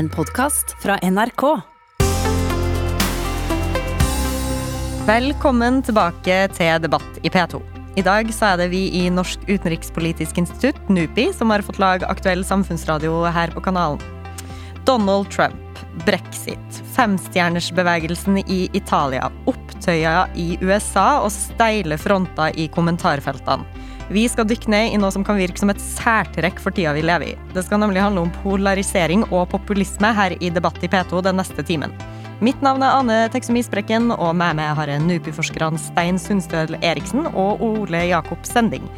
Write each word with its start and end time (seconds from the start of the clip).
En 0.00 0.08
podkast 0.08 0.70
fra 0.82 0.94
NRK. 1.04 1.42
Velkommen 5.04 5.82
tilbake 5.84 6.38
til 6.56 6.78
Debatt 6.80 7.18
i 7.20 7.28
P2. 7.28 7.60
I 8.00 8.04
dag 8.06 8.30
så 8.32 8.54
er 8.54 8.62
det 8.62 8.70
vi 8.72 8.80
i 8.96 9.02
Norsk 9.12 9.44
utenrikspolitisk 9.44 10.40
institutt, 10.40 10.80
NUPI, 10.88 11.26
som 11.36 11.52
har 11.52 11.60
fått 11.66 11.82
lage 11.82 12.08
aktuell 12.08 12.46
samfunnsradio 12.48 13.26
her 13.28 13.52
på 13.52 13.60
kanalen. 13.66 14.00
Donald 14.88 15.28
Trump, 15.34 15.84
brexit, 16.08 16.80
femstjernersbevegelsen 16.96 18.40
i 18.46 18.62
Italia, 18.72 19.28
opptøyer 19.52 20.32
i 20.32 20.54
USA 20.64 21.10
og 21.26 21.28
steile 21.36 22.00
fronter 22.00 22.56
i 22.56 22.70
kommentarfeltene. 22.72 23.68
Vi 24.10 24.24
skal 24.26 24.48
dykke 24.50 24.72
ned 24.72 24.90
i 24.90 24.98
noe 24.98 25.12
som 25.14 25.22
kan 25.22 25.38
virke 25.38 25.60
som 25.60 25.70
et 25.70 25.82
særtrekk 25.82 26.58
for 26.58 26.74
tida 26.74 26.90
vi 26.96 27.04
lever 27.06 27.30
i. 27.30 27.36
Det 27.54 27.62
skal 27.62 27.78
nemlig 27.78 28.02
handle 28.02 28.24
om 28.26 28.32
polarisering 28.42 29.22
og 29.28 29.52
populisme 29.52 30.10
her 30.16 30.34
i 30.42 30.50
Debatt 30.50 30.82
i 30.82 30.90
P2 30.90 31.22
den 31.28 31.38
neste 31.38 31.62
timen. 31.62 31.94
Mitt 32.42 32.58
navn 32.64 32.82
er 32.82 32.96
Ane 32.96 33.20
Teksum 33.30 33.58
Isbrekken, 33.60 34.10
og 34.16 34.32
med 34.34 34.58
meg 34.58 34.74
har 34.74 34.90
jeg 34.90 35.04
NUPI-forskerne 35.04 35.78
Stein 35.78 36.18
Sundstøl 36.18 36.74
Eriksen 36.80 37.28
og 37.30 37.62
Ole 37.62 38.06
Jakob 38.10 38.42
Sending. 38.48 38.88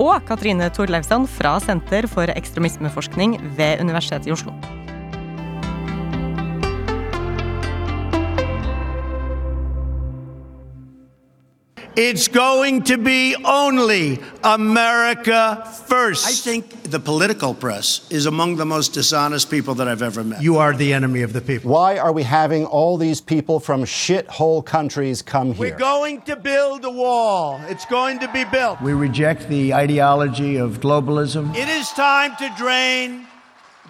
Og 0.00 0.22
Katrine 0.24 0.70
Torleivsson 0.72 1.28
fra 1.28 1.58
Senter 1.60 2.08
for 2.08 2.32
ekstremismeforskning 2.32 3.36
ved 3.58 3.82
Universitetet 3.84 4.30
i 4.30 4.38
Oslo. 4.38 4.56
It's 11.96 12.26
going 12.28 12.84
to 12.84 12.96
be 12.96 13.36
only 13.44 14.18
America 14.42 15.62
first. 15.86 16.26
I 16.26 16.32
think 16.32 16.84
the 16.84 16.98
political 16.98 17.52
press 17.54 18.10
is 18.10 18.24
among 18.24 18.56
the 18.56 18.64
most 18.64 18.94
dishonest 18.94 19.50
people 19.50 19.74
that 19.74 19.88
I've 19.88 20.00
ever 20.00 20.24
met. 20.24 20.42
you 20.42 20.56
are 20.56 20.74
the 20.74 20.94
enemy 20.94 21.20
of 21.20 21.34
the 21.34 21.42
people. 21.42 21.70
Why 21.70 21.98
are 21.98 22.12
we 22.12 22.22
having 22.22 22.64
all 22.64 22.96
these 22.96 23.20
people 23.20 23.60
from 23.60 23.84
shithole 23.84 24.64
countries 24.64 25.20
come 25.20 25.52
here? 25.52 25.70
We're 25.70 25.78
going 25.78 26.22
to 26.22 26.36
build 26.36 26.84
a 26.86 26.90
wall. 26.90 27.60
It's 27.68 27.84
going 27.84 28.20
to 28.20 28.28
be 28.28 28.44
built. 28.44 28.80
We 28.80 28.94
reject 28.94 29.48
the 29.48 29.74
ideology 29.74 30.56
of 30.56 30.80
globalism. 30.80 31.54
It 31.54 31.68
is 31.68 31.90
time 31.90 32.36
to 32.36 32.50
drain 32.56 33.26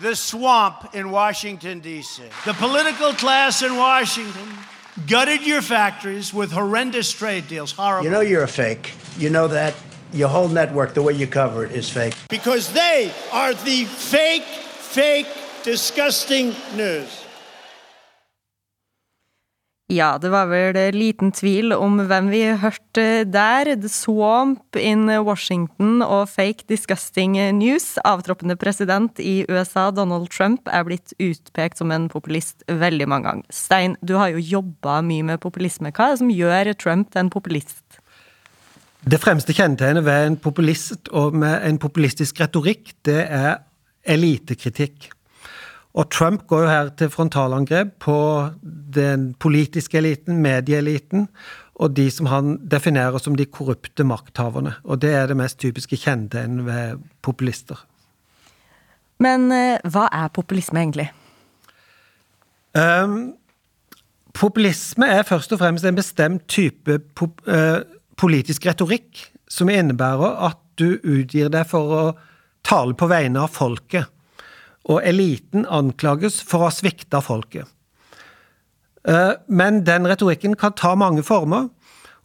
the 0.00 0.16
swamp 0.16 0.94
in 0.94 1.12
Washington, 1.12 1.78
D.C. 1.78 2.22
The 2.44 2.54
political 2.54 3.12
class 3.12 3.62
in 3.62 3.76
Washington 3.76 4.48
gutted 5.06 5.46
your 5.46 5.62
factories 5.62 6.32
with 6.32 6.52
horrendous 6.52 7.10
trade 7.12 7.48
deals. 7.48 7.72
Horrible. 7.72 8.04
You 8.04 8.10
know 8.10 8.20
you're 8.20 8.42
a 8.42 8.48
fake. 8.48 8.92
You 9.18 9.30
know 9.30 9.48
that. 9.48 9.74
Your 10.12 10.28
whole 10.28 10.48
network, 10.48 10.92
the 10.92 11.00
way 11.00 11.14
you 11.14 11.26
cover 11.26 11.64
it, 11.64 11.72
is 11.72 11.88
fake. 11.88 12.14
because 12.28 12.70
they 12.74 13.10
are 13.32 13.54
the 13.54 13.86
fake, 13.86 14.44
fake, 14.44 15.26
disgusting 15.62 16.54
news. 16.76 17.21
Ja, 19.92 20.14
det 20.16 20.30
var 20.32 20.46
vel 20.48 20.94
liten 20.96 21.34
tvil 21.36 21.74
om 21.76 21.98
hvem 22.08 22.30
vi 22.32 22.40
hørte 22.56 23.26
der. 23.28 23.68
The 23.76 23.90
Swamp 23.92 24.78
in 24.80 25.04
Washington 25.20 26.00
og 26.00 26.30
Fake 26.32 26.64
Disgusting 26.70 27.36
News. 27.58 27.98
Avtroppende 28.08 28.56
president 28.56 29.20
i 29.20 29.42
USA, 29.50 29.90
Donald 29.92 30.30
Trump, 30.32 30.64
er 30.64 30.86
blitt 30.88 31.12
utpekt 31.20 31.82
som 31.82 31.92
en 31.92 32.08
populist 32.08 32.64
veldig 32.72 33.10
mange 33.12 33.28
ganger. 33.28 33.52
Stein, 33.52 33.98
du 34.00 34.16
har 34.16 34.32
jo 34.32 34.40
jobba 34.40 35.02
mye 35.04 35.28
med 35.34 35.42
populisme. 35.44 35.92
Hva 35.92 36.08
er 36.08 36.16
det 36.16 36.22
som 36.24 36.32
gjør 36.32 36.72
Trump 36.80 37.12
til 37.12 37.26
en 37.26 37.34
populist? 37.36 38.00
Det 39.04 39.20
fremste 39.20 39.52
kjennetegnet 39.52 40.08
ved 40.08 40.30
en 40.30 40.40
populist 40.40 41.12
og 41.12 41.36
med 41.36 41.66
en 41.68 41.76
populistisk 41.82 42.40
retorikk, 42.40 42.94
det 43.04 43.26
er 43.28 43.58
elitekritikk. 44.08 45.12
Og 45.92 46.08
Trump 46.10 46.46
går 46.48 46.62
jo 46.64 46.68
her 46.70 46.90
til 46.96 47.10
frontalangrep 47.12 47.98
på 48.00 48.16
den 48.94 49.32
politiske 49.40 49.98
eliten, 50.00 50.40
medieeliten, 50.40 51.26
og 51.74 51.96
de 51.96 52.06
som 52.12 52.28
han 52.30 52.54
definerer 52.70 53.20
som 53.20 53.36
de 53.36 53.44
korrupte 53.44 54.04
makthaverne. 54.04 54.74
Og 54.84 55.02
det 55.02 55.12
er 55.16 55.28
det 55.28 55.36
mest 55.36 55.58
typiske 55.60 55.98
kjennetegnet 56.00 56.64
ved 56.66 57.02
populister. 57.24 57.80
Men 59.22 59.50
eh, 59.52 59.82
hva 59.84 60.08
er 60.12 60.32
populisme 60.34 60.80
egentlig? 60.80 61.10
Um, 62.72 63.34
populisme 64.32 65.06
er 65.06 65.26
først 65.28 65.52
og 65.52 65.60
fremst 65.60 65.84
en 65.84 65.98
bestemt 65.98 66.46
type 66.48 66.98
pop, 67.18 67.42
eh, 67.46 67.82
politisk 68.16 68.66
retorikk 68.66 69.26
som 69.50 69.68
innebærer 69.68 70.40
at 70.48 70.60
du 70.80 70.96
utgir 70.96 71.52
deg 71.52 71.68
for 71.68 71.96
å 71.96 72.02
tale 72.64 72.96
på 72.96 73.08
vegne 73.10 73.42
av 73.44 73.52
folket, 73.52 74.08
og 74.90 75.02
eliten 75.06 75.66
anklages 75.70 76.40
for 76.42 76.62
å 76.62 76.70
ha 76.70 76.74
svikta 76.74 77.22
folket. 77.22 77.68
Eh, 79.08 79.34
men 79.48 79.82
den 79.86 80.06
retorikken 80.06 80.56
kan 80.58 80.74
ta 80.78 80.94
mange 80.98 81.24
former 81.26 81.68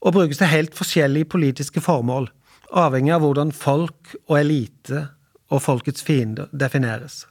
og 0.01 0.13
brukes 0.13 0.41
til 0.41 0.51
helt 0.51 0.77
forskjellige 0.77 1.29
politiske 1.33 1.81
formål, 1.81 2.29
avhengig 2.69 3.15
av 3.15 3.23
hvordan 3.25 3.53
folk 3.55 4.13
og 4.27 4.37
elite 4.39 5.07
og 5.49 5.63
folkets 5.63 6.03
fiender 6.05 6.51
defineres. 6.51 7.25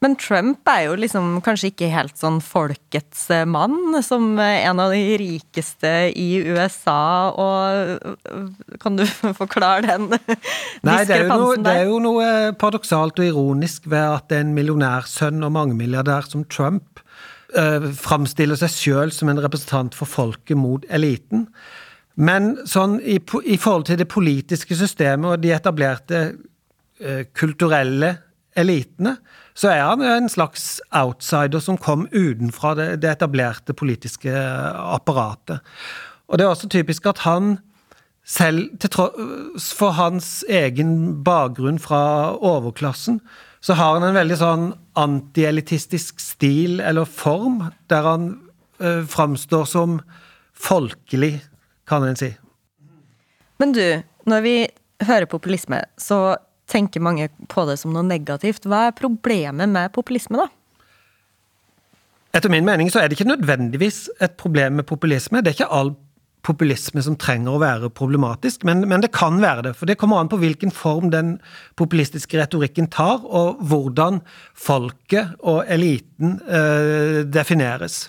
Men 0.00 0.14
Trump 0.16 0.68
er 0.70 0.86
jo 0.86 0.94
liksom 0.96 1.42
kanskje 1.44 1.68
ikke 1.74 1.90
helt 1.92 2.16
sånn 2.16 2.38
folkets 2.40 3.26
eh, 3.34 3.44
mann, 3.44 3.98
som 4.04 4.32
eh, 4.40 4.62
en 4.64 4.80
av 4.80 4.94
de 4.94 5.18
rikeste 5.20 5.90
i 6.16 6.40
USA, 6.40 7.28
og 7.36 8.06
øh, 8.30 8.46
kan 8.80 8.96
du 8.96 9.04
forklare 9.42 9.84
den 9.84 10.08
Nei, 10.88 11.02
det 11.04 11.18
er, 11.18 11.26
noe, 11.28 11.58
det 11.60 11.74
er 11.82 11.90
jo 11.90 11.98
noe 12.00 12.30
paradoksalt 12.56 13.20
og 13.20 13.28
ironisk 13.28 13.90
ved 13.92 14.06
at 14.06 14.32
en 14.38 14.54
millionærsønn 14.56 15.44
og 15.44 15.52
mangemilliardær 15.58 16.30
som 16.32 16.46
Trump 16.48 17.04
eh, 17.52 17.90
framstiller 18.00 18.56
seg 18.56 18.72
sjøl 18.72 19.12
som 19.12 19.28
en 19.28 19.42
representant 19.44 19.96
for 19.98 20.08
folket 20.08 20.56
mot 20.56 20.86
eliten. 20.88 21.44
Men 22.20 22.54
sånn 22.68 22.98
i, 23.04 23.18
i 23.20 23.60
forhold 23.60 23.86
til 23.90 24.00
det 24.00 24.08
politiske 24.08 24.80
systemet 24.80 25.34
og 25.34 25.44
de 25.44 25.52
etablerte 25.56 26.24
eh, 26.24 27.28
kulturelle 27.36 28.14
elitene, 28.58 29.14
så 29.54 29.72
er 29.72 29.82
han 29.84 30.04
en 30.04 30.28
slags 30.30 30.78
outsider 30.94 31.62
som 31.62 31.78
kom 31.80 32.06
utenfra 32.12 32.74
det, 32.78 32.88
det 33.02 33.14
etablerte 33.16 33.74
politiske 33.76 34.32
apparatet. 34.32 35.60
Og 36.30 36.38
det 36.38 36.46
er 36.46 36.52
også 36.52 36.70
typisk 36.70 37.08
at 37.10 37.24
han 37.26 37.58
selv 38.30 38.68
til 38.80 38.92
tross 38.94 39.70
for 39.74 39.96
hans 39.96 40.44
egen 40.48 41.22
bakgrunn 41.26 41.80
fra 41.82 42.32
overklassen, 42.36 43.18
så 43.60 43.74
har 43.76 43.98
han 43.98 44.06
en 44.06 44.16
veldig 44.16 44.38
sånn 44.40 44.66
antielitistisk 45.00 46.22
stil 46.22 46.80
eller 46.80 47.08
form, 47.08 47.64
der 47.92 48.06
han 48.06 48.28
eh, 48.80 49.02
framstår 49.08 49.66
som 49.68 49.98
folkelig, 50.56 51.40
kan 51.90 52.04
en 52.06 52.16
si. 52.16 52.30
Men 53.58 53.74
du, 53.74 53.82
når 54.30 54.44
vi 54.44 54.54
hører 55.02 55.26
populisme, 55.28 55.82
så 55.98 56.36
tenker 56.70 57.02
mange 57.02 57.28
på 57.50 57.66
det 57.68 57.78
som 57.80 57.94
noe 57.94 58.06
negativt. 58.06 58.68
Hva 58.68 58.88
er 58.88 58.96
problemet 58.96 59.70
med 59.70 59.92
populisme, 59.96 60.40
da? 60.40 60.48
Etter 62.36 62.52
min 62.52 62.66
mening 62.66 62.92
så 62.92 63.00
er 63.00 63.10
det 63.10 63.18
ikke 63.18 63.32
nødvendigvis 63.32 64.04
et 64.22 64.36
problem 64.38 64.78
med 64.78 64.86
populisme. 64.86 65.42
Det 65.42 65.50
er 65.50 65.58
ikke 65.58 65.74
all 65.74 65.96
populisme 66.46 67.02
som 67.04 67.16
trenger 67.20 67.52
å 67.52 67.60
være 67.60 67.90
problematisk, 67.92 68.62
men, 68.64 68.84
men 68.88 69.02
det 69.04 69.12
kan 69.12 69.40
være 69.42 69.66
det. 69.66 69.74
For 69.76 69.90
det 69.90 69.98
kommer 70.00 70.22
an 70.22 70.30
på 70.30 70.38
hvilken 70.40 70.72
form 70.72 71.10
den 71.12 71.34
populistiske 71.80 72.38
retorikken 72.40 72.88
tar, 72.92 73.26
og 73.26 73.60
hvordan 73.60 74.22
folket 74.56 75.34
og 75.40 75.66
eliten 75.68 76.38
øh, 76.46 77.26
defineres. 77.28 78.06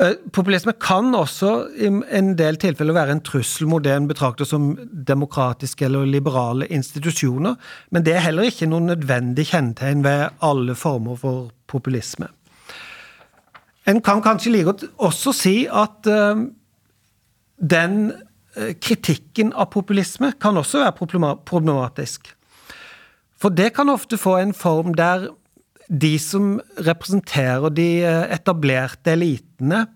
Eh, 0.00 0.12
Populisme 0.32 0.74
kan 0.76 1.14
også 1.16 1.50
i 1.80 1.88
en 1.88 2.34
del 2.36 2.58
tilfeller 2.60 2.96
være 2.98 3.14
en 3.16 3.22
trussel 3.24 3.68
mot 3.70 3.84
det 3.84 3.94
en 3.94 4.08
betrakter 4.10 4.44
som 4.44 4.74
demokratiske 5.08 5.86
eller 5.86 6.04
liberale 6.04 6.68
institusjoner, 6.68 7.56
men 7.90 8.04
det 8.04 8.12
er 8.12 8.26
heller 8.26 8.50
ikke 8.50 8.68
noe 8.68 8.84
nødvendig 8.84 9.48
kjennetegn 9.54 10.04
ved 10.04 10.36
alle 10.44 10.76
former 10.76 11.16
for 11.16 11.48
populisme. 11.66 12.28
En 13.88 14.02
kan 14.02 14.20
kanskje 14.20 14.52
like 14.52 14.68
godt 14.68 14.84
også 14.98 15.32
si 15.32 15.56
at 15.64 16.10
eh, 16.10 16.44
den 17.56 18.12
eh, 18.12 18.74
kritikken 18.76 19.54
av 19.56 19.70
populisme 19.72 20.34
kan 20.40 20.60
også 20.60 20.84
være 20.84 21.36
problematisk. 21.48 22.34
For 23.40 23.48
det 23.48 23.72
kan 23.76 23.88
ofte 23.88 24.20
få 24.20 24.36
en 24.42 24.52
form 24.52 24.92
der 24.96 25.30
de 25.88 26.16
som 26.18 26.56
representerer 26.82 27.70
de 27.74 27.88
eh, 28.04 28.24
etablerte 28.34 29.14
elitene, 29.14 29.86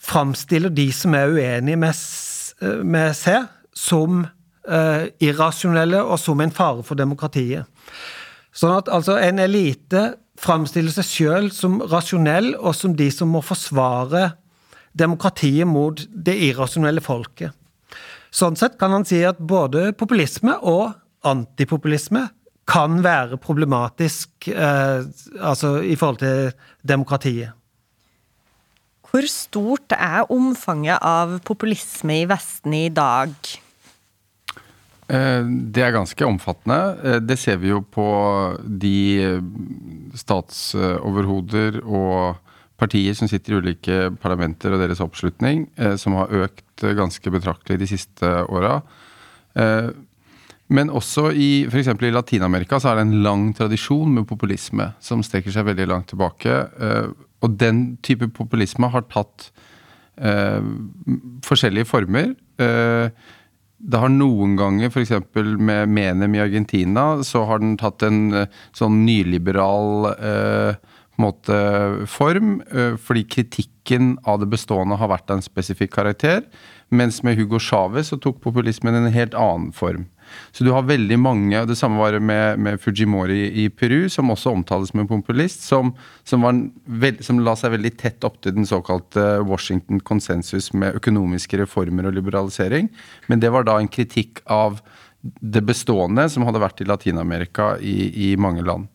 framstiller 0.00 0.72
de 0.72 0.88
som 0.96 1.14
er 1.14 1.34
uenige 1.34 1.80
med, 1.80 2.04
eh, 2.62 2.80
med 2.84 3.16
seg, 3.16 3.48
som 3.76 4.24
uh, 4.68 5.04
irrasjonelle 5.22 6.00
og 6.02 6.18
som 6.20 6.40
en 6.42 6.52
fare 6.52 6.82
for 6.84 6.98
demokratiet. 6.98 7.68
Sånn 8.52 8.74
at 8.74 8.90
altså 8.92 9.14
en 9.22 9.38
elite 9.40 10.02
framstiller 10.40 10.92
seg 10.92 11.06
sjøl 11.06 11.48
som 11.54 11.78
rasjonell, 11.88 12.52
og 12.58 12.74
som 12.76 12.96
de 12.98 13.06
som 13.14 13.30
må 13.32 13.44
forsvare 13.46 14.32
demokratiet 14.92 15.68
mot 15.70 16.02
det 16.10 16.34
irrasjonelle 16.50 17.00
folket. 17.04 17.54
Sånn 18.34 18.58
sett 18.58 18.76
kan 18.78 18.92
han 18.94 19.06
si 19.06 19.22
at 19.26 19.38
både 19.38 19.90
populisme 19.98 20.56
og 20.66 20.92
antipopulisme 21.26 22.26
kan 22.68 23.00
være 23.02 23.38
problematisk 23.40 24.48
eh, 24.52 25.06
altså 25.40 25.78
i 25.82 25.96
forhold 25.98 26.20
til 26.22 26.52
demokratiet. 26.86 27.56
Hvor 29.10 29.26
stort 29.26 29.96
er 29.96 30.28
omfanget 30.30 31.02
av 31.02 31.40
populisme 31.42 32.20
i 32.20 32.28
Vesten 32.30 32.76
i 32.78 32.88
dag? 32.94 33.32
Eh, 35.10 35.42
det 35.74 35.82
er 35.82 35.96
ganske 35.96 36.26
omfattende. 36.26 36.78
Eh, 37.02 37.18
det 37.24 37.38
ser 37.42 37.58
vi 37.58 37.72
jo 37.72 37.80
på 37.82 38.06
de 38.62 38.98
eh, 39.24 39.40
statsoverhoder 40.14 41.80
og 41.82 42.38
partier 42.80 43.16
som 43.18 43.28
sitter 43.28 43.56
i 43.56 43.58
ulike 43.60 43.96
parlamenter 44.22 44.72
og 44.72 44.80
deres 44.80 45.02
oppslutning, 45.04 45.66
som 46.00 46.14
har 46.16 46.30
økt 46.46 46.84
ganske 46.96 47.28
betraktelig 47.28 47.76
de 47.82 47.88
siste 47.90 48.30
åra. 48.48 48.78
Men 50.70 50.92
også 50.94 51.30
i 51.34 51.66
f.eks. 51.66 51.90
i 51.90 52.12
Latin-Amerika 52.14 52.78
så 52.78 52.92
er 52.92 53.00
det 53.00 53.08
en 53.08 53.24
lang 53.24 53.48
tradisjon 53.58 54.14
med 54.14 54.28
populisme 54.30 54.92
som 55.02 55.24
strekker 55.26 55.54
seg 55.54 55.66
veldig 55.66 55.88
langt 55.90 56.12
tilbake. 56.12 56.60
Og 57.42 57.56
den 57.58 57.96
type 58.06 58.28
populisme 58.36 58.86
har 58.92 59.02
tatt 59.10 59.50
forskjellige 61.46 61.88
former. 61.90 62.34
Det 63.80 63.96
har 63.96 64.12
noen 64.12 64.58
ganger, 64.60 64.90
f.eks. 64.90 65.14
med 65.56 65.88
Menem 65.88 66.34
i 66.36 66.42
Argentina, 66.42 67.22
så 67.24 67.46
har 67.48 67.62
den 67.62 67.78
tatt 67.80 68.04
en 68.04 68.26
eh, 68.36 68.58
sånn 68.76 68.98
nyliberal 69.06 70.10
eh, 70.12 70.74
måte, 71.20 71.56
form. 72.10 72.58
Eh, 72.68 72.98
fordi 73.00 73.24
kritikken 73.24 74.18
av 74.28 74.42
det 74.42 74.50
bestående 74.52 75.00
har 75.00 75.08
vært 75.14 75.32
av 75.32 75.40
en 75.40 75.46
spesifikk 75.46 75.94
karakter. 75.96 76.44
Mens 76.92 77.22
med 77.24 77.40
Hugo 77.40 77.60
Chávez 77.62 78.12
så 78.12 78.20
tok 78.20 78.42
populismen 78.44 78.98
en 78.98 79.08
helt 79.14 79.36
annen 79.38 79.72
form. 79.72 80.10
Så 80.52 80.64
du 80.66 80.72
har 80.74 80.86
veldig 80.88 81.18
mange 81.20 81.64
Det 81.66 81.76
samme 81.78 82.00
var 82.00 82.18
med, 82.20 82.58
med 82.58 82.80
Fujimori 82.80 83.48
i 83.64 83.68
Peru, 83.68 84.08
som 84.08 84.30
også 84.32 84.52
omtales 84.54 84.92
som 84.92 85.02
en 85.02 85.10
populist, 85.10 85.62
som, 85.66 85.92
som, 86.24 86.46
veld, 86.84 87.22
som, 87.24 87.42
la 87.44 87.56
seg 87.58 87.74
veldig 87.76 87.92
tett 88.00 88.24
opp 88.26 88.40
til 88.42 88.56
den 88.56 88.68
såkalte 88.68 89.40
Washington 89.46 90.00
konsensus 90.00 90.72
med 90.72 90.98
økonomiske 91.00 91.62
reformer 91.62 92.08
og 92.08 92.16
liberalisering. 92.18 92.90
Men 93.28 93.42
det 93.42 93.52
var 93.54 93.68
da 93.68 93.78
en 93.80 93.90
kritikk 93.90 94.42
av 94.50 94.80
det 95.20 95.62
bestående 95.66 96.26
som 96.32 96.46
hadde 96.48 96.62
vært 96.62 96.80
i 96.80 96.88
Latin-Amerika 96.88 97.74
i, 97.80 98.30
i, 98.30 98.36
mange 98.40 98.64
land. 98.64 98.88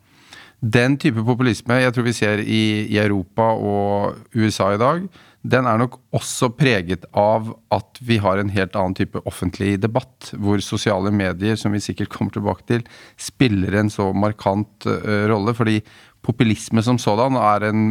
Den 0.59 0.97
type 0.97 1.21
populisme 1.25 1.77
jeg 1.81 1.93
tror 1.93 2.07
vi 2.07 2.15
ser 2.15 2.41
i, 2.41 2.63
i 2.89 2.97
Europa 3.01 3.51
og 3.53 4.37
USA 4.37 4.71
i 4.73 4.81
dag, 4.81 5.05
den 5.45 5.67
er 5.69 5.77
nok 5.77 5.99
også 6.15 6.49
preget 6.57 7.05
av 7.17 7.51
at 7.73 7.99
vi 8.05 8.17
har 8.21 8.39
en 8.41 8.49
helt 8.53 8.75
annen 8.77 8.95
type 8.97 9.19
offentlig 9.29 9.75
debatt, 9.83 10.31
hvor 10.41 10.61
sosiale 10.63 11.11
medier, 11.13 11.57
som 11.59 11.75
vi 11.75 11.83
sikkert 11.83 12.09
kommer 12.13 12.33
tilbake 12.33 12.65
til, 12.69 12.85
spiller 13.21 13.77
en 13.77 13.91
så 13.93 14.09
markant 14.15 14.87
uh, 14.89 15.25
rolle. 15.29 15.53
Fordi 15.57 15.77
populisme 16.25 16.81
som 16.81 16.97
sådan 17.01 17.37
er 17.37 17.67
en 17.67 17.83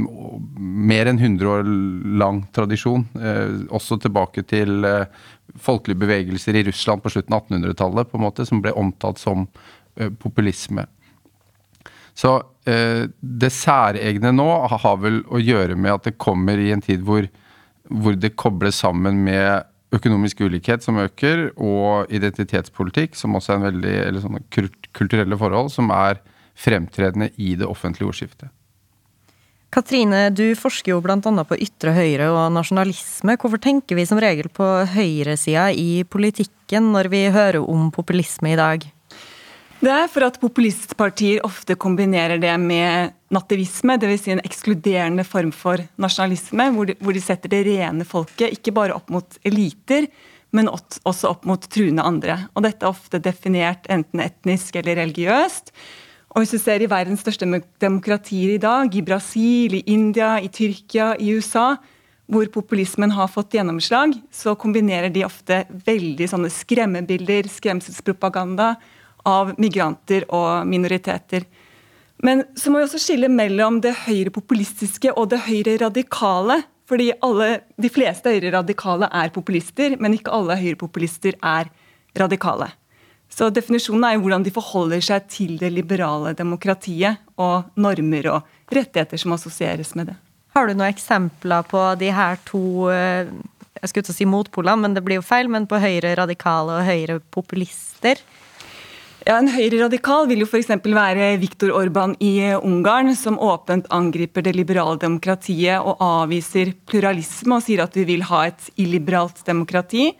mer 0.91 1.13
enn 1.13 1.21
100 1.21 1.53
år 1.53 1.71
lang 2.25 2.43
tradisjon. 2.57 3.07
Uh, 3.15 3.63
også 3.77 4.01
tilbake 4.03 4.43
til 4.51 4.83
uh, 4.83 5.07
folkelige 5.55 6.03
bevegelser 6.03 6.59
i 6.59 6.65
Russland 6.67 7.05
på 7.05 7.15
slutten 7.15 7.39
av 7.39 7.47
1800-tallet, 7.47 8.11
på 8.11 8.19
en 8.19 8.27
måte, 8.27 8.49
som 8.49 8.65
ble 8.65 8.75
omtalt 8.75 9.23
som 9.23 9.47
populisme. 10.19 10.89
Så 12.19 12.33
det 12.67 13.51
særegne 13.55 14.33
nå 14.35 14.47
har 14.73 14.97
vel 14.99 15.21
å 15.31 15.39
gjøre 15.39 15.77
med 15.79 15.93
at 15.93 16.09
det 16.09 16.17
kommer 16.19 16.59
i 16.59 16.73
en 16.75 16.83
tid 16.83 17.05
hvor 17.07 17.29
hvor 17.91 18.17
det 18.17 18.37
kobles 18.41 18.81
sammen 18.81 19.21
med 19.27 19.65
økonomisk 19.95 20.41
ulikhet 20.43 20.83
som 20.85 20.99
øker, 20.99 21.51
og 21.61 22.11
identitetspolitikk, 22.13 23.15
som 23.19 23.37
også 23.39 23.55
er 23.55 23.61
en 23.61 23.69
veldig, 23.69 23.95
eller 24.09 24.25
sånne 24.25 24.43
kulturelle 24.97 25.39
forhold, 25.39 25.71
som 25.75 25.93
er 25.95 26.21
fremtredende 26.59 27.31
i 27.37 27.55
det 27.59 27.69
offentlige 27.69 28.09
ordskiftet. 28.09 28.51
Katrine, 29.75 30.29
du 30.31 30.55
forsker 30.55 30.93
jo 30.93 31.01
bl.a. 31.03 31.19
på 31.19 31.57
ytre 31.59 31.95
høyre 31.97 32.29
og 32.31 32.53
nasjonalisme. 32.55 33.35
Hvorfor 33.43 33.59
tenker 33.59 33.99
vi 33.99 34.05
som 34.07 34.21
regel 34.23 34.47
på 34.55 34.69
høyresida 34.93 35.67
i 35.75 36.05
politikken 36.07 36.93
når 36.95 37.11
vi 37.11 37.25
hører 37.35 37.59
om 37.59 37.89
populisme 37.95 38.53
i 38.53 38.61
dag? 38.61 38.87
Det 39.85 39.93
er 39.93 40.07
for 40.09 40.25
at 40.25 40.37
populistpartier 40.41 41.43
ofte 41.45 41.75
kombinerer 41.77 42.39
det 42.41 42.53
med 42.63 43.13
nativisme, 43.35 43.99
dvs. 44.01 44.23
Si 44.23 44.33
en 44.33 44.41
ekskluderende 44.47 45.27
form 45.29 45.51
for 45.53 45.83
nasjonalisme, 46.01 46.71
hvor 46.73 46.89
de, 46.89 46.95
hvor 47.05 47.13
de, 47.13 47.21
setter 47.21 47.53
det 47.53 47.65
rene 47.67 48.07
folket 48.09 48.55
ikke 48.55 48.73
bare 48.73 48.95
opp 48.97 49.13
mot 49.13 49.37
eliter, 49.45 50.07
men 50.57 50.71
også 50.71 51.35
opp 51.35 51.45
mot 51.51 51.69
truende 51.69 52.07
andre. 52.07 52.39
Og 52.55 52.65
Dette 52.65 52.87
er 52.87 52.95
ofte 52.95 53.21
definert 53.21 53.91
enten 53.93 54.23
etnisk 54.25 54.79
eller 54.81 55.03
religiøst. 55.03 55.75
Og 56.33 56.41
hvis 56.43 56.55
du 56.55 56.63
ser 56.63 56.81
i 56.81 56.89
verdens 56.89 57.21
største 57.27 57.45
demokratier 57.83 58.55
i 58.55 58.63
dag, 58.63 58.89
i 58.89 59.05
Brasil, 59.05 59.77
i 59.83 59.85
India, 59.91 60.39
i 60.41 60.49
Tyrkia, 60.49 61.13
i 61.21 61.35
USA, 61.37 61.75
hvor 62.31 62.49
populismen 62.49 63.13
har 63.13 63.29
fått 63.29 63.59
gjennomslag, 63.59 64.17
så 64.33 64.57
kombinerer 64.57 65.13
de 65.13 65.27
ofte 65.29 65.67
veldig 65.85 66.31
sånne 66.31 66.49
skremmebilder, 66.51 67.53
skremselspropaganda, 67.53 68.77
av 69.29 69.55
migranter 69.61 70.27
og 70.33 70.69
minoriteter. 70.69 71.47
Men 72.25 72.45
så 72.57 72.71
må 72.71 72.81
vi 72.81 72.87
også 72.87 73.01
skille 73.03 73.29
mellom 73.33 73.81
det 73.85 73.95
høyrepopulistiske 74.05 75.13
og 75.13 75.33
det 75.33 75.43
høyreradikale. 75.49 76.63
Fordi 76.89 77.11
alle, 77.25 77.63
de 77.81 77.89
fleste 77.89 78.29
høyreradikale 78.29 79.09
er 79.09 79.33
populister, 79.33 79.95
men 80.01 80.19
ikke 80.19 80.33
alle 80.37 80.59
høyrepopulister 80.61 81.39
er 81.41 81.71
radikale. 82.21 82.69
Så 83.33 83.49
Definisjonen 83.51 84.05
er 84.07 84.15
jo 84.15 84.27
hvordan 84.27 84.45
de 84.45 84.53
forholder 84.55 85.01
seg 85.03 85.25
til 85.33 85.57
det 85.59 85.73
liberale 85.73 86.35
demokratiet 86.37 87.25
og 87.41 87.73
normer 87.81 88.29
og 88.31 88.77
rettigheter 88.77 89.19
som 89.19 89.35
assosieres 89.35 89.95
med 89.99 90.13
det. 90.13 90.19
Har 90.55 90.69
du 90.69 90.77
noen 90.77 90.93
eksempler 90.93 91.65
på 91.67 91.81
de 91.99 92.13
her 92.15 92.39
to 92.47 92.93
eh, 92.93 93.33
jeg 93.81 93.91
skulle 93.91 94.05
ikke 94.07 94.17
si 94.17 94.27
motpolene, 94.29 94.85
men 94.85 94.95
det 94.95 95.03
blir 95.05 95.19
jo 95.19 95.27
feil, 95.27 95.51
men 95.51 95.67
på 95.69 95.81
høyre 95.83 96.15
radikale 96.21 96.79
og 96.79 96.87
høyre 96.87 97.19
populister? 97.35 98.21
Ja, 99.25 99.39
En 99.41 99.49
høyreradikal 99.49 100.27
vil 100.29 100.43
jo 100.43 100.47
f.eks. 100.51 100.69
være 100.85 101.31
Viktor 101.41 101.73
Orban 101.73 102.13
i 102.21 102.43
Ungarn, 102.59 103.15
som 103.17 103.39
åpent 103.41 103.89
angriper 103.89 104.45
det 104.45 104.53
liberale 104.53 105.01
demokratiet 105.01 105.81
og 105.81 106.03
avviser 106.05 106.75
pluralisme 106.85 107.57
og 107.57 107.65
sier 107.65 107.87
at 107.87 107.97
vi 107.97 108.05
vil 108.11 108.27
ha 108.29 108.43
et 108.51 108.69
illiberalt 108.77 109.41
demokrati. 109.49 110.11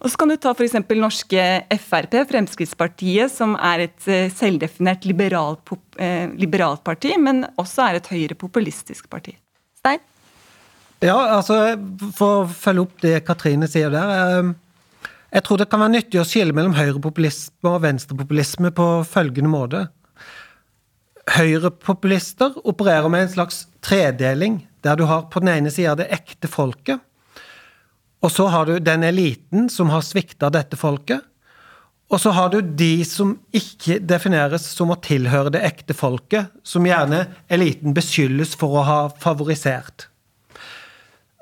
Og 0.00 0.08
så 0.08 0.20
kan 0.20 0.32
du 0.32 0.38
ta 0.40 0.54
f.eks. 0.56 0.78
norske 0.96 1.44
Frp, 1.84 2.16
Fremskrittspartiet, 2.32 3.32
som 3.32 3.58
er 3.60 3.90
et 3.90 4.08
eh, 4.08 4.32
selvdefinert 4.32 5.04
liberalt, 5.04 5.76
eh, 6.00 6.24
liberalt 6.40 6.84
parti, 6.84 7.12
men 7.20 7.44
også 7.60 7.90
er 7.90 8.00
et 8.00 8.12
høyrepopulistisk 8.12 9.10
parti. 9.12 9.36
Stein? 9.82 10.00
Ja, 11.04 11.16
altså, 11.36 11.76
for 12.16 12.46
å 12.46 12.48
følge 12.48 12.88
opp 12.88 13.02
det 13.04 13.18
Katrine 13.28 13.68
sier 13.68 13.92
der. 13.92 14.54
Jeg 15.34 15.42
tror 15.46 15.58
det 15.58 15.68
kan 15.70 15.82
være 15.82 15.96
nyttig 15.96 16.20
å 16.20 16.26
skille 16.26 16.54
mellom 16.54 16.76
høyrepopulisme 16.76 17.72
og 17.72 17.82
venstrepopulisme 17.82 18.70
på 18.76 18.86
følgende 19.08 19.50
måte. 19.50 19.82
Høyrepopulister 21.36 22.60
opererer 22.62 23.10
med 23.10 23.26
en 23.26 23.32
slags 23.34 23.64
tredeling, 23.84 24.60
der 24.86 24.98
du 24.98 25.06
har 25.10 25.26
på 25.32 25.42
den 25.42 25.50
ene 25.56 25.72
sida 25.74 25.96
det 25.98 26.06
ekte 26.14 26.50
folket, 26.50 27.02
og 28.22 28.32
så 28.32 28.46
har 28.50 28.66
du 28.66 28.78
den 28.80 29.04
eliten 29.06 29.68
som 29.70 29.90
har 29.92 30.04
svikta 30.06 30.48
dette 30.54 30.78
folket, 30.78 31.24
og 32.06 32.20
så 32.22 32.30
har 32.30 32.52
du 32.52 32.60
de 32.62 33.02
som 33.06 33.34
ikke 33.54 33.98
defineres 33.98 34.68
som 34.70 34.92
å 34.94 34.98
tilhøre 35.02 35.50
det 35.56 35.64
ekte 35.66 35.94
folket, 35.96 36.52
som 36.62 36.86
gjerne 36.86 37.24
eliten 37.50 37.96
beskyldes 37.96 38.54
for 38.58 38.78
å 38.78 38.84
ha 38.86 39.00
favorisert. 39.22 40.06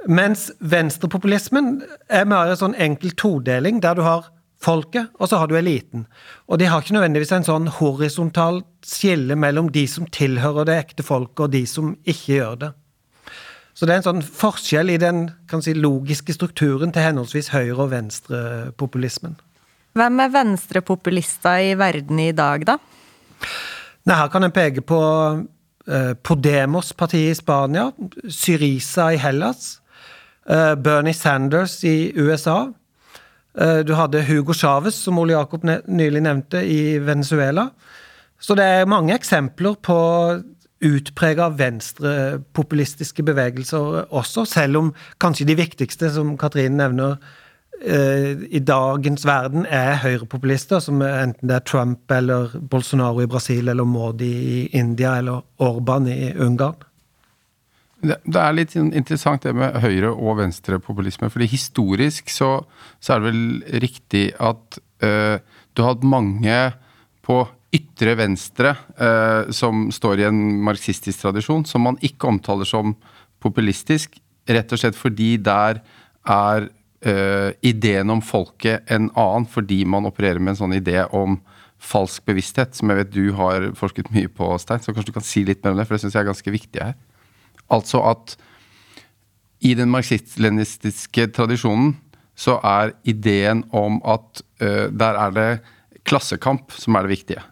Mens 0.07 0.51
venstrepopulismen 0.61 1.79
er 2.13 2.27
mer 2.29 2.53
en 2.53 2.61
sånn 2.61 2.79
enkel 2.81 3.15
todeling, 3.17 3.81
der 3.81 3.97
du 3.97 4.03
har 4.05 4.31
folket, 4.65 5.11
og 5.21 5.29
så 5.29 5.41
har 5.41 5.49
du 5.49 5.57
eliten. 5.59 6.07
Og 6.49 6.61
de 6.61 6.69
har 6.69 6.83
ikke 6.83 6.97
nødvendigvis 6.97 7.33
en 7.37 7.47
sånn 7.47 7.69
horisontal 7.79 8.63
skille 8.85 9.37
mellom 9.37 9.71
de 9.73 9.85
som 9.91 10.09
tilhører 10.09 10.69
det 10.69 10.79
ekte 10.87 11.07
folket, 11.07 11.47
og 11.47 11.55
de 11.55 11.65
som 11.69 11.95
ikke 12.05 12.39
gjør 12.39 12.59
det. 12.63 12.73
Så 13.75 13.87
det 13.87 13.95
er 13.95 14.03
en 14.03 14.07
sånn 14.07 14.23
forskjell 14.23 14.93
i 14.95 15.01
den 15.03 15.27
si, 15.51 15.75
logiske 15.75 16.37
strukturen 16.37 16.95
til 16.95 17.03
henholdsvis 17.09 17.51
høyre- 17.51 17.81
og 17.83 17.91
venstrepopulismen. 17.91 19.35
Hvem 19.99 20.21
er 20.23 20.31
venstrepopulister 20.35 21.71
i 21.71 21.75
verden 21.79 22.21
i 22.23 22.31
dag, 22.35 22.67
da? 22.67 22.79
Nei, 24.05 24.17
her 24.19 24.31
kan 24.31 24.47
en 24.47 24.55
peke 24.55 24.83
på 24.87 25.01
eh, 25.89 26.13
Podemos-partiet 26.23 27.33
i 27.33 27.39
Spania, 27.39 27.89
Syriza 28.31 29.11
i 29.15 29.19
Hellas, 29.23 29.81
Bernie 30.47 31.15
Sanders 31.17 31.79
i 31.89 32.13
USA. 32.17 32.67
Eh, 33.61 33.79
du 33.87 33.95
hadde 33.95 34.23
Hugo 34.23 34.53
Chávez, 34.53 34.95
som 34.95 35.19
Ole 35.19 35.37
Jakob 35.37 35.65
nylig 35.65 36.23
nevnte, 36.23 36.65
i 36.67 36.99
Venezuela. 36.99 37.69
Så 38.41 38.57
det 38.59 38.65
er 38.65 38.91
mange 38.91 39.15
eksempler 39.15 39.79
på 39.83 39.99
utprega 40.85 41.49
venstrepopulistiske 41.55 43.23
bevegelser 43.25 44.11
også, 44.13 44.45
selv 44.45 44.77
om 44.81 44.91
kanskje 45.23 45.47
de 45.49 45.57
viktigste, 45.57 46.11
som 46.13 46.37
Katrine 46.39 46.77
nevner, 46.83 47.17
i 47.85 48.61
dagens 48.65 49.27
verden 49.27 49.67
er 49.67 49.99
høyrepopulister, 50.01 50.79
som 50.81 51.03
enten 51.03 51.51
det 51.51 51.57
er 51.57 51.65
Trump 51.67 52.13
eller 52.15 52.55
Bolsonaro 52.71 53.21
i 53.21 53.29
Brasil 53.29 53.69
eller 53.69 53.85
Modi 53.85 54.31
i 54.31 54.61
India 54.79 55.19
eller 55.19 55.43
Orban 55.59 56.07
i 56.09 56.31
Ungarn? 56.39 56.79
Det, 58.05 58.39
er 58.41 58.57
litt 58.57 58.75
interessant 58.77 59.45
det 59.47 59.55
med 59.57 59.79
høyre- 59.83 60.13
og 60.13 60.39
venstrepopulisme. 60.43 61.31
fordi 61.33 61.49
historisk 61.51 62.31
så, 62.33 62.59
så, 63.01 63.15
er 63.15 63.21
det 63.21 63.31
vel 63.31 63.81
riktig 63.85 64.25
at 64.39 64.79
uh, 65.05 65.37
du 65.73 65.83
har 65.83 65.95
hatt 65.95 66.07
mange 66.07 66.59
på 67.25 67.41
ytre 67.75 68.15
venstre 68.21 68.75
uh, 69.01 69.51
som 69.55 69.89
står 69.95 70.21
i 70.21 70.29
en 70.29 70.43
marxistisk 70.67 71.25
tradisjon, 71.25 71.65
som 71.67 71.87
man 71.89 71.99
ikke 72.05 72.29
omtaler 72.31 72.69
som 72.69 72.95
populistisk, 73.43 74.21
rett 74.49 74.73
og 74.73 74.81
slett 74.81 74.99
fordi 74.99 75.35
der 75.43 75.81
er 76.29 76.69
uh, 76.69 77.51
ideen 77.65 78.13
om 78.13 78.23
folket 78.25 78.85
en 78.93 79.11
annen, 79.11 79.49
fordi 79.49 79.83
man 79.89 80.09
opererer 80.09 80.41
med 80.41 80.55
en 80.55 80.63
sånn 80.65 80.77
idé 80.77 81.01
om 81.13 81.41
falsk 81.85 82.25
bevissthet, 82.29 82.77
som 82.77 82.91
jeg 82.91 83.03
vet 83.03 83.13
du 83.13 83.33
har 83.37 83.71
forsket 83.77 84.13
mye 84.15 84.31
på, 84.33 84.49
Stein. 84.61 84.81
Så 84.81 84.95
kanskje 84.95 85.13
du 85.13 85.19
kan 85.19 85.27
si 85.27 85.45
litt 85.45 85.65
mer 85.65 85.75
om 85.75 85.81
det, 85.81 85.89
for 85.89 85.97
det 85.97 86.05
syns 86.05 86.17
jeg 86.17 86.25
er 86.25 86.31
ganske 86.31 86.55
viktig 86.55 86.81
her. 86.81 86.95
Altså 87.73 88.03
at 88.05 88.37
i 89.65 89.73
den 89.77 89.93
marxist-leninistiske 89.93 91.31
tradisjonen 91.33 91.95
så 92.37 92.59
er 92.67 92.93
ideen 93.09 93.63
om 93.75 94.01
at 94.05 94.43
uh, 94.63 94.91
der 94.93 95.19
er 95.27 95.35
det 95.35 95.51
klassekamp 96.05 96.75
som 96.77 96.97
er 96.97 97.07
det 97.07 97.15
viktige. 97.15 97.45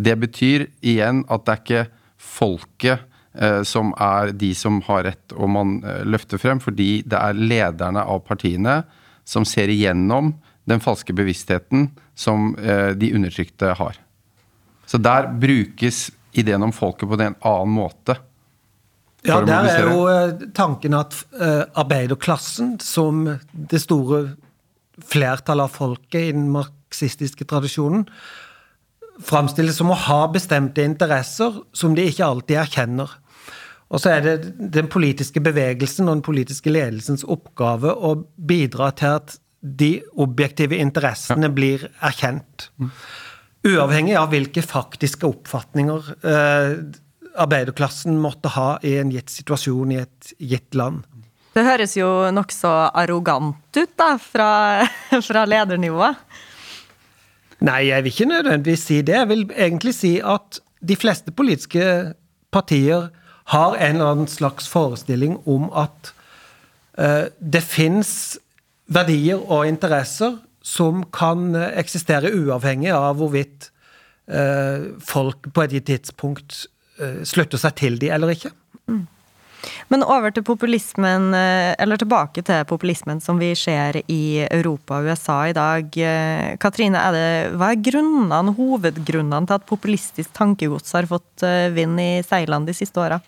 Det 0.00 0.16
betyr 0.22 0.68
igjen 0.80 1.24
at 1.28 1.44
det 1.44 1.52
er 1.52 1.64
ikke 1.64 1.82
folket 2.20 3.02
uh, 3.36 3.60
som 3.66 3.92
er 4.00 4.32
de 4.32 4.52
som 4.56 4.80
har 4.86 5.04
rett 5.10 5.34
og 5.36 5.50
man 5.52 5.80
uh, 5.84 6.00
løfter 6.06 6.40
frem, 6.40 6.62
fordi 6.62 7.02
det 7.04 7.18
er 7.18 7.36
lederne 7.36 8.06
av 8.06 8.22
partiene 8.24 8.80
som 9.28 9.44
ser 9.44 9.68
igjennom 9.70 10.32
den 10.70 10.80
falske 10.80 11.12
bevisstheten 11.16 11.88
som 12.18 12.52
de 13.00 13.08
undertrykte 13.16 13.72
har. 13.78 13.96
Så 14.86 14.98
der 15.02 15.28
brukes 15.40 16.10
ideen 16.36 16.62
om 16.62 16.72
folket 16.74 17.08
på 17.08 17.16
en 17.18 17.34
annen 17.34 17.72
måte. 17.74 18.16
Ja, 19.26 19.40
der 19.44 19.66
er 19.68 19.88
jo 19.90 20.04
eh, 20.08 20.46
tanken 20.56 20.94
at 20.96 21.16
uh, 21.36 21.66
arbeiderklassen, 21.78 22.78
som 22.80 23.26
det 23.52 23.82
store 23.82 24.22
flertallet 25.10 25.68
av 25.68 25.74
folket 25.74 26.30
i 26.30 26.36
den 26.36 26.48
marxistiske 26.54 27.44
tradisjonen, 27.48 28.06
framstilles 29.20 29.76
som 29.76 29.92
å 29.92 29.98
ha 30.06 30.22
bestemte 30.32 30.84
interesser 30.86 31.58
som 31.76 31.92
de 31.96 32.06
ikke 32.08 32.24
alltid 32.24 32.62
erkjenner. 32.62 33.12
Og 33.90 34.00
så 34.00 34.14
er 34.14 34.24
det 34.24 34.34
den 34.72 34.88
politiske 34.88 35.42
bevegelsen 35.42 36.08
og 36.08 36.20
den 36.20 36.24
politiske 36.24 36.72
ledelsens 36.72 37.26
oppgave 37.26 37.92
å 37.92 38.14
bidra 38.36 38.92
til 38.96 39.18
at 39.18 39.36
de 39.60 39.98
objektive 40.22 40.78
interessene 40.80 41.50
blir 41.52 41.84
erkjent. 42.00 42.70
Uavhengig 43.66 44.16
av 44.16 44.30
hvilke 44.32 44.64
faktiske 44.64 45.28
oppfatninger 45.28 46.12
uh, 46.24 46.70
arbeiderklassen 47.40 48.18
måtte 48.20 48.52
ha 48.56 48.74
i 48.86 48.96
en 49.00 49.10
gitt 49.14 49.32
situasjon 49.32 49.94
i 49.94 50.00
et 50.02 50.32
gitt 50.38 50.76
land. 50.78 51.04
Det 51.50 51.64
høres 51.66 51.96
jo 51.98 52.08
nokså 52.30 52.70
arrogant 52.94 53.76
ut, 53.76 53.94
da, 53.98 54.14
fra, 54.22 54.50
fra 55.28 55.46
ledernivået. 55.48 56.20
Nei, 57.66 57.90
jeg 57.90 58.04
vil 58.04 58.14
ikke 58.14 58.28
nødvendigvis 58.30 58.84
si 58.88 59.00
det. 59.04 59.16
Jeg 59.18 59.28
vil 59.28 59.42
egentlig 59.52 59.96
si 59.98 60.12
at 60.22 60.60
de 60.80 60.96
fleste 60.96 61.34
politiske 61.36 61.82
partier 62.54 63.10
har 63.52 63.74
en 63.74 63.98
eller 63.98 64.14
annen 64.14 64.30
slags 64.30 64.70
forestilling 64.70 65.36
om 65.50 65.66
at 65.76 66.14
uh, 66.96 67.26
det 67.40 67.64
fins 67.66 68.38
verdier 68.90 69.42
og 69.42 69.68
interesser 69.68 70.38
som 70.64 71.02
kan 71.12 71.52
eksistere 71.56 72.32
uavhengig 72.32 72.94
av 72.94 73.18
hvorvidt 73.20 73.68
uh, 74.30 74.94
folk 75.04 75.50
på 75.52 75.66
et 75.66 75.76
gitt 75.76 75.90
tidspunkt 75.90 76.64
Eh, 76.64 76.79
slutter 77.24 77.60
seg 77.60 77.76
til 77.78 77.98
de 78.00 78.10
eller 78.12 78.34
ikke. 78.34 78.52
Mm. 78.90 79.06
Men 79.92 80.04
over 80.06 80.32
til 80.32 80.44
populismen, 80.46 81.34
eh, 81.34 81.74
eller 81.78 82.00
tilbake 82.00 82.42
til 82.46 82.64
populismen 82.68 83.20
som 83.20 83.40
vi 83.40 83.52
ser 83.58 84.00
i 84.06 84.46
Europa 84.46 85.00
og 85.00 85.10
USA 85.10 85.38
i 85.50 85.56
dag. 85.56 85.90
Eh, 85.96 86.56
Katrine, 86.62 86.98
er 86.98 87.12
det, 87.16 87.58
hva 87.58 87.72
er 87.72 87.82
grunnene, 87.90 88.54
hovedgrunnene 88.56 89.46
til 89.46 89.58
at 89.58 89.68
populistisk 89.68 90.32
tankegods 90.36 90.92
har 90.96 91.08
fått 91.10 91.44
vind 91.74 92.00
i 92.00 92.10
seilene 92.26 92.66
de 92.66 92.76
siste 92.76 93.00
åra? 93.00 93.20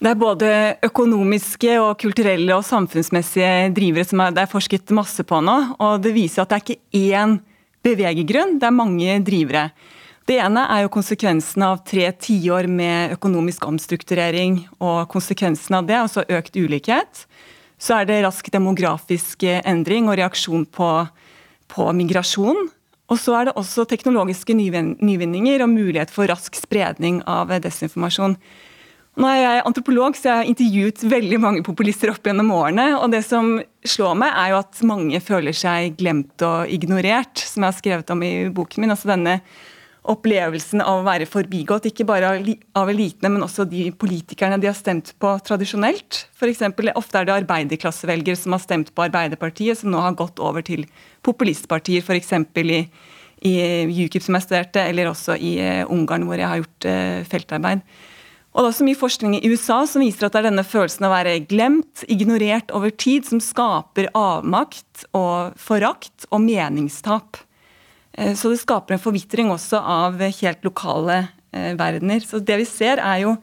Det 0.00 0.08
er 0.08 0.16
både 0.16 0.50
økonomiske 0.86 1.74
og 1.76 1.98
kulturelle 2.00 2.54
og 2.56 2.64
samfunnsmessige 2.64 3.68
drivere 3.76 4.08
som 4.08 4.22
er, 4.24 4.32
det 4.32 4.46
er 4.46 4.52
forsket 4.52 4.92
masse 4.96 5.24
på 5.28 5.42
nå. 5.44 5.56
Og 5.76 6.00
det 6.00 6.14
viser 6.16 6.42
at 6.42 6.50
det 6.50 6.56
er 6.56 6.64
ikke 6.64 7.16
én 7.20 7.38
bevegegrunn, 7.84 8.58
det 8.60 8.68
er 8.68 8.76
mange 8.76 9.18
drivere. 9.24 9.68
Det 10.28 10.36
ene 10.38 10.66
er 10.70 10.84
jo 10.84 10.92
konsekvensen 10.92 11.64
av 11.66 11.80
tre 11.88 12.10
tiår 12.12 12.68
med 12.70 13.16
økonomisk 13.16 13.64
omstrukturering 13.66 14.60
og 14.78 15.08
konsekvensen 15.10 15.80
av 15.80 15.88
det, 15.88 15.96
altså 15.98 16.26
økt 16.28 16.58
ulikhet. 16.60 17.24
Så 17.80 17.96
er 17.96 18.08
det 18.08 18.20
rask 18.26 18.50
demografisk 18.52 19.46
endring 19.48 20.10
og 20.10 20.18
reaksjon 20.20 20.66
på, 20.68 20.90
på 21.72 21.88
migrasjon. 21.96 22.68
Og 23.10 23.18
så 23.18 23.34
er 23.38 23.48
det 23.48 23.56
også 23.58 23.88
teknologiske 23.90 24.54
nyvinninger 24.54 25.64
og 25.64 25.72
mulighet 25.72 26.12
for 26.14 26.30
rask 26.30 26.54
spredning 26.54 27.24
av 27.26 27.50
desinformasjon. 27.64 28.36
Nå 29.18 29.26
er 29.26 29.40
jeg 29.40 29.64
antropolog, 29.66 30.14
så 30.14 30.28
jeg 30.28 30.38
har 30.38 30.50
intervjuet 30.52 31.02
veldig 31.10 31.40
mange 31.42 31.64
populister 31.66 32.12
opp 32.12 32.28
gjennom 32.28 32.52
årene. 32.54 32.92
Og 33.00 33.10
det 33.10 33.24
som 33.26 33.56
slår 33.82 34.14
meg, 34.22 34.30
er 34.30 34.52
jo 34.52 34.60
at 34.60 34.84
mange 34.86 35.18
føler 35.24 35.56
seg 35.56 35.98
glemt 35.98 36.44
og 36.46 36.70
ignorert, 36.70 37.42
som 37.42 37.66
jeg 37.66 37.72
har 37.72 37.80
skrevet 37.80 38.14
om 38.14 38.22
i 38.22 38.32
boken 38.54 38.84
min. 38.84 38.94
altså 38.94 39.10
denne 39.10 39.40
opplevelsen 40.08 40.80
av 40.80 41.02
å 41.02 41.06
være 41.06 41.28
forbigått, 41.28 41.90
ikke 41.90 42.06
bare 42.08 42.32
av 42.78 42.90
elitene, 42.90 43.32
men 43.34 43.44
også 43.44 43.66
de 43.68 43.90
politikerne 43.92 44.58
de 44.60 44.70
har 44.70 44.76
stemt 44.76 45.12
på 45.20 45.34
tradisjonelt. 45.44 46.22
For 46.36 46.48
eksempel, 46.48 46.92
ofte 46.96 47.20
er 47.20 47.28
det 47.28 47.36
arbeiderklassevelgere 47.42 48.38
som 48.38 48.56
har 48.56 48.62
stemt 48.64 48.94
på 48.96 49.04
Arbeiderpartiet, 49.04 49.80
som 49.80 49.92
nå 49.92 50.00
har 50.00 50.16
gått 50.18 50.40
over 50.40 50.64
til 50.64 50.86
populistpartier, 51.26 52.00
f.eks. 52.00 52.32
i, 52.64 52.80
i 53.44 54.06
UKIP, 54.06 54.24
som 54.24 54.38
jeg 54.38 54.48
studerte, 54.48 54.86
eller 54.88 55.12
også 55.12 55.36
i 55.36 55.58
uh, 55.60 55.92
Ungarn, 55.92 56.24
hvor 56.28 56.40
jeg 56.40 56.48
har 56.48 56.62
gjort 56.62 56.88
uh, 56.88 57.28
feltarbeid. 57.28 57.84
Og 58.50 58.64
det 58.64 58.66
er 58.66 58.72
også 58.72 58.86
mye 58.88 58.98
forskning 58.98 59.36
i 59.36 59.52
USA 59.52 59.84
som 59.86 60.02
viser 60.02 60.26
at 60.26 60.34
det 60.34 60.40
er 60.40 60.48
denne 60.48 60.64
følelsen 60.66 61.04
av 61.06 61.12
å 61.12 61.18
være 61.20 61.36
glemt, 61.46 62.02
ignorert 62.10 62.72
over 62.74 62.90
tid, 62.90 63.28
som 63.28 63.38
skaper 63.44 64.08
avmakt 64.16 65.04
og 65.14 65.54
forakt 65.60 66.26
og 66.32 66.42
meningstap. 66.48 67.44
Eh, 68.20 68.34
så 68.34 68.52
det 68.52 68.60
skaper 68.60 68.96
en 68.96 69.02
forvitring 69.02 69.50
også 69.52 69.80
av 69.80 70.20
helt 70.20 70.66
lokale 70.66 71.22
eh, 71.52 71.72
verdener. 71.78 72.22
Så 72.24 72.42
det 72.44 72.60
vi 72.60 72.68
ser, 72.68 73.00
er 73.00 73.24
jo 73.24 73.36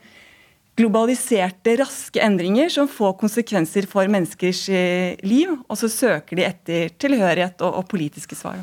globaliserte, 0.78 1.74
raske 1.80 2.22
endringer 2.22 2.70
som 2.70 2.90
får 2.92 3.16
konsekvenser 3.22 3.88
for 3.90 4.10
menneskers 4.14 4.68
eh, 4.70 5.16
liv. 5.26 5.56
Og 5.68 5.80
så 5.82 5.90
søker 5.92 6.38
de 6.38 6.46
etter 6.48 6.94
tilhørighet 7.02 7.64
og, 7.66 7.82
og 7.82 7.90
politiske 7.90 8.38
svar. 8.38 8.62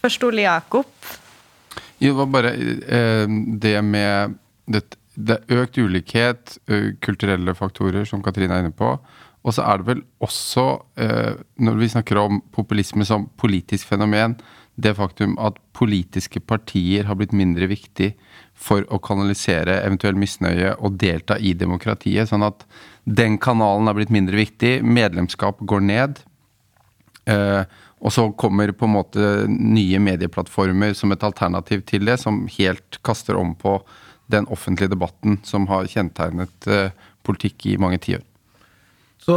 Først 0.00 0.22
Ole 0.24 0.46
Jakob. 0.46 0.86
Det 2.00 2.14
var 2.16 2.28
bare 2.32 2.54
det 2.56 3.74
med 3.84 4.38
det, 4.64 4.80
det 5.12 5.34
er 5.36 5.58
økt 5.60 5.76
ulikhet, 5.76 6.54
kulturelle 7.04 7.52
faktorer, 7.52 8.06
som 8.08 8.22
Katrine 8.24 8.56
er 8.56 8.64
inne 8.64 8.72
på. 8.72 8.94
Og 9.44 9.52
så 9.52 9.66
er 9.68 9.82
det 9.82 9.88
vel 9.90 10.00
også, 10.24 10.64
når 11.60 11.76
vi 11.76 11.90
snakker 11.92 12.22
om 12.22 12.40
populisme 12.56 13.04
som 13.04 13.26
politisk 13.36 13.92
fenomen, 13.92 14.38
det 14.80 14.94
faktum 14.96 15.36
at 15.42 15.58
politiske 15.76 16.40
partier 16.40 17.04
har 17.08 17.18
blitt 17.18 17.34
mindre 17.36 17.68
viktig 17.70 18.12
for 18.54 18.84
å 18.92 19.00
kanalisere 19.02 19.80
eventuell 19.82 20.18
misnøye 20.20 20.74
og 20.78 20.98
delta 21.00 21.36
i 21.38 21.52
demokratiet. 21.58 22.30
Sånn 22.30 22.44
at 22.46 22.64
den 23.04 23.38
kanalen 23.42 23.88
er 23.90 23.96
blitt 23.98 24.12
mindre 24.14 24.38
viktig. 24.40 24.80
Medlemskap 24.84 25.60
går 25.60 25.84
ned. 25.84 26.20
Eh, 27.28 27.62
og 28.00 28.14
så 28.14 28.30
kommer 28.32 28.72
på 28.72 28.88
en 28.88 28.94
måte 28.96 29.32
nye 29.50 30.00
medieplattformer 30.00 30.94
som 30.96 31.12
et 31.12 31.24
alternativ 31.26 31.84
til 31.88 32.06
det, 32.08 32.16
som 32.22 32.46
helt 32.56 33.00
kaster 33.04 33.36
om 33.36 33.52
på 33.58 33.76
den 34.32 34.46
offentlige 34.48 34.94
debatten 34.94 35.40
som 35.44 35.66
har 35.68 35.88
kjennetegnet 35.90 36.70
eh, 36.70 36.94
politikk 37.26 37.66
i 37.66 37.76
mange 37.80 38.00
tiår. 38.00 38.22
Så 39.20 39.36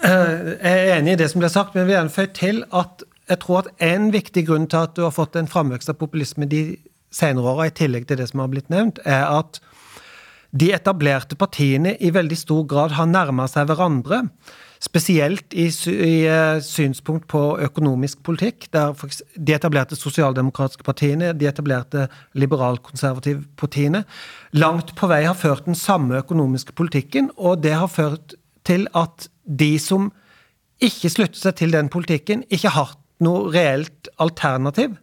eh, 0.00 0.54
jeg 0.54 0.78
er 0.78 0.94
enig 0.96 1.16
i 1.16 1.20
det 1.20 1.28
som 1.32 1.42
ble 1.42 1.50
sagt, 1.52 1.74
men 1.74 1.82
jeg 1.84 1.90
vil 1.90 1.98
gjerne 1.98 2.28
til 2.38 2.62
at 2.72 3.04
jeg 3.28 3.40
tror 3.40 3.62
at 3.62 3.84
en 3.84 4.10
viktig 4.12 4.46
grunn 4.48 4.66
til 4.68 4.84
at 4.84 4.96
du 4.96 5.04
har 5.06 5.14
fått 5.14 5.36
en 5.40 5.48
framvekst 5.50 5.92
av 5.92 6.00
populisme 6.00 6.48
de 6.50 6.64
senere 7.14 7.54
åra, 7.54 7.68
i 7.70 7.76
tillegg 7.76 8.08
til 8.08 8.20
det 8.20 8.28
som 8.30 8.42
har 8.42 8.50
blitt 8.52 8.70
nevnt, 8.72 9.00
er 9.06 9.24
at 9.30 9.60
de 10.54 10.70
etablerte 10.74 11.38
partiene 11.38 11.96
i 11.98 12.12
veldig 12.14 12.36
stor 12.38 12.62
grad 12.70 12.94
har 12.94 13.08
nærma 13.10 13.46
seg 13.50 13.66
hverandre. 13.70 14.20
Spesielt 14.84 15.54
i, 15.56 15.66
uh, 15.66 16.60
synspunkt 16.62 17.26
på 17.30 17.40
økonomisk 17.64 18.20
politikk. 18.22 18.68
der 18.72 18.92
De 19.34 19.54
etablerte 19.54 19.96
sosialdemokratiske 19.96 20.84
partiene, 20.84 21.32
de 21.32 21.48
etablerte 21.48 22.08
liberalkonservative 22.34 23.44
partiene, 23.56 24.04
langt 24.52 24.94
på 24.94 25.08
vei 25.08 25.24
har 25.24 25.34
ført 25.34 25.64
den 25.66 25.74
samme 25.74 26.20
økonomiske 26.20 26.72
politikken, 26.72 27.30
og 27.36 27.62
det 27.62 27.74
har 27.74 27.88
ført 27.88 28.34
til 28.64 28.86
at 28.94 29.28
de 29.44 29.78
som 29.78 30.12
ikke 30.82 31.10
slutter 31.10 31.38
seg 31.38 31.56
til 31.56 31.72
den 31.72 31.88
politikken, 31.88 32.44
ikke 32.50 32.74
hatt 32.74 32.98
noe 33.22 33.50
reelt 33.54 34.08
alternativ 34.18 34.96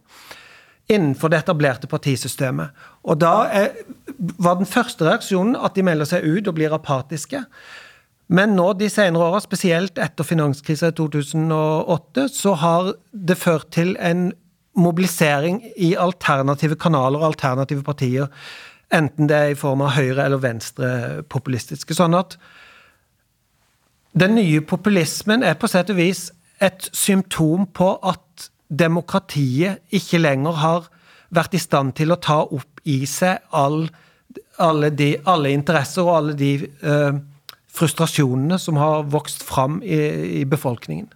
innenfor 0.92 1.30
det 1.32 1.42
etablerte 1.42 1.88
partisystemet. 1.88 2.74
Og 3.08 3.20
da 3.22 3.46
er, 3.48 3.70
var 4.18 4.58
den 4.58 4.68
første 4.68 5.06
reaksjonen 5.06 5.56
at 5.56 5.76
de 5.76 5.84
melder 5.86 6.08
seg 6.08 6.26
ut 6.26 6.50
og 6.50 6.56
blir 6.58 6.74
apatiske. 6.74 7.44
Men 8.32 8.54
nå 8.56 8.72
de 8.80 8.88
senere 8.92 9.28
åra, 9.28 9.40
spesielt 9.44 9.98
etter 10.00 10.26
finanskrisa 10.26 10.92
i 10.92 10.96
2008, 10.96 12.28
så 12.32 12.54
har 12.60 12.92
det 13.12 13.38
ført 13.40 13.70
til 13.74 13.94
en 14.00 14.30
mobilisering 14.78 15.60
i 15.76 15.92
alternative 16.00 16.78
kanaler 16.80 17.20
og 17.20 17.32
alternative 17.32 17.84
partier. 17.84 18.28
Enten 18.92 19.28
det 19.28 19.36
er 19.36 19.52
i 19.52 19.58
form 19.58 19.84
av 19.84 19.94
høyre- 19.96 20.24
eller 20.24 20.40
venstrepopulistiske. 20.40 21.96
Sånn 21.96 22.16
at 22.16 22.38
den 24.16 24.36
nye 24.36 24.60
populismen 24.60 25.44
er 25.44 25.56
på 25.56 25.68
sett 25.72 25.92
og 25.92 26.00
vis 26.00 26.30
et 26.62 26.88
symptom 26.94 27.66
på 27.74 27.94
at 28.06 28.50
demokratiet 28.72 29.82
ikke 29.92 30.20
lenger 30.22 30.60
har 30.62 30.88
vært 31.32 31.56
i 31.56 31.60
stand 31.60 31.96
til 31.98 32.12
å 32.12 32.20
ta 32.20 32.42
opp 32.44 32.82
i 32.88 33.02
seg 33.08 33.42
all, 33.56 33.86
alle, 34.60 34.92
de, 34.94 35.14
alle, 35.28 35.52
interesser 35.52 36.04
og 36.04 36.16
alle 36.16 36.36
de 36.38 36.52
eh, 36.64 37.18
frustrasjonene 37.72 38.58
som 38.60 38.78
har 38.80 39.08
vokst 39.12 39.44
fram 39.46 39.80
i, 39.82 39.98
i 40.42 40.44
befolkningen. 40.48 41.10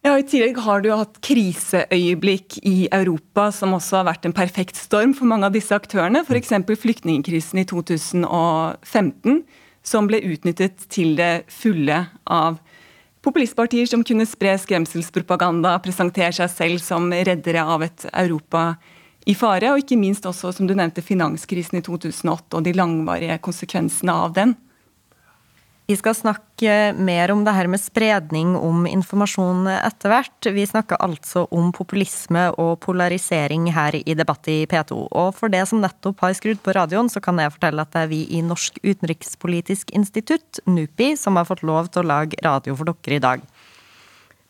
Ja, 0.00 0.14
I 0.16 0.24
tillegg 0.24 0.56
har 0.64 0.80
du 0.80 0.88
hatt 0.96 1.18
kriseøyeblikk 1.26 2.56
i 2.64 2.88
Europa 2.88 3.50
som 3.52 3.74
også 3.76 3.98
har 3.98 4.06
vært 4.08 4.24
en 4.24 4.36
perfekt 4.36 4.78
storm 4.80 5.12
for 5.16 5.28
mange 5.28 5.50
av 5.50 5.52
disse 5.52 5.76
aktørene. 5.76 6.22
F.eks. 6.24 6.54
flyktningkrisen 6.80 7.60
i 7.60 7.66
2015 7.68 9.42
som 9.84 10.08
ble 10.08 10.22
utnyttet 10.24 10.86
til 10.92 11.12
det 11.20 11.44
fulle 11.52 12.06
av 12.24 12.56
populistpartier 13.24 13.86
som 13.86 14.04
kunne 14.06 14.26
spre 14.28 14.54
skremselspropaganda, 14.60 15.76
presentere 15.84 16.32
seg 16.36 16.50
selv 16.52 16.82
som 16.84 17.10
reddere 17.12 17.64
av 17.64 17.84
et 17.84 18.06
Europa 18.12 18.74
i 19.28 19.34
fare, 19.36 19.72
og 19.72 19.82
ikke 19.82 19.98
minst 20.00 20.26
også, 20.26 20.52
som 20.56 20.68
du 20.68 20.74
nevnte, 20.76 21.04
finanskrisen 21.04 21.80
i 21.80 21.84
2008 21.84 22.56
og 22.56 22.64
de 22.64 22.74
langvarige 22.76 23.36
konsekvensene 23.44 24.14
av 24.26 24.34
den. 24.38 24.56
Vi 25.90 25.96
skal 25.98 26.14
snakke 26.14 26.92
mer 26.94 27.32
om 27.34 27.40
det 27.42 27.50
her 27.50 27.66
med 27.66 27.80
spredning 27.82 28.52
om 28.54 28.84
informasjon 28.86 29.66
etter 29.72 30.12
hvert. 30.12 30.46
Vi 30.54 30.62
snakker 30.68 31.00
altså 31.02 31.48
om 31.50 31.72
populisme 31.74 32.44
og 32.62 32.76
polarisering 32.84 33.64
her 33.74 33.96
i 33.98 34.14
Debatt 34.14 34.46
i 34.52 34.68
P2. 34.70 35.00
Og 35.10 35.32
for 35.34 35.50
det 35.50 35.64
som 35.66 35.82
nettopp 35.82 36.22
har 36.22 36.36
skrudd 36.38 36.60
på 36.62 36.76
radioen, 36.78 37.10
så 37.10 37.18
kan 37.24 37.42
jeg 37.42 37.56
fortelle 37.56 37.82
at 37.82 37.90
det 37.90 38.04
er 38.04 38.12
vi 38.12 38.20
i 38.38 38.44
Norsk 38.46 38.78
utenrikspolitisk 38.84 39.90
institutt, 39.90 40.62
NUPI, 40.70 41.16
som 41.18 41.40
har 41.40 41.50
fått 41.50 41.66
lov 41.66 41.90
til 41.90 42.04
å 42.04 42.10
lage 42.12 42.38
radio 42.46 42.78
for 42.78 42.92
dere 42.92 43.18
i 43.18 43.24
dag. 43.26 43.42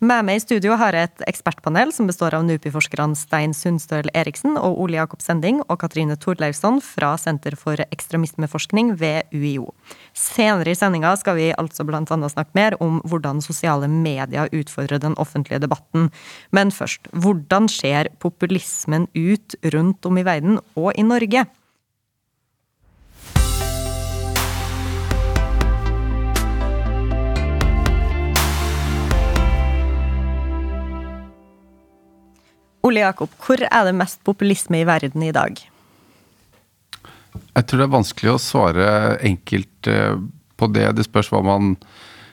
Med 0.00 0.24
meg 0.24 0.38
i 0.38 0.44
studio 0.44 0.76
har 0.80 0.96
jeg 0.96 1.08
et 1.08 1.24
ekspertpanel 1.28 1.90
som 1.92 2.06
består 2.08 2.36
av 2.36 2.44
NUPI-forskerne 2.48 3.16
Stein 3.16 3.56
Sundstøl 3.56 4.12
Eriksen 4.16 4.60
og 4.60 4.78
Ole 4.80 4.96
Jakob 4.96 5.20
Sending 5.24 5.58
og 5.66 5.76
Katrine 5.82 6.20
Torleifsson 6.20 6.78
fra 6.84 7.10
Senter 7.20 7.56
for 7.56 7.80
ekstremismeforskning 7.88 8.94
ved 9.00 9.28
UiO. 9.32 9.74
Senere 10.16 10.72
i 10.72 10.78
sendinga 10.78 11.12
skal 11.18 11.36
vi 11.38 11.50
altså 11.52 11.84
annet 11.86 12.32
snakke 12.32 12.56
mer 12.58 12.76
om 12.82 13.00
hvordan 13.04 13.40
sosiale 13.44 13.88
medier 13.88 14.50
utfordrer 14.52 14.98
den 14.98 15.14
offentlige 15.16 15.60
debatten. 15.62 16.10
Men 16.52 16.70
først, 16.70 17.08
hvordan 17.12 17.68
ser 17.68 18.10
populismen 18.18 19.08
ut 19.14 19.54
rundt 19.74 20.06
om 20.06 20.18
i 20.18 20.26
verden 20.26 20.60
og 20.76 20.92
i 20.96 21.02
Norge? 21.02 21.46
Ole 32.82 33.04
Jakob, 33.04 33.28
hvor 33.44 33.60
er 33.60 33.84
det 33.84 33.92
mest 33.94 34.22
populisme 34.24 34.80
i 34.80 34.86
verden 34.88 35.22
i 35.22 35.34
dag? 35.36 35.69
Jeg 37.34 37.66
tror 37.66 37.80
det 37.80 37.86
er 37.86 37.96
vanskelig 37.96 38.32
å 38.32 38.42
svare 38.42 38.86
enkelt 39.26 39.90
eh, 39.90 40.14
på 40.60 40.68
det. 40.74 40.86
Det 40.98 41.06
spørs 41.06 41.30
hva 41.32 41.42
man 41.46 41.74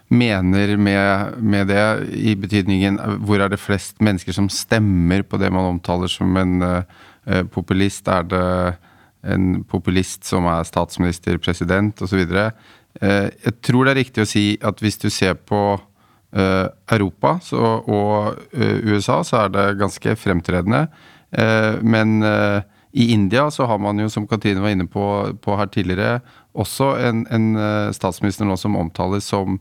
mener 0.07 0.77
med, 0.79 1.37
med, 1.43 1.67
det, 1.67 1.83
i 2.15 2.35
betydningen 2.39 2.99
hvor 3.27 3.43
er 3.43 3.51
det 3.51 3.59
flest 3.59 3.99
mennesker 4.03 4.35
som 4.35 4.47
stemmer 4.51 5.25
på 5.27 5.39
det 5.41 5.51
man 5.51 5.73
omtaler 5.73 6.11
som 6.11 6.31
en 6.39 6.61
uh, 6.63 7.43
populist? 7.51 8.07
Er 8.07 8.23
det 8.31 8.45
en 9.27 9.65
populist 9.67 10.23
som 10.29 10.47
er 10.47 10.63
statsminister, 10.67 11.35
president 11.43 11.99
osv.? 12.05 12.23
Uh, 12.23 13.27
jeg 13.27 13.57
tror 13.67 13.83
det 13.83 13.93
er 13.93 13.99
riktig 13.99 14.23
å 14.23 14.29
si 14.31 14.45
at 14.63 14.83
hvis 14.83 15.01
du 15.03 15.09
ser 15.11 15.37
på 15.39 15.63
Uh, 16.37 16.67
Europa 16.91 17.37
så, 17.39 17.55
og 17.87 18.41
uh, 18.51 18.79
USA 18.83 19.21
så 19.23 19.45
er 19.45 19.53
det 19.53 19.77
ganske 19.79 20.15
fremtredende. 20.19 20.81
Men 21.81 22.23
i 22.91 23.11
India 23.13 23.49
så 23.51 23.67
har 23.69 23.81
man 23.81 23.99
jo, 23.99 24.09
som 24.09 24.27
Katrine 24.27 24.63
var 24.63 24.73
inne 24.73 24.87
på, 24.89 25.03
på 25.43 25.57
her 25.59 25.67
tidligere, 25.73 26.21
også 26.57 26.93
en, 27.03 27.25
en 27.33 27.49
statsminister 27.93 28.47
nå 28.47 28.55
som 28.57 28.77
omtales 28.79 29.27
som, 29.29 29.59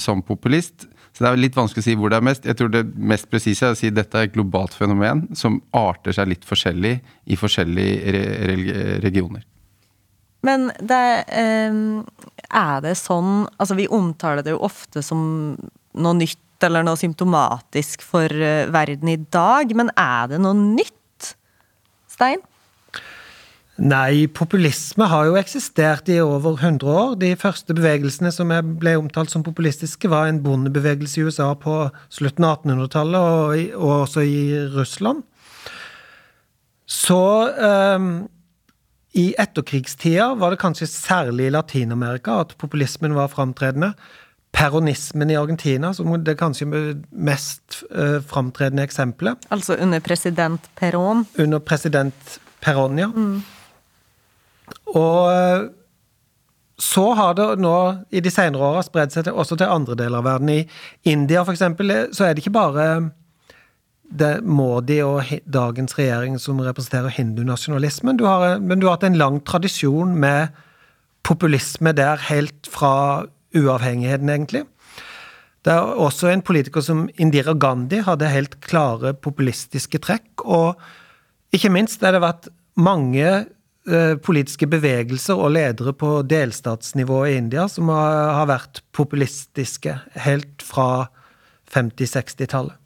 som, 0.00 0.22
populist. 0.24 0.86
Så 1.12 1.24
det 1.24 1.28
er 1.28 1.40
litt 1.42 1.58
vanskelig 1.58 1.82
å 1.82 1.88
si 1.88 1.96
hvor 1.98 2.12
det 2.12 2.20
er 2.20 2.24
mest. 2.24 2.48
Jeg 2.48 2.56
tror 2.56 2.70
det 2.72 2.84
mest 2.96 3.28
presise 3.28 3.66
er 3.66 3.74
å 3.74 3.78
si 3.78 3.90
at 3.90 3.98
dette 3.98 4.16
er 4.16 4.30
et 4.30 4.36
globalt 4.36 4.72
fenomen 4.78 5.26
som 5.36 5.58
arter 5.76 6.14
seg 6.16 6.30
litt 6.30 6.48
forskjellig 6.48 6.94
i 7.28 7.36
forskjellige 7.36 8.14
re 8.48 8.88
regioner. 9.02 9.44
Men 10.46 10.68
det 10.78 11.04
um, 11.72 12.04
er 12.46 12.84
det 12.84 12.94
sånn 13.00 13.48
Altså, 13.58 13.74
vi 13.78 13.88
omtaler 13.90 14.44
det 14.46 14.54
jo 14.54 14.62
ofte 14.68 15.02
som 15.04 15.22
noe 15.98 16.14
nytt 16.14 16.62
eller 16.62 16.84
noe 16.86 16.98
symptomatisk 16.98 18.02
for 18.06 18.30
uh, 18.30 18.70
verden 18.74 19.10
i 19.12 19.18
dag, 19.30 19.74
men 19.78 19.90
er 19.98 20.30
det 20.32 20.40
noe 20.42 20.54
nytt, 20.58 20.97
Stein? 22.18 22.40
Nei, 23.78 24.26
populisme 24.34 25.06
har 25.06 25.28
jo 25.28 25.36
eksistert 25.38 26.08
i 26.10 26.16
over 26.18 26.56
100 26.56 26.88
år. 26.90 27.12
De 27.20 27.30
første 27.38 27.76
bevegelsene 27.78 28.32
som 28.34 28.50
ble 28.80 28.96
omtalt 28.98 29.30
som 29.30 29.44
populistiske, 29.46 30.10
var 30.10 30.26
en 30.26 30.40
bondebevegelse 30.42 31.20
i 31.20 31.28
USA 31.28 31.52
på 31.54 31.76
slutten 32.10 32.48
av 32.48 32.64
1800-tallet, 32.64 33.20
og, 33.22 33.76
og, 33.78 33.92
også 34.08 34.26
i 34.26 34.40
Russland. 34.74 35.22
Så 36.90 37.22
um, 37.54 38.10
i 39.14 39.28
etterkrigstida 39.38 40.32
var 40.40 40.56
det 40.56 40.62
kanskje 40.64 40.90
særlig 40.90 41.46
i 41.46 41.54
Latin-Amerika 41.54 42.40
at 42.42 42.56
populismen 42.58 43.14
var 43.14 43.30
framtredende. 43.30 43.92
Peronismen 44.52 45.30
i 45.30 45.36
Argentina, 45.36 45.92
som 45.94 46.10
det 46.24 46.38
kanskje 46.40 46.66
mest 47.10 47.82
uh, 47.92 48.18
framtredende 48.24 48.82
eksempelet. 48.82 49.46
Altså 49.54 49.76
under 49.76 50.00
president 50.00 50.70
Perón? 50.80 51.26
Under 51.38 51.58
president 51.58 52.40
Perón, 52.64 52.98
ja. 52.98 53.06
Mm. 53.06 53.42
Og 54.94 55.28
uh, 55.28 55.68
så 56.78 57.12
har 57.18 57.34
det 57.34 57.46
nå 57.58 57.76
i 58.14 58.22
de 58.22 58.30
senere 58.30 58.62
åra 58.62 58.82
spredd 58.86 59.12
seg 59.12 59.26
til, 59.26 59.34
også 59.34 59.58
til 59.58 59.70
andre 59.70 59.96
deler 59.98 60.20
av 60.20 60.28
verden. 60.28 60.50
I 60.54 61.10
India, 61.10 61.42
for 61.42 61.52
eksempel, 61.52 61.90
så 62.14 62.28
er 62.28 62.34
det 62.34 62.44
ikke 62.44 62.54
bare 62.54 62.88
det 64.08 64.38
Modi 64.46 65.00
og 65.04 65.28
dagens 65.44 65.98
regjering 65.98 66.38
som 66.40 66.62
representerer 66.64 67.12
hindunasjonalismen. 67.12 68.16
Du 68.16 68.24
har, 68.24 68.56
men 68.62 68.80
du 68.80 68.86
har 68.86 68.96
hatt 68.96 69.08
en 69.10 69.18
lang 69.20 69.40
tradisjon 69.44 70.14
med 70.16 70.54
populisme 71.26 71.92
der, 71.92 72.22
helt 72.30 72.70
fra 72.72 73.26
uavhengigheten, 73.56 74.28
egentlig. 74.32 74.64
Det 75.64 75.74
er 75.74 75.98
også 76.00 76.30
en 76.30 76.42
politiker 76.46 76.82
som 76.84 77.08
Indira 77.20 77.52
Gandhi 77.58 78.00
hadde 78.06 78.30
helt 78.30 78.56
klare 78.64 79.12
populistiske 79.14 80.00
trekk. 80.04 80.44
Og 80.46 80.78
ikke 81.54 81.72
minst 81.74 82.04
har 82.04 82.14
det 82.14 82.22
vært 82.22 82.48
mange 82.78 83.26
eh, 83.26 84.14
politiske 84.22 84.68
bevegelser 84.70 85.36
og 85.36 85.52
ledere 85.56 85.92
på 85.92 86.20
delstatsnivå 86.30 87.24
i 87.26 87.36
India 87.40 87.66
som 87.68 87.90
har, 87.92 88.46
vært 88.48 88.82
populistiske 88.96 89.98
helt 90.24 90.64
fra 90.64 91.08
50-60-tallet. 91.74 92.78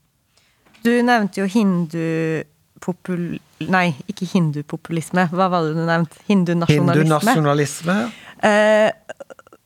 Du 0.82 0.90
nevnte 1.06 1.44
jo 1.44 1.46
hindupopul... 1.46 3.36
Nei, 3.70 3.92
ikke 4.10 4.26
hindupopulisme. 4.32 5.28
Hva 5.30 5.46
var 5.52 5.68
det 5.68 5.76
du 5.76 5.84
nevnte? 5.86 6.18
Hindunasjonalisme. 6.26 7.04
Hindunasjonalisme. 7.04 7.98
Eh, 8.42 8.88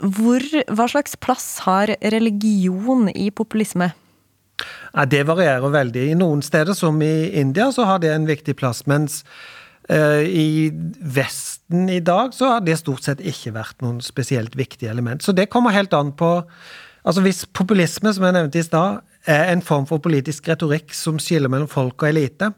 hvor, 0.03 0.45
hva 0.69 0.89
slags 0.91 1.17
plass 1.17 1.47
har 1.65 1.95
religion 2.13 3.09
i 3.13 3.31
populisme? 3.31 3.93
Ja, 4.93 5.05
det 5.05 5.27
varierer 5.29 5.73
veldig. 5.73 6.09
I 6.11 6.17
noen 6.19 6.43
steder, 6.45 6.77
som 6.77 7.01
i 7.05 7.29
India, 7.41 7.69
så 7.73 7.87
har 7.89 8.01
det 8.01 8.13
en 8.13 8.29
viktig 8.29 8.57
plass. 8.57 8.85
Mens 8.89 9.23
uh, 9.91 10.23
i 10.25 10.71
Vesten 11.01 11.91
i 11.93 12.01
dag 12.01 12.35
så 12.37 12.55
har 12.55 12.65
det 12.65 12.79
stort 12.81 13.05
sett 13.05 13.25
ikke 13.25 13.55
vært 13.57 13.85
noen 13.85 14.01
spesielt 14.05 14.57
viktig 14.57 14.89
element. 14.89 15.25
Så 15.25 15.37
det 15.37 15.51
kommer 15.53 15.77
helt 15.77 15.97
an 15.97 16.15
på 16.17 16.39
Altså 17.07 17.23
Hvis 17.23 17.45
populisme, 17.55 18.11
som 18.11 18.25
jeg 18.27 18.35
nevnte 18.35 18.59
i 18.59 18.65
stad, 18.67 18.97
er 19.31 19.53
en 19.53 19.61
form 19.63 19.85
for 19.87 20.03
politisk 20.03 20.49
retorikk 20.51 20.91
som 20.91 21.21
skiller 21.23 21.47
mellom 21.47 21.69
folk 21.71 22.03
og 22.03 22.09
elite, 22.09 22.49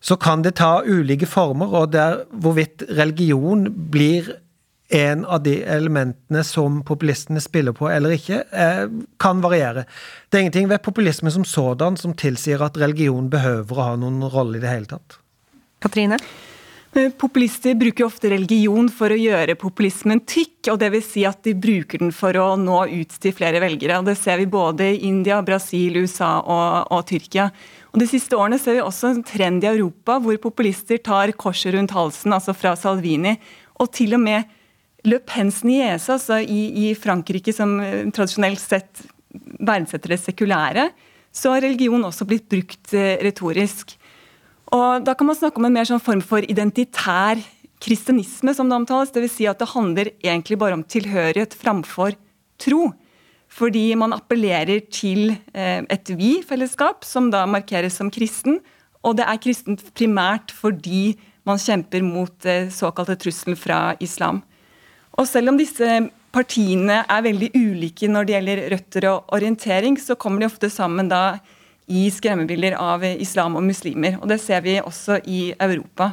så 0.00 0.16
kan 0.16 0.40
det 0.40 0.54
ta 0.56 0.78
ulike 0.86 1.28
former, 1.28 1.74
og 1.76 1.92
der 1.92 2.22
hvorvidt 2.32 2.86
religion 2.96 3.66
blir 3.92 4.30
en 4.88 5.24
av 5.24 5.42
de 5.42 5.62
elementene 5.62 6.44
som 6.44 6.80
populistene 6.82 7.40
spiller 7.44 7.76
på 7.76 7.90
eller 7.92 8.16
ikke, 8.16 8.42
eh, 8.52 8.84
kan 9.20 9.42
variere. 9.44 9.84
Det 10.28 10.38
er 10.38 10.46
ingenting 10.46 10.68
ved 10.68 10.82
populisme 10.82 11.30
som 11.30 11.44
sådan 11.44 11.96
som 11.96 12.14
tilsier 12.14 12.62
at 12.64 12.76
religion 12.76 13.28
behøver 13.28 13.76
å 13.76 13.88
ha 13.90 13.96
noen 13.96 14.22
rolle 14.32 14.56
i 14.56 14.60
det 14.60 14.72
hele 14.72 14.86
tatt. 14.86 15.18
Katrine? 15.80 16.16
Populister 17.20 17.74
bruker 17.76 18.06
ofte 18.06 18.30
religion 18.32 18.88
for 18.88 19.12
å 19.12 19.18
gjøre 19.18 19.58
populismen 19.60 20.22
tykk, 20.24 20.70
og 20.72 20.78
det 20.80 20.88
vil 20.90 21.02
si 21.04 21.24
at 21.28 21.42
de 21.44 21.52
bruker 21.52 22.00
den 22.00 22.10
for 22.16 22.32
å 22.40 22.56
nå 22.56 22.78
ut 22.88 23.12
til 23.20 23.34
flere 23.36 23.60
velgere. 23.60 23.98
og 23.98 24.06
Det 24.08 24.16
ser 24.16 24.40
vi 24.40 24.46
både 24.46 24.96
i 24.96 25.02
India, 25.06 25.42
Brasil, 25.42 26.00
USA 26.00 26.40
og, 26.40 26.88
og 26.90 27.04
Tyrkia. 27.06 27.50
Og 27.92 28.00
De 28.00 28.08
siste 28.08 28.34
årene 28.34 28.58
ser 28.58 28.78
vi 28.78 28.80
også 28.80 29.12
en 29.12 29.22
trend 29.22 29.64
i 29.64 29.70
Europa 29.70 30.16
hvor 30.18 30.40
populister 30.40 30.98
tar 30.98 31.30
korset 31.36 31.76
rundt 31.76 31.92
halsen, 31.92 32.32
altså 32.32 32.56
fra 32.56 32.74
Salvini, 32.74 33.36
og 33.78 33.92
til 33.92 34.16
og 34.16 34.24
med 34.24 34.57
Le 35.08 35.18
Pens 35.24 35.62
niese, 35.64 36.10
altså 36.12 36.40
i, 36.42 36.88
i, 36.88 36.94
Frankrike, 36.98 37.52
som 37.54 37.78
eh, 37.82 38.06
tradisjonelt 38.14 38.60
sett 38.60 39.04
verdsetter 39.58 40.14
det 40.14 40.20
sekulære, 40.22 40.88
så 41.34 41.52
har 41.54 41.64
religion 41.64 42.06
også 42.08 42.26
blitt 42.28 42.48
brukt 42.50 42.94
eh, 42.96 43.16
retorisk. 43.24 43.94
Og 44.74 45.04
Da 45.04 45.14
kan 45.16 45.28
man 45.28 45.38
snakke 45.38 45.60
om 45.60 45.68
en 45.68 45.76
mer 45.76 45.88
sånn 45.88 46.02
form 46.02 46.20
for 46.24 46.44
identitær 46.44 47.40
kristenisme, 47.80 48.52
som 48.56 48.68
det 48.68 48.76
omtales. 48.76 49.12
Dvs. 49.14 49.36
Si 49.38 49.46
at 49.48 49.60
det 49.62 49.70
handler 49.70 50.10
egentlig 50.18 50.58
bare 50.60 50.76
om 50.76 50.84
tilhørighet 50.84 51.54
framfor 51.56 52.16
tro. 52.60 52.90
Fordi 53.48 53.94
man 53.96 54.12
appellerer 54.12 54.82
til 54.92 55.32
eh, 55.54 55.80
et 55.88 56.12
vi-fellesskap, 56.18 57.06
som 57.06 57.30
da 57.32 57.46
markeres 57.48 57.96
som 57.96 58.12
kristen. 58.12 58.60
Og 59.06 59.16
det 59.16 59.24
er 59.24 59.40
kristent 59.40 59.86
primært 59.96 60.52
fordi 60.52 61.14
man 61.48 61.60
kjemper 61.62 62.02
mot 62.04 62.44
såkalte 62.74 63.14
trusselen 63.22 63.56
fra 63.56 63.94
islam. 64.04 64.42
Og 65.18 65.26
selv 65.26 65.52
om 65.52 65.58
disse 65.58 65.98
partiene 66.34 67.00
er 67.08 67.24
veldig 67.24 67.50
ulike 67.56 68.08
når 68.10 68.26
det 68.26 68.34
gjelder 68.36 68.64
røtter 68.74 69.08
og 69.10 69.34
orientering, 69.34 69.98
så 69.98 70.16
kommer 70.18 70.42
de 70.42 70.50
ofte 70.50 70.70
sammen 70.70 71.10
da 71.10 71.40
i 71.88 72.06
skremmebilder 72.12 72.76
av 72.78 73.04
islam 73.08 73.56
og 73.58 73.64
muslimer. 73.64 74.18
Og 74.20 74.28
det 74.30 74.38
ser 74.42 74.62
vi 74.66 74.76
også 74.78 75.22
i 75.26 75.48
Europa. 75.56 76.12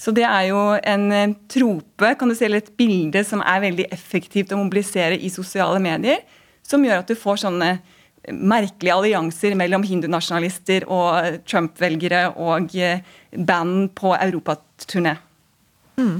Så 0.00 0.14
det 0.16 0.24
er 0.24 0.46
jo 0.48 0.60
en 0.78 1.10
eh, 1.12 1.32
trope, 1.50 2.14
kan 2.16 2.30
du 2.30 2.34
si, 2.36 2.46
eller 2.46 2.62
et 2.62 2.72
bilde 2.78 3.20
som 3.26 3.42
er 3.44 3.64
veldig 3.66 3.90
effektivt 3.92 4.54
å 4.54 4.60
mobilisere 4.62 5.18
i 5.18 5.28
sosiale 5.32 5.80
medier, 5.82 6.22
som 6.64 6.84
gjør 6.86 7.02
at 7.02 7.10
du 7.10 7.18
får 7.18 7.42
sånne 7.42 7.74
merkelige 8.30 8.94
allianser 8.94 9.56
mellom 9.58 9.84
hindunasjonalister 9.84 10.86
og 10.92 11.42
Trump-velgere 11.48 12.30
og 12.40 12.72
eh, 12.78 13.02
band 13.36 13.90
på 13.98 14.14
europaturné. 14.14 15.18
Mm. 16.00 16.16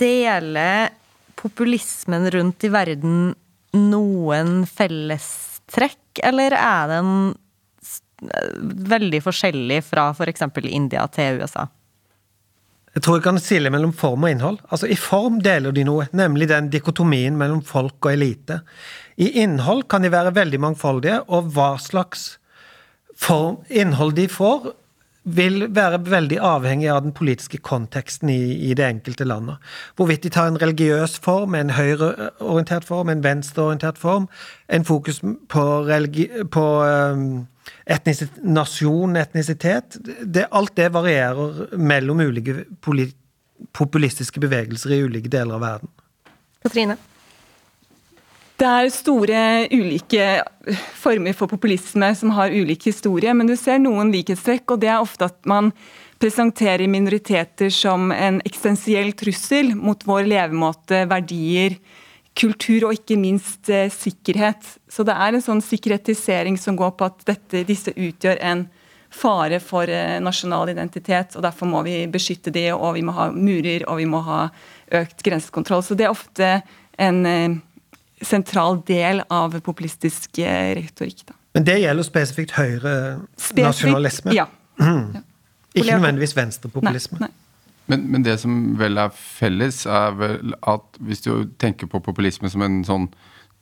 Det 0.00 0.12
gjelder 0.24 0.90
populismen 1.38 2.28
rundt 2.34 2.64
i 2.64 2.70
verden 2.72 3.32
noen 3.72 4.64
fellestrekk, 4.68 6.20
eller 6.28 6.56
er 6.56 6.90
den 6.92 7.12
veldig 8.92 9.22
forskjellig 9.24 9.80
fra 9.86 10.10
f.eks. 10.14 10.44
For 10.52 10.68
India 10.68 11.06
til 11.10 11.40
USA? 11.42 11.66
Jeg 12.92 13.04
tror 13.04 13.16
jeg 13.16 13.24
kan 13.24 13.40
skille 13.40 13.72
mellom 13.72 13.94
form 13.96 14.26
og 14.26 14.34
innhold. 14.34 14.58
Altså 14.68 14.90
I 14.92 14.98
form 15.00 15.40
deler 15.44 15.72
de 15.72 15.86
noe, 15.88 16.06
nemlig 16.12 16.50
den 16.50 16.68
dikotomien 16.72 17.38
mellom 17.40 17.62
folk 17.64 17.96
og 18.04 18.12
elite. 18.12 18.60
I 19.16 19.30
innhold 19.42 19.86
kan 19.88 20.04
de 20.04 20.12
være 20.12 20.34
veldig 20.36 20.60
mangfoldige, 20.60 21.22
og 21.32 21.48
hva 21.56 21.74
slags 21.80 22.34
form, 23.16 23.62
innhold 23.72 24.16
de 24.18 24.28
får, 24.28 24.74
vil 25.24 25.68
være 25.74 26.00
veldig 26.10 26.38
avhengig 26.42 26.88
av 26.90 27.02
den 27.04 27.12
politiske 27.14 27.60
konteksten 27.62 28.30
i, 28.32 28.40
i, 28.70 28.74
det 28.74 28.86
enkelte 28.86 29.24
landet. 29.24 29.62
Hvorvidt 29.96 30.24
de 30.26 30.32
tar 30.34 30.50
en 30.50 30.58
religiøs 30.58 31.18
form, 31.22 31.54
en 31.54 31.70
høyreorientert 31.76 32.84
form, 32.84 33.08
en 33.12 33.22
venstreorientert 33.24 33.98
form, 33.98 34.26
en 34.68 34.84
fokus 34.84 35.22
på, 35.22 35.64
på 36.50 36.66
um, 36.82 37.46
etnisitet, 37.86 38.42
nasjon, 38.42 39.16
etnisitet 39.16 40.00
det, 40.24 40.48
Alt 40.50 40.76
det 40.76 40.90
varierer 40.94 41.78
mellom 41.78 42.20
ulike 42.20 42.64
populistiske 43.72 44.42
bevegelser 44.42 44.96
i 44.96 45.02
ulike 45.06 45.30
deler 45.30 45.54
av 45.54 45.66
verden. 45.68 45.96
Katrine? 46.62 46.98
Det 48.60 48.68
er 48.68 48.92
store 48.94 49.40
ulike 49.72 50.26
former 51.00 51.34
for 51.34 51.50
populisme 51.50 52.12
som 52.14 52.34
har 52.36 52.52
ulik 52.54 52.86
historie, 52.90 53.32
men 53.34 53.48
du 53.50 53.56
ser 53.58 53.80
noen 53.82 54.12
likhetstrekk, 54.14 54.74
og 54.74 54.82
det 54.84 54.92
er 54.92 55.02
ofte 55.02 55.26
at 55.30 55.40
man 55.48 55.72
presenterer 56.22 56.86
minoriteter 56.86 57.72
som 57.74 58.12
en 58.14 58.38
eksistensiell 58.46 59.10
trussel 59.18 59.72
mot 59.74 60.04
vår 60.06 60.28
levemåte, 60.30 61.02
verdier, 61.10 61.74
kultur 62.38 62.86
og 62.88 62.94
ikke 62.96 63.18
minst 63.20 63.68
eh, 63.72 63.90
sikkerhet. 63.92 64.76
Så 64.88 65.04
det 65.04 65.16
er 65.16 65.34
en 65.34 65.44
sånn 65.44 65.64
sikkerhetisering 65.64 66.56
som 66.60 66.78
går 66.78 66.94
på 66.96 67.08
at 67.10 67.26
dette, 67.28 67.64
disse 67.68 67.92
utgjør 67.92 68.38
en 68.52 68.68
fare 69.12 69.58
for 69.60 69.90
eh, 69.90 70.20
nasjonal 70.22 70.72
identitet, 70.72 71.36
og 71.36 71.44
derfor 71.44 71.68
må 71.68 71.82
vi 71.86 71.98
beskytte 72.12 72.54
det, 72.54 72.70
og 72.72 72.94
vi 72.96 73.04
må 73.04 73.16
ha 73.16 73.28
murer, 73.34 73.84
og 73.90 74.00
vi 74.00 74.08
må 74.08 74.22
ha 74.24 74.46
økt 75.02 75.26
grensekontroll. 75.26 75.84
Så 75.84 75.98
det 75.98 76.06
er 76.06 76.14
ofte 76.14 76.54
en 77.02 77.26
eh, 77.28 77.58
sentral 78.22 78.80
del 78.86 79.22
av 79.30 79.54
populistisk 79.64 80.38
eh, 80.42 80.72
retorikk. 80.78 81.26
Da. 81.28 81.36
Men 81.56 81.68
det 81.68 81.78
gjelder 81.82 82.06
spesifikt 82.06 82.56
høyrenasjonalisme? 82.56 84.34
Ja. 84.36 84.48
Mm. 84.80 85.12
ja. 85.18 85.22
Ikke 85.72 85.96
nødvendigvis 85.96 86.36
venstrepopulisme? 86.36 87.20
Nei, 87.20 87.28
nei. 87.28 87.38
Men, 87.90 88.04
men, 88.12 88.22
det 88.24 88.38
som 88.40 88.52
vel 88.78 89.00
er 89.00 89.10
felles, 89.12 89.82
er 89.90 90.14
vel 90.16 90.54
at 90.70 91.00
hvis 91.02 91.24
du 91.24 91.48
tenker 91.60 91.90
på 91.90 92.00
populisme 92.04 92.48
som 92.52 92.62
en 92.64 92.80
sånn 92.86 93.08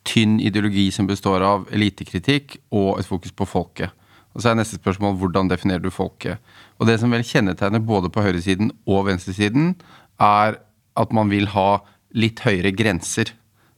tynn 0.07 0.39
ideologi 0.41 0.87
som 0.93 1.09
består 1.09 1.43
av 1.45 1.65
elitekritikk 1.73 2.59
og 2.73 3.01
et 3.01 3.09
fokus 3.09 3.33
på 3.35 3.47
folket. 3.49 3.91
Og 4.31 4.41
så 4.41 4.51
er 4.51 4.59
neste 4.61 4.79
spørsmål 4.79 5.17
hvordan 5.19 5.51
definerer 5.51 5.83
du 5.83 5.91
folket? 5.93 6.39
Og 6.79 6.87
det 6.89 6.97
som 7.01 7.11
vel 7.13 7.25
kjennetegner 7.27 7.83
både 7.83 8.09
på 8.13 8.23
høyresiden 8.23 8.71
og 8.89 9.09
venstresiden, 9.09 9.75
er 10.21 10.61
at 10.97 11.13
man 11.15 11.29
vil 11.31 11.49
ha 11.53 11.81
litt 12.17 12.41
høyere 12.45 12.73
grenser 12.75 13.33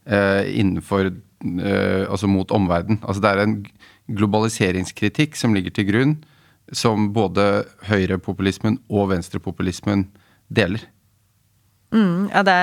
innenfor 0.06 1.08
eh, 1.10 2.04
Altså 2.08 2.28
mot 2.28 2.50
omverdenen. 2.50 3.00
Altså 3.04 3.22
det 3.24 3.30
er 3.30 3.42
en 3.44 3.58
globaliseringskritikk 4.14 5.36
som 5.36 5.54
ligger 5.56 5.72
til 5.72 5.88
grunn, 5.88 6.16
som 6.72 7.10
både 7.16 7.64
høyrepopulismen 7.88 8.78
og 8.92 9.10
venstrepopulismen 9.12 10.08
deler. 10.52 10.84
Mm, 11.94 12.30
ja, 12.32 12.42
det, 12.42 12.56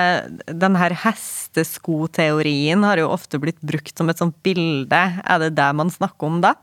den 0.60 0.76
her 0.76 0.92
hesteskoteorien 1.06 2.82
har 2.84 3.00
jo 3.00 3.08
ofte 3.14 3.40
blitt 3.40 3.60
brukt 3.64 3.96
som 3.96 4.10
et 4.12 4.20
sånt 4.20 4.36
bilde. 4.44 5.00
Er 5.22 5.40
det 5.40 5.54
det 5.56 5.70
man 5.78 5.90
snakker 5.90 6.28
om 6.28 6.42
da? 6.44 6.54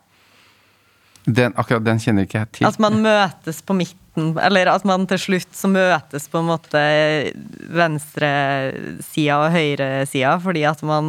Den, 1.26 1.54
akkurat 1.60 1.84
den 1.86 2.00
kjenner 2.02 2.28
ikke 2.28 2.44
jeg 2.44 2.52
til. 2.60 2.68
At 2.70 2.80
man 2.82 3.02
møtes 3.04 3.62
på 3.66 3.76
midten, 3.78 3.98
eller 4.42 4.66
at 4.72 4.86
man 4.88 5.08
til 5.10 5.20
slutt 5.22 5.56
så 5.56 5.68
møtes 5.72 6.28
på 6.32 6.38
en 6.42 6.50
måte 6.50 6.82
venstresida 7.76 9.38
og 9.40 9.52
høyresida, 9.54 10.40
fordi 10.44 10.64
at 10.70 10.82
man 10.88 11.06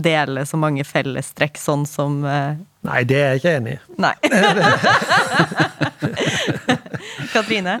deler 0.00 0.44
så 0.48 0.56
mange 0.60 0.84
fellestrekk, 0.88 1.56
sånn 1.60 1.84
som 1.88 2.24
uh... 2.26 2.54
Nei, 2.84 3.00
det 3.08 3.18
er 3.20 3.28
jeg 3.32 3.38
ikke 3.40 3.56
enig 3.58 3.72
i. 3.74 3.78
Nei. 4.04 4.16
Katrine? 7.34 7.74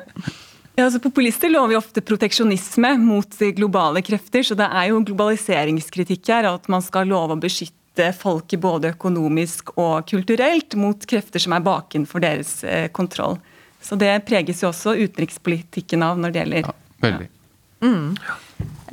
Ja, 0.74 0.82
altså 0.86 1.00
Populister 1.04 1.48
lover 1.52 1.72
jo 1.76 1.82
ofte 1.82 2.00
proteksjonisme 2.02 2.90
mot 3.02 3.30
globale 3.54 4.00
krefter, 4.02 4.42
så 4.46 4.54
det 4.58 4.66
er 4.66 4.84
jo 4.90 5.06
globaliseringskritikk 5.06 6.22
her, 6.32 6.44
at 6.50 6.68
man 6.72 6.82
skal 6.82 7.08
love 7.12 7.32
å 7.36 7.42
beskytte 7.42 7.84
beskytte 7.94 8.18
folket 8.18 8.60
både 8.60 8.92
økonomisk 8.92 9.76
og 9.78 10.06
kulturelt 10.08 10.74
mot 10.74 11.06
krefter 11.06 11.40
som 11.40 11.52
er 11.52 11.62
bakenfor 11.62 12.20
deres 12.20 12.64
eh, 12.64 12.90
kontroll. 12.90 13.38
Så 13.84 13.98
det 14.00 14.12
preges 14.28 14.62
jo 14.64 14.70
også 14.70 14.96
utenrikspolitikken 14.96 16.04
av 16.06 16.20
når 16.20 16.32
det 16.32 16.42
gjelder 16.42 16.68
ja, 16.68 16.74
Veldig. 17.04 17.28
Ja. 17.28 17.40
Mm. 17.84 18.14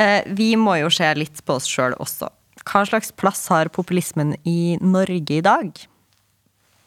Eh, 0.04 0.23
vi 0.36 0.49
må 0.60 0.75
jo 0.82 0.89
se 0.91 1.08
litt 1.15 1.39
på 1.47 1.56
oss 1.56 1.69
sjøl 1.69 1.95
også. 2.01 2.27
Hva 2.67 2.84
slags 2.86 3.13
plass 3.15 3.45
har 3.54 3.71
populismen 3.73 4.36
i 4.47 4.75
Norge 4.84 5.38
i 5.38 5.43
dag? 5.45 5.71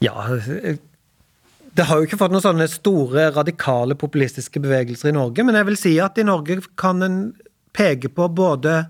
Ja, 0.04 0.26
det 1.74 1.86
har 1.88 1.98
jo 1.98 2.06
ikke 2.06 2.18
fått 2.20 2.34
noen 2.34 2.44
sånne 2.44 2.68
store, 2.70 3.30
radikale 3.34 3.96
populistiske 3.98 4.60
bevegelser 4.62 5.10
i 5.10 5.16
Norge, 5.16 5.46
men 5.46 5.56
jeg 5.58 5.68
vil 5.70 5.80
si 5.80 5.94
at 6.02 6.20
i 6.20 6.26
Norge 6.26 6.60
kan 6.78 7.02
en 7.02 7.18
peke 7.74 8.12
på 8.12 8.28
både 8.30 8.84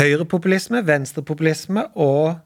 høyrepopulisme, 0.00 0.82
venstrepopulisme 0.86 1.86
og 1.94 2.40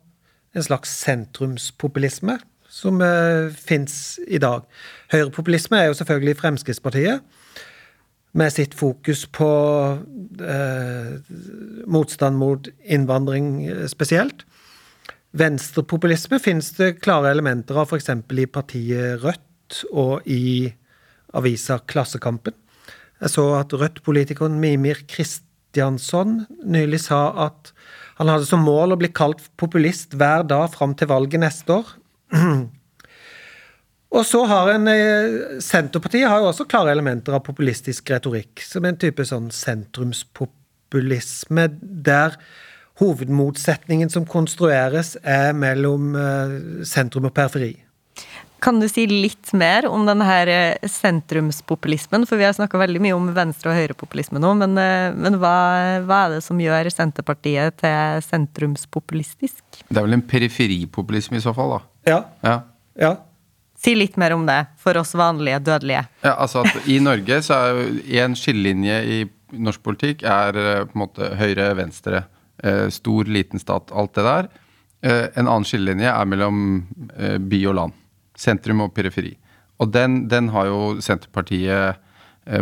en 0.56 0.64
slags 0.64 0.92
sentrumspopulisme 1.04 2.36
som 2.68 3.00
uh, 3.02 3.48
fins 3.52 4.18
i 4.28 4.40
dag. 4.42 4.66
Høyrepopulisme 5.12 5.80
er 5.80 5.90
jo 5.90 5.98
selvfølgelig 5.98 6.36
Fremskrittspartiet, 6.42 7.24
med 8.38 8.52
sitt 8.52 8.76
fokus 8.76 9.24
på 9.34 9.48
uh, 9.98 11.12
motstand 11.88 12.38
mot 12.38 12.68
innvandring 12.84 13.50
uh, 13.70 13.86
spesielt. 13.90 14.44
Venstrepopulisme 15.36 16.38
finnes 16.40 16.70
det 16.76 16.98
klare 17.02 17.32
elementer 17.32 17.76
av 17.80 17.90
f.eks. 17.90 18.12
i 18.12 18.46
partiet 18.52 19.24
Rødt 19.24 19.82
og 19.92 20.28
i 20.28 20.68
avisa 21.36 21.80
Klassekampen. 21.84 22.56
Jeg 23.18 23.34
så 23.34 23.44
at 23.58 23.74
Rødt-politikeren 23.74 24.56
Mimir 24.62 25.02
Kristiansson 25.10 26.44
nylig 26.64 27.02
sa 27.08 27.32
at 27.48 27.72
han 28.18 28.30
hadde 28.32 28.48
som 28.48 28.64
mål 28.66 28.94
å 28.94 28.98
bli 29.00 29.10
kalt 29.14 29.44
populist 29.60 30.16
hver 30.18 30.46
dag 30.48 30.70
fram 30.72 30.94
til 30.98 31.10
valget 31.10 31.42
neste 31.42 31.76
år. 31.76 31.90
Og 34.08 34.24
så 34.24 34.40
har 34.48 34.70
en 34.72 34.88
eh, 34.88 35.58
Senterpartiet 35.64 36.28
har 36.30 36.40
jo 36.40 36.46
også 36.50 36.64
klare 36.68 36.92
elementer 36.94 37.32
av 37.36 37.40
populistisk 37.44 38.10
retorikk, 38.14 38.62
som 38.64 38.84
en 38.88 38.96
type 39.00 39.24
sånn 39.28 39.50
sentrumspopulisme, 39.52 41.68
der 42.08 42.30
hovedmotsetningen 42.98 44.10
som 44.10 44.26
konstrueres, 44.26 45.16
er 45.22 45.52
mellom 45.54 46.16
eh, 46.16 46.84
sentrum 46.88 47.26
og 47.28 47.34
periferi. 47.36 47.76
Kan 48.64 48.80
du 48.82 48.88
si 48.90 49.06
litt 49.06 49.52
mer 49.54 49.86
om 49.86 50.06
denne 50.08 50.24
her 50.26 50.48
eh, 50.50 50.88
sentrumspopulismen? 50.88 52.26
For 52.26 52.36
vi 52.40 52.44
har 52.48 52.56
snakka 52.56 52.78
veldig 52.80 53.00
mye 53.04 53.14
om 53.14 53.28
venstre- 53.36 53.70
og 53.74 53.78
høyrepopulisme 53.78 54.40
nå, 54.40 54.54
men, 54.64 54.72
men 55.20 55.36
hva, 55.36 55.52
hva, 56.08 56.18
er 56.24 56.30
det 56.38 56.42
som 56.48 56.64
gjør 56.64 56.88
Senterpartiet 56.96 57.76
til 57.84 58.24
sentrumspopulistisk? 58.24 59.84
Det 59.84 60.00
er 60.00 60.08
vel 60.08 60.16
en 60.16 60.28
periferipopulisme 60.32 61.36
i 61.36 61.44
så 61.44 61.52
fall, 61.54 61.76
da. 61.76 61.84
Ja. 62.08 62.22
ja. 62.44 62.58
ja. 62.98 63.14
Si 63.78 63.94
litt 63.94 64.16
mer 64.18 64.34
om 64.34 64.46
det, 64.48 64.58
for 64.80 64.98
oss 64.98 65.14
vanlige 65.14 65.60
dødelige. 65.62 66.06
Ja, 66.24 66.34
altså 66.34 66.64
at 66.66 66.88
I 66.90 66.98
Norge 67.04 67.42
så 67.46 67.58
er 67.58 67.76
jo 67.76 68.22
en 68.24 68.38
skillelinje 68.38 69.02
i 69.06 69.18
norsk 69.56 69.82
politikk 69.84 70.24
er 70.28 70.58
eh, 70.58 70.84
på 70.86 70.96
en 70.96 71.04
måte 71.04 71.28
høyre-venstre. 71.38 72.24
Eh, 72.58 72.88
stor, 72.92 73.28
liten 73.30 73.62
stat, 73.62 73.92
alt 73.94 74.16
det 74.18 74.24
der. 74.26 74.48
Eh, 75.00 75.26
en 75.38 75.46
annen 75.46 75.66
skillelinje 75.68 76.10
er 76.10 76.28
mellom 76.28 76.64
by 77.48 77.60
og 77.70 77.78
land. 77.78 78.00
Sentrum 78.38 78.84
og 78.86 78.92
periferi. 78.96 79.36
Og 79.78 79.92
den, 79.94 80.24
den 80.30 80.50
har 80.54 80.68
jo 80.70 80.80
Senterpartiet 81.02 82.04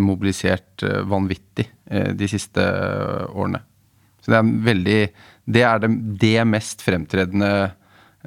mobilisert 0.03 0.83
vanvittig 1.07 1.69
de 2.19 2.27
siste 2.29 2.63
årene. 3.31 3.61
Så 4.19 4.33
det 4.33 4.39
er 4.41 4.49
veldig 4.67 4.97
Det 5.47 5.63
er 5.63 5.79
det, 5.79 5.91
det 6.19 6.47
mest 6.49 6.83
fremtredende 6.83 7.51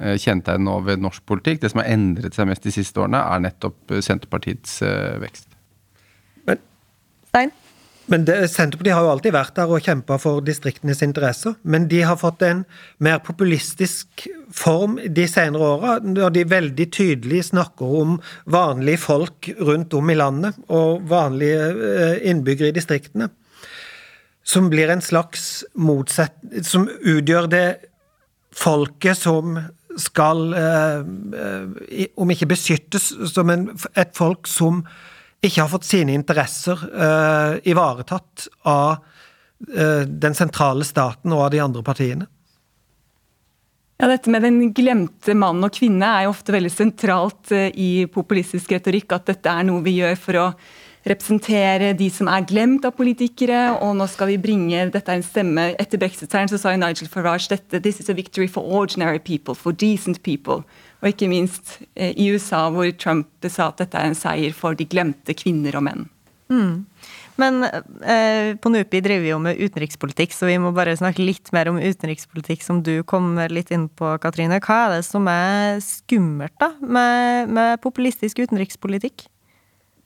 Eh, 0.00 0.16
kjennetegn 0.16 0.64
nå 0.64 0.78
ved 0.86 1.02
norsk 1.04 1.24
politikk. 1.28 1.60
Det 1.60 1.72
som 1.72 1.82
har 1.82 1.90
endret 1.92 2.36
seg 2.36 2.48
mest 2.48 2.64
de 2.64 2.72
siste 2.72 3.00
årene, 3.02 3.20
er 3.20 3.42
nettopp 3.44 3.92
eh, 3.92 4.04
Senterpartiets 4.04 4.78
eh, 4.86 5.16
vekst. 5.20 5.50
Men, 6.48 6.60
Stein? 7.28 7.50
Men 8.10 8.22
det, 8.24 8.38
Senterpartiet 8.48 8.96
har 8.96 9.04
jo 9.04 9.10
alltid 9.12 9.34
vært 9.36 9.58
der 9.58 9.70
og 9.70 9.84
kjempa 9.84 10.16
for 10.22 10.40
distriktenes 10.46 11.02
interesser. 11.04 11.58
Men 11.62 11.84
de 11.90 12.00
har 12.08 12.16
fått 12.18 12.40
en 12.46 12.62
mer 13.04 13.18
populistisk 13.26 14.24
form 14.56 14.96
de 15.04 15.26
senere 15.28 15.68
åra, 15.76 15.98
når 16.00 16.32
de 16.38 16.46
veldig 16.48 16.86
tydelig 16.96 17.42
snakker 17.50 17.92
om 18.00 18.16
vanlige 18.50 19.02
folk 19.04 19.50
rundt 19.60 19.94
om 19.98 20.10
i 20.10 20.16
landet 20.16 20.56
og 20.72 21.04
vanlige 21.12 22.16
innbyggere 22.32 22.72
i 22.72 22.78
distriktene. 22.80 23.28
Som 24.42 24.72
blir 24.72 24.88
en 24.88 25.04
slags 25.04 25.60
motsett... 25.76 26.40
Som 26.66 26.88
utgjør 26.88 27.46
det 27.52 27.66
folket 28.56 29.20
som 29.20 29.60
skal, 30.02 30.52
eh, 30.54 30.98
eh, 31.44 32.08
om 32.16 32.30
ikke 32.30 32.50
beskyttes, 32.50 33.12
som 33.32 33.50
en, 33.52 33.68
et 33.94 34.12
folk 34.16 34.50
som 34.50 34.82
ikke 35.40 35.62
har 35.62 35.70
fått 35.72 35.88
sine 35.88 36.12
interesser 36.16 36.80
eh, 36.90 37.70
ivaretatt 37.72 38.48
av 38.68 38.98
eh, 39.72 40.04
den 40.04 40.36
sentrale 40.36 40.84
staten 40.84 41.32
og 41.32 41.46
av 41.46 41.54
de 41.54 41.62
andre 41.64 41.84
partiene. 41.86 42.28
Ja, 44.00 44.08
Dette 44.08 44.32
med 44.32 44.44
den 44.46 44.70
glemte 44.72 45.34
mann 45.36 45.60
og 45.64 45.74
kvinne 45.76 46.08
er 46.08 46.24
jo 46.24 46.32
ofte 46.32 46.54
veldig 46.54 46.72
sentralt 46.72 47.52
eh, 47.52 47.68
i 47.76 47.90
populistisk 48.08 48.72
retorikk. 48.72 49.12
At 49.16 49.28
dette 49.28 49.52
er 49.52 49.66
noe 49.68 49.84
vi 49.84 49.98
gjør 49.98 50.16
for 50.20 50.40
å 50.40 50.46
representere 51.08 51.94
de 51.96 52.10
som 52.12 52.28
er 52.28 52.44
glemt 52.48 52.84
av 52.84 52.92
politikere, 52.96 53.60
og 53.80 53.94
nå 53.96 54.06
skal 54.10 54.32
vi 54.32 54.40
bringe 54.42 54.82
Dette 54.92 55.12
er 55.12 55.20
en 55.20 55.24
stemme 55.24 55.70
Etter 55.80 56.00
brexit-seieren 56.00 56.52
sa 56.52 56.74
Nigel 56.76 57.08
Farage 57.08 57.48
dette 57.52 57.80
This 57.80 58.02
is 58.02 58.10
a 58.12 58.16
victory 58.16 58.48
for 58.48 58.64
ordinary 58.64 59.18
people, 59.18 59.54
for 59.54 59.72
decent 59.72 60.22
people. 60.22 60.60
Og 61.00 61.14
ikke 61.14 61.30
minst 61.30 61.78
eh, 61.96 62.12
i 62.12 62.28
USA, 62.34 62.68
hvor 62.68 62.90
Trump 63.00 63.28
sa 63.48 63.70
at 63.70 63.80
dette 63.80 63.96
er 63.96 64.10
en 64.10 64.18
seier 64.18 64.52
for 64.56 64.76
de 64.76 64.84
glemte 64.84 65.36
kvinner 65.36 65.78
og 65.78 65.86
menn. 65.88 66.08
Mm. 66.50 66.84
Men 67.40 67.64
eh, 67.64 68.52
på 68.60 68.68
NUPI 68.68 69.00
driver 69.00 69.24
vi 69.24 69.32
jo 69.32 69.40
med 69.40 69.60
utenrikspolitikk, 69.62 70.34
så 70.36 70.50
vi 70.50 70.58
må 70.60 70.74
bare 70.76 70.98
snakke 70.98 71.24
litt 71.24 71.48
mer 71.56 71.70
om 71.70 71.80
utenrikspolitikk, 71.80 72.64
som 72.66 72.82
du 72.84 72.98
kom 73.08 73.38
litt 73.48 73.72
inn 73.72 73.88
på, 73.88 74.12
Katrine. 74.20 74.60
Hva 74.60 74.80
er 74.84 74.96
det 74.98 75.04
som 75.08 75.28
er 75.32 75.80
skummelt 75.84 76.56
da, 76.60 76.74
med, 76.82 77.54
med 77.56 77.80
populistisk 77.84 78.42
utenrikspolitikk? 78.44 79.30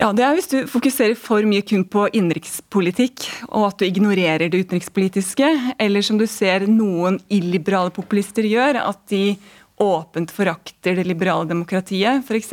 Ja, 0.01 0.11
Det 0.13 0.25
er 0.27 0.35
hvis 0.35 0.51
du 0.51 0.57
fokuserer 0.67 1.15
for 1.15 1.47
mye 1.47 1.63
kun 1.63 1.85
på 1.87 2.09
innenrikspolitikk, 2.11 3.29
og 3.55 3.69
at 3.69 3.79
du 3.79 3.85
ignorerer 3.87 4.51
det 4.51 4.65
utenrikspolitiske. 4.65 5.51
Eller 5.79 6.03
som 6.03 6.19
du 6.19 6.27
ser 6.27 6.67
noen 6.67 7.21
illiberale 7.31 7.95
populister 7.95 8.47
gjør, 8.49 8.81
at 8.83 9.05
de 9.13 9.37
åpent 9.81 10.31
forakter 10.35 10.99
det 10.99 11.07
liberale 11.07 11.47
demokratiet. 11.51 12.27
F.eks. 12.27 12.51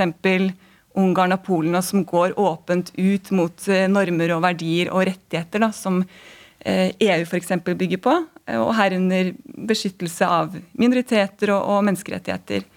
Ungarn 1.01 1.33
og 1.33 1.41
Polen, 1.45 1.77
som 1.81 2.03
går 2.05 2.35
åpent 2.39 2.91
ut 2.97 3.31
mot 3.31 3.67
eh, 3.71 3.87
normer 3.87 4.33
og 4.35 4.43
verdier 4.43 4.89
og 4.91 5.05
rettigheter 5.07 5.63
da, 5.63 5.69
som 5.71 6.01
EU 6.01 6.03
eh, 6.67 6.91
e 6.99 7.23
f.eks. 7.23 7.53
bygger 7.63 8.01
på. 8.03 8.17
Og 8.59 8.73
herunder 8.75 9.31
beskyttelse 9.71 10.27
av 10.27 10.57
minoriteter 10.77 11.55
og, 11.55 11.63
og 11.63 11.85
menneskerettigheter. 11.87 12.67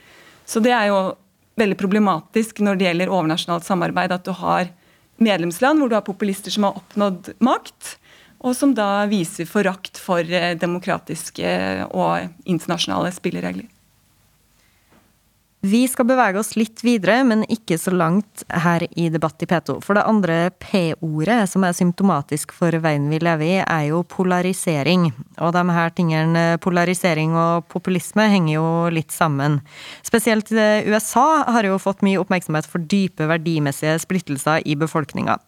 Så 0.46 0.62
det 0.62 0.72
er 0.76 0.92
jo 0.92 1.00
veldig 1.60 1.76
problematisk 1.80 2.62
når 2.64 2.78
det 2.78 2.88
gjelder 2.88 3.12
overnasjonalt 3.12 3.66
samarbeid, 3.66 4.14
at 4.14 4.26
du 4.26 4.32
har 4.36 4.70
medlemsland 5.22 5.80
hvor 5.80 5.90
du 5.90 5.96
har 5.98 6.06
populister 6.06 6.54
som 6.54 6.66
har 6.68 6.80
oppnådd 6.80 7.34
makt, 7.44 7.96
og 8.44 8.56
som 8.56 8.74
da 8.76 9.06
viser 9.08 9.48
forakt 9.48 10.00
for 10.00 10.20
eh, 10.20 10.52
demokratiske 10.58 11.54
og 11.90 12.50
internasjonale 12.50 13.12
spilleregler. 13.14 13.68
Vi 15.64 15.86
skal 15.88 16.04
bevege 16.04 16.36
oss 16.36 16.50
litt 16.60 16.82
videre, 16.84 17.22
men 17.24 17.40
ikke 17.48 17.78
så 17.80 17.88
langt 17.94 18.42
her 18.52 18.82
i 19.00 19.06
Debatt 19.08 19.40
i 19.40 19.46
P2. 19.48 19.78
For 19.80 19.96
det 19.96 20.02
andre 20.04 20.34
P-ordet 20.60 21.38
som 21.48 21.64
er 21.64 21.72
symptomatisk 21.72 22.52
for 22.52 22.76
veien 22.84 23.06
vi 23.08 23.16
lever 23.24 23.46
i, 23.46 23.54
er 23.62 23.86
jo 23.86 24.02
polarisering. 24.04 25.06
Og 25.40 25.54
de 25.56 25.62
her 25.72 25.94
tingene, 25.96 26.42
polarisering 26.60 27.32
og 27.32 27.64
populisme, 27.72 28.26
henger 28.28 28.58
jo 28.58 28.66
litt 28.92 29.16
sammen. 29.16 29.62
Spesielt 30.04 30.52
USA 30.52 31.26
har 31.56 31.64
jo 31.64 31.80
fått 31.80 32.04
mye 32.04 32.20
oppmerksomhet 32.20 32.68
for 32.68 32.84
dype 32.84 33.24
verdimessige 33.32 33.96
splittelser 34.04 34.68
i 34.68 34.76
befolkninga. 34.76 35.38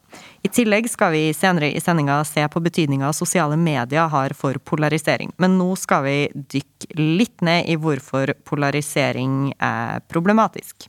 I 0.47 0.49
tillegg 0.49 0.87
skal 0.91 1.11
vi 1.11 1.23
senere 1.35 1.73
i 1.75 1.81
sendinga 1.83 2.21
se 2.25 2.45
på 2.49 2.61
betydninga 2.63 3.13
sosiale 3.17 3.57
medier 3.59 4.07
har 4.13 4.35
for 4.39 4.59
polarisering. 4.63 5.33
Men 5.43 5.57
nå 5.59 5.73
skal 5.81 6.05
vi 6.07 6.19
dykke 6.35 6.99
litt 7.01 7.43
ned 7.43 7.67
i 7.67 7.79
hvorfor 7.81 8.35
polarisering 8.47 9.57
er 9.59 10.05
problematisk. 10.07 10.87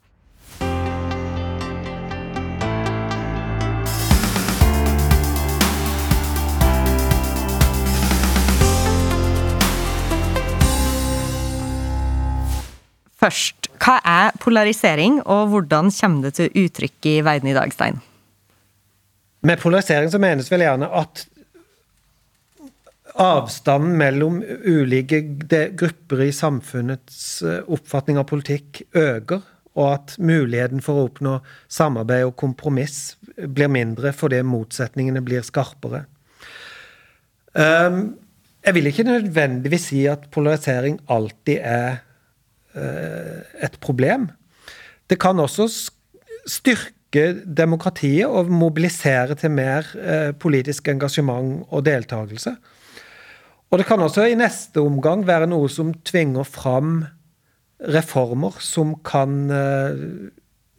Først, 13.17 13.71
hva 13.81 13.95
er 14.05 14.35
polarisering, 14.37 15.23
og 15.25 15.49
hvordan 15.49 15.89
kommer 15.89 16.27
det 16.27 16.37
til 16.37 16.67
uttrykk 16.67 17.09
i 17.09 17.15
verden 17.25 17.49
i 17.49 17.57
dag, 17.57 17.73
Stein? 17.73 17.97
Med 19.45 19.59
polarisering 19.61 20.11
så 20.11 20.19
menes 20.21 20.49
vel 20.51 20.65
gjerne 20.65 20.89
at 20.97 21.25
avstanden 23.17 23.95
mellom 23.97 24.41
ulike 24.65 25.21
grupper 25.77 26.21
i 26.27 26.31
samfunnets 26.35 27.41
eh, 27.41 27.61
oppfatning 27.73 28.19
av 28.21 28.27
politikk 28.29 28.83
øker, 28.93 29.41
og 29.77 29.87
at 29.93 30.15
muligheten 30.17 30.81
for 30.85 30.97
å 30.97 31.07
oppnå 31.07 31.37
samarbeid 31.69 32.25
og 32.27 32.37
kompromiss 32.39 33.15
blir 33.37 33.69
mindre 33.69 34.13
fordi 34.15 34.41
motsetningene 34.45 35.21
blir 35.25 35.45
skarpere. 35.45 36.05
Ehm, 37.57 38.15
jeg 38.65 38.77
vil 38.77 38.89
ikke 38.89 39.05
nødvendigvis 39.05 39.89
si 39.91 40.01
at 40.09 40.25
polarisering 40.33 40.97
alltid 41.13 41.61
er 41.61 41.99
eh, 42.73 43.45
et 43.69 43.77
problem. 43.81 44.31
Det 45.09 45.19
kan 45.21 45.39
også 45.39 45.69
styrke 46.49 46.96
styrke 47.17 47.43
demokratiet 47.57 48.27
og 48.27 48.49
mobilisere 48.49 49.35
til 49.35 49.51
mer 49.51 49.85
eh, 49.97 50.31
politisk 50.37 50.87
engasjement 50.87 51.65
og 51.69 51.85
deltakelse. 51.85 52.55
Og 53.71 53.79
det 53.79 53.87
kan 53.87 53.99
også 53.99 54.27
i 54.27 54.37
neste 54.37 54.79
omgang 54.79 55.25
være 55.27 55.47
noe 55.47 55.67
som 55.69 55.93
tvinger 56.05 56.43
fram 56.43 57.05
reformer 57.79 58.55
som 58.59 58.95
kan 59.03 59.49
eh, 59.51 60.31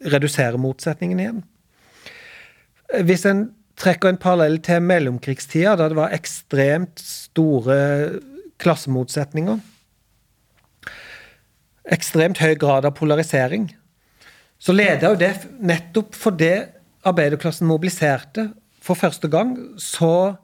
redusere 0.05 0.57
motsetningen 0.57 1.19
igjen. 1.19 1.43
Hvis 3.05 3.25
en 3.25 3.51
trekker 3.77 4.09
en 4.09 4.17
parallell 4.17 4.59
til 4.59 4.81
mellomkrigstida, 4.81 5.75
da 5.77 5.87
det 5.89 5.95
var 5.95 6.15
ekstremt 6.15 6.99
store 6.99 8.19
klassemotsetninger, 8.59 9.59
ekstremt 11.89 12.41
høy 12.41 12.57
grad 12.59 12.85
av 12.85 12.97
polarisering, 12.97 13.69
så 14.59 14.75
leda 14.75 15.13
jo 15.13 15.19
det 15.19 15.33
nettopp 15.63 16.17
for 16.19 16.35
det 16.35 16.69
arbeiderklassen 17.07 17.67
mobiliserte 17.67 18.49
for 18.83 18.99
første 18.99 19.29
gang, 19.31 19.55
så 19.79 20.35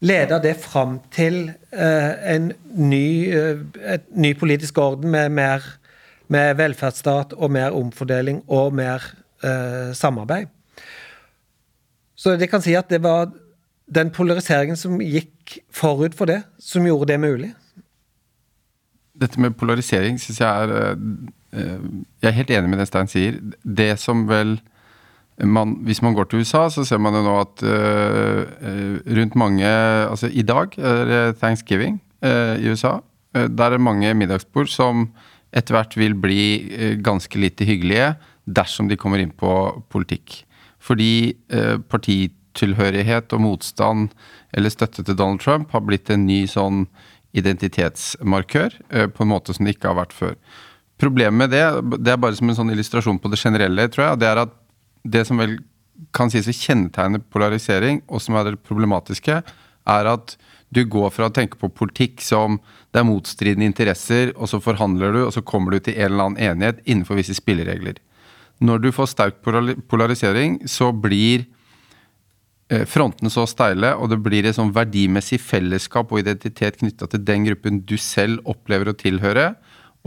leda 0.00 0.38
det 0.40 0.54
fram 0.62 0.98
til 1.12 1.50
eh, 1.72 2.34
en 2.34 2.52
ny, 2.74 3.08
eh, 3.34 4.00
ny 4.14 4.32
politisk 4.38 4.78
orden 4.78 5.10
med 5.12 5.34
mer 5.36 5.66
med 6.28 6.58
velferdsstat 6.58 7.32
og 7.36 7.52
mer 7.52 7.76
omfordeling 7.76 8.42
og 8.52 8.74
mer 8.76 9.04
eh, 9.44 9.94
samarbeid. 9.96 10.50
Så 12.18 12.36
de 12.36 12.48
kan 12.50 12.62
si 12.64 12.74
at 12.76 12.90
det 12.90 13.00
var 13.04 13.30
den 13.88 14.10
polariseringen 14.12 14.76
som 14.76 14.98
gikk 15.00 15.58
forut 15.72 16.16
for 16.18 16.28
det, 16.28 16.42
som 16.60 16.84
gjorde 16.86 17.08
det 17.12 17.20
mulig. 17.22 17.52
Dette 19.18 19.40
med 19.42 19.56
polarisering 19.58 20.18
syns 20.20 20.40
jeg 20.42 20.48
er 20.48 20.74
eh, 20.78 21.78
Jeg 22.22 22.30
er 22.30 22.36
helt 22.36 22.52
enig 22.54 22.70
med 22.70 22.82
det 22.82 22.88
Stein 22.90 23.10
sier. 23.10 23.38
Det 23.62 23.94
som 24.00 24.26
vel 24.30 24.58
man, 25.38 25.76
hvis 25.86 26.02
man 26.02 26.16
går 26.16 26.26
til 26.26 26.42
USA, 26.42 26.64
så 26.66 26.82
ser 26.82 26.98
man 26.98 27.14
jo 27.14 27.22
nå 27.22 27.34
at 27.38 27.62
uh, 27.62 28.40
rundt 29.14 29.36
mange 29.38 29.68
Altså 29.68 30.26
i 30.26 30.42
dag 30.42 30.74
er 30.74 31.04
det 31.06 31.38
thanksgiving 31.38 32.00
i 32.26 32.66
USA. 32.66 32.96
Der 33.30 33.70
er 33.70 33.78
mange 33.78 34.10
middagsbord 34.18 34.66
som 34.66 35.04
etter 35.54 35.76
hvert 35.76 35.94
vil 35.94 36.16
bli 36.18 36.98
ganske 37.06 37.38
lite 37.38 37.62
hyggelige 37.68 38.16
dersom 38.50 38.88
de 38.90 38.98
kommer 38.98 39.22
inn 39.22 39.30
på 39.30 39.52
politikk. 39.94 40.40
Fordi 40.82 41.36
partitilhørighet 41.86 43.30
og 43.36 43.44
motstand 43.44 44.08
eller 44.50 44.74
støtte 44.74 45.04
til 45.04 45.14
Donald 45.14 45.38
Trump 45.44 45.70
har 45.70 45.86
blitt 45.86 46.10
en 46.10 46.26
ny 46.26 46.42
sånn 46.50 46.88
identitetsmarkør 47.36 48.78
på 49.14 49.24
en 49.24 49.30
måte 49.30 49.54
som 49.54 49.66
det 49.66 49.76
ikke 49.76 49.90
har 49.90 49.98
vært 49.98 50.16
før. 50.16 50.36
Problemet 50.98 51.38
med 51.38 51.52
det, 51.54 51.64
det 52.02 52.14
er 52.14 52.20
bare 52.20 52.38
som 52.38 52.50
en 52.50 52.56
sånn 52.58 52.72
illustrasjon 52.74 53.20
på 53.22 53.30
det 53.30 53.38
generelle, 53.38 53.86
tror 53.92 54.08
jeg, 54.08 54.20
det 54.22 54.30
er 54.30 54.42
at 54.46 54.54
det 55.06 55.24
som 55.28 55.38
vel 55.38 55.58
kan 56.14 56.30
sies 56.32 56.48
å 56.50 56.54
kjennetegne 56.54 57.20
polarisering, 57.32 58.02
og 58.10 58.22
som 58.22 58.38
er 58.38 58.50
det 58.50 58.62
problematiske, 58.66 59.42
er 59.88 60.10
at 60.10 60.34
du 60.74 60.82
går 60.84 61.12
fra 61.14 61.28
å 61.28 61.34
tenke 61.34 61.58
på 61.60 61.70
politikk 61.72 62.20
som 62.24 62.58
det 62.92 63.00
er 63.00 63.08
motstridende 63.08 63.68
interesser, 63.68 64.34
og 64.36 64.50
så 64.50 64.60
forhandler 64.62 65.14
du, 65.14 65.20
og 65.26 65.32
så 65.36 65.44
kommer 65.44 65.74
du 65.74 65.80
til 65.80 65.96
en 65.96 66.10
eller 66.10 66.26
annen 66.26 66.42
enighet 66.50 66.82
innenfor 66.84 67.20
visse 67.20 67.36
spilleregler. 67.38 68.00
Når 68.58 68.82
du 68.82 68.90
får 68.92 69.12
sterk 69.12 69.38
polarisering, 69.88 70.58
så 70.68 70.90
blir 70.92 71.44
eh, 71.44 71.57
frontene 72.68 73.30
så 73.32 73.46
steile, 73.48 73.94
og 73.96 74.10
det 74.12 74.18
blir 74.20 74.44
et 74.44 74.56
sånn 74.58 74.74
verdimessig 74.76 75.38
fellesskap 75.40 76.10
og 76.12 76.20
identitet 76.20 76.76
knytta 76.82 77.08
til 77.08 77.22
den 77.24 77.46
gruppen 77.46 77.78
du 77.88 77.96
selv 77.96 78.44
opplever 78.44 78.90
å 78.90 78.96
tilhøre, 78.98 79.54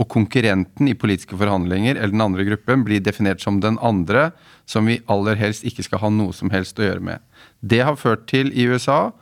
og 0.00 0.08
konkurrenten 0.10 0.88
i 0.88 0.96
politiske 0.98 1.36
forhandlinger 1.38 1.98
eller 1.98 2.14
den 2.14 2.24
andre 2.24 2.46
gruppen 2.48 2.84
blir 2.86 3.02
definert 3.04 3.42
som 3.44 3.60
den 3.62 3.78
andre, 3.84 4.30
som 4.66 4.88
vi 4.88 5.00
aller 5.12 5.38
helst 5.40 5.66
ikke 5.68 5.84
skal 5.86 6.02
ha 6.04 6.10
noe 6.12 6.34
som 6.36 6.50
helst 6.54 6.80
å 6.80 6.86
gjøre 6.86 7.04
med. 7.04 7.22
Det 7.60 7.82
har 7.84 8.00
ført 8.00 8.24
til 8.30 8.50
i 8.56 8.66
USA 8.70 9.12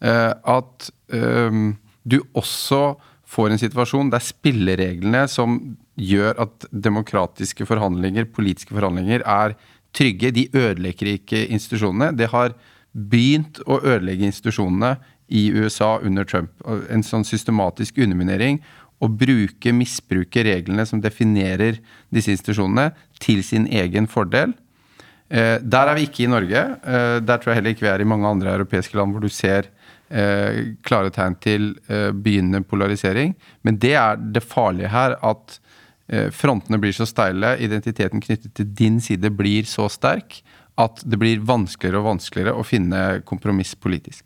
eh, 0.00 0.32
at 0.32 0.90
eh, 1.12 1.60
du 2.04 2.20
også 2.32 2.82
får 3.30 3.52
en 3.52 3.62
situasjon 3.62 4.10
der 4.12 4.22
spillereglene 4.24 5.26
som 5.30 5.58
gjør 6.00 6.40
at 6.46 6.66
demokratiske 6.70 7.66
forhandlinger, 7.68 8.30
politiske 8.32 8.74
forhandlinger, 8.74 9.22
er 9.26 9.54
trygge, 9.94 10.32
de 10.34 10.46
ødelegger 10.54 11.14
ikke 11.16 11.44
institusjonene. 11.50 12.14
Det 12.16 12.30
har 12.32 12.54
begynt 12.92 13.60
å 13.66 13.78
ødelegge 13.80 14.26
institusjonene 14.28 14.96
i 15.30 15.46
USA 15.54 15.98
under 16.02 16.26
Trump. 16.26 16.50
En 16.90 17.04
sånn 17.06 17.24
systematisk 17.26 18.00
underminering 18.02 18.58
å 19.00 19.08
bruke, 19.08 19.72
misbruke 19.72 20.42
reglene 20.44 20.84
som 20.88 21.00
definerer 21.00 21.78
disse 22.12 22.34
institusjonene, 22.34 22.90
til 23.20 23.42
sin 23.46 23.66
egen 23.70 24.08
fordel. 24.10 24.52
Eh, 25.30 25.56
der 25.62 25.90
er 25.90 25.96
vi 25.96 26.08
ikke 26.08 26.24
i 26.26 26.30
Norge. 26.30 26.60
Eh, 26.82 27.16
der 27.22 27.40
tror 27.40 27.52
jeg 27.52 27.60
heller 27.60 27.76
ikke 27.76 27.86
vi 27.86 27.92
er 27.92 28.02
i 28.02 28.08
mange 28.08 28.28
andre 28.28 28.56
europeiske 28.58 28.98
land 28.98 29.14
hvor 29.14 29.22
du 29.22 29.30
ser 29.32 29.70
eh, 30.10 30.74
klare 30.86 31.12
tegn 31.14 31.38
til 31.40 31.72
begynnende 31.88 32.64
polarisering. 32.66 33.36
Men 33.62 33.78
det 33.80 33.94
er 34.00 34.20
det 34.20 34.44
farlige 34.44 34.92
her, 34.92 35.16
at 35.22 35.60
frontene 36.34 36.80
blir 36.82 36.90
så 36.90 37.04
steile, 37.06 37.52
identiteten 37.62 38.18
knyttet 38.18 38.50
til 38.58 38.66
din 38.74 38.96
side 38.98 39.30
blir 39.30 39.68
så 39.70 39.84
sterk, 39.86 40.40
at 40.78 41.02
det 41.04 41.18
blir 41.20 41.42
vanskeligere 41.46 42.02
og 42.02 42.12
vanskeligere 42.14 42.56
å 42.56 42.66
finne 42.66 43.00
kompromiss 43.28 43.74
politisk. 43.74 44.24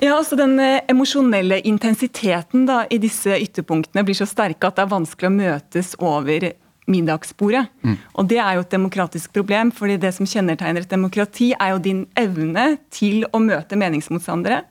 Ja, 0.00 0.14
altså 0.16 0.36
Den 0.36 0.56
eh, 0.62 0.80
emosjonelle 0.88 1.60
intensiteten 1.68 2.64
da, 2.68 2.86
i 2.88 2.96
disse 3.02 3.36
ytterpunktene 3.36 4.04
blir 4.06 4.16
så 4.16 4.26
sterke 4.28 4.70
at 4.70 4.78
det 4.78 4.86
er 4.86 4.94
vanskelig 4.94 5.28
å 5.28 5.34
møtes 5.34 5.92
over 6.00 6.46
middagsbordet. 6.90 7.66
Mm. 7.84 7.98
Og 8.16 8.30
Det 8.30 8.38
er 8.40 8.56
jo 8.56 8.62
et 8.64 8.72
demokratisk 8.72 9.34
problem, 9.36 9.72
fordi 9.76 9.98
det 10.00 10.14
som 10.16 10.28
kjennetegner 10.28 10.86
et 10.86 10.94
demokrati, 10.94 11.50
er 11.52 11.74
jo 11.74 11.82
din 11.84 12.06
evne 12.18 12.78
til 12.90 13.26
å 13.28 13.42
møte 13.44 13.76
meningsmotstandere 13.76 14.62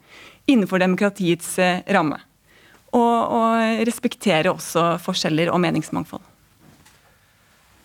innenfor 0.50 0.82
demokratiets 0.82 1.54
eh, 1.62 1.84
ramme. 1.94 2.18
Og, 2.90 2.98
og 3.38 3.86
respektere 3.86 4.50
også 4.50 4.96
forskjeller 5.04 5.52
og 5.54 5.62
meningsmangfold. 5.62 6.26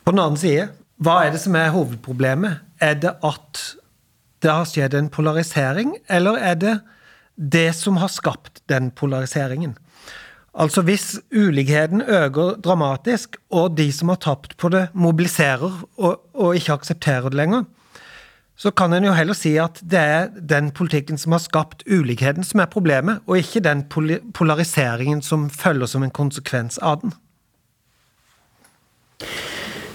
På 0.05 0.13
den 0.13 0.21
annen 0.23 0.41
side, 0.41 0.71
hva 1.03 1.25
er 1.25 1.35
det 1.35 1.41
som 1.43 1.57
er 1.59 1.73
hovedproblemet? 1.75 2.61
Er 2.81 2.95
det 2.95 3.17
at 3.25 3.63
det 4.45 4.53
har 4.53 4.69
skjedd 4.69 4.95
en 4.95 5.09
polarisering, 5.13 5.97
eller 6.13 6.37
er 6.37 6.59
det 6.61 6.75
det 7.35 7.73
som 7.75 7.97
har 7.97 8.13
skapt 8.13 8.63
den 8.71 8.91
polariseringen. 8.91 9.77
Altså 10.55 10.83
Hvis 10.83 11.19
ulikheten 11.35 12.03
øker 12.03 12.61
dramatisk, 12.61 13.37
og 13.51 13.77
de 13.77 13.93
som 13.93 14.09
har 14.09 14.17
tapt 14.23 14.57
på 14.57 14.69
det, 14.69 14.89
mobiliserer 14.95 15.83
og, 15.97 16.21
og 16.35 16.55
ikke 16.57 16.73
aksepterer 16.73 17.29
det 17.29 17.35
lenger, 17.35 17.65
så 18.57 18.71
kan 18.71 18.93
en 18.93 19.05
jo 19.05 19.13
heller 19.13 19.35
si 19.35 19.57
at 19.59 19.81
det 19.83 19.99
er 19.99 20.29
den 20.39 20.71
politikken 20.71 21.19
som 21.19 21.35
har 21.35 21.43
skapt 21.43 21.83
ulikheten, 21.91 22.45
som 22.45 22.61
er 22.61 22.71
problemet, 22.71 23.19
og 23.27 23.39
ikke 23.39 23.65
den 23.65 23.83
polariseringen 24.35 25.23
som 25.23 25.51
følger 25.51 25.91
som 25.91 26.03
en 26.07 26.15
konsekvens 26.15 26.79
av 26.79 27.01
den. 27.03 27.13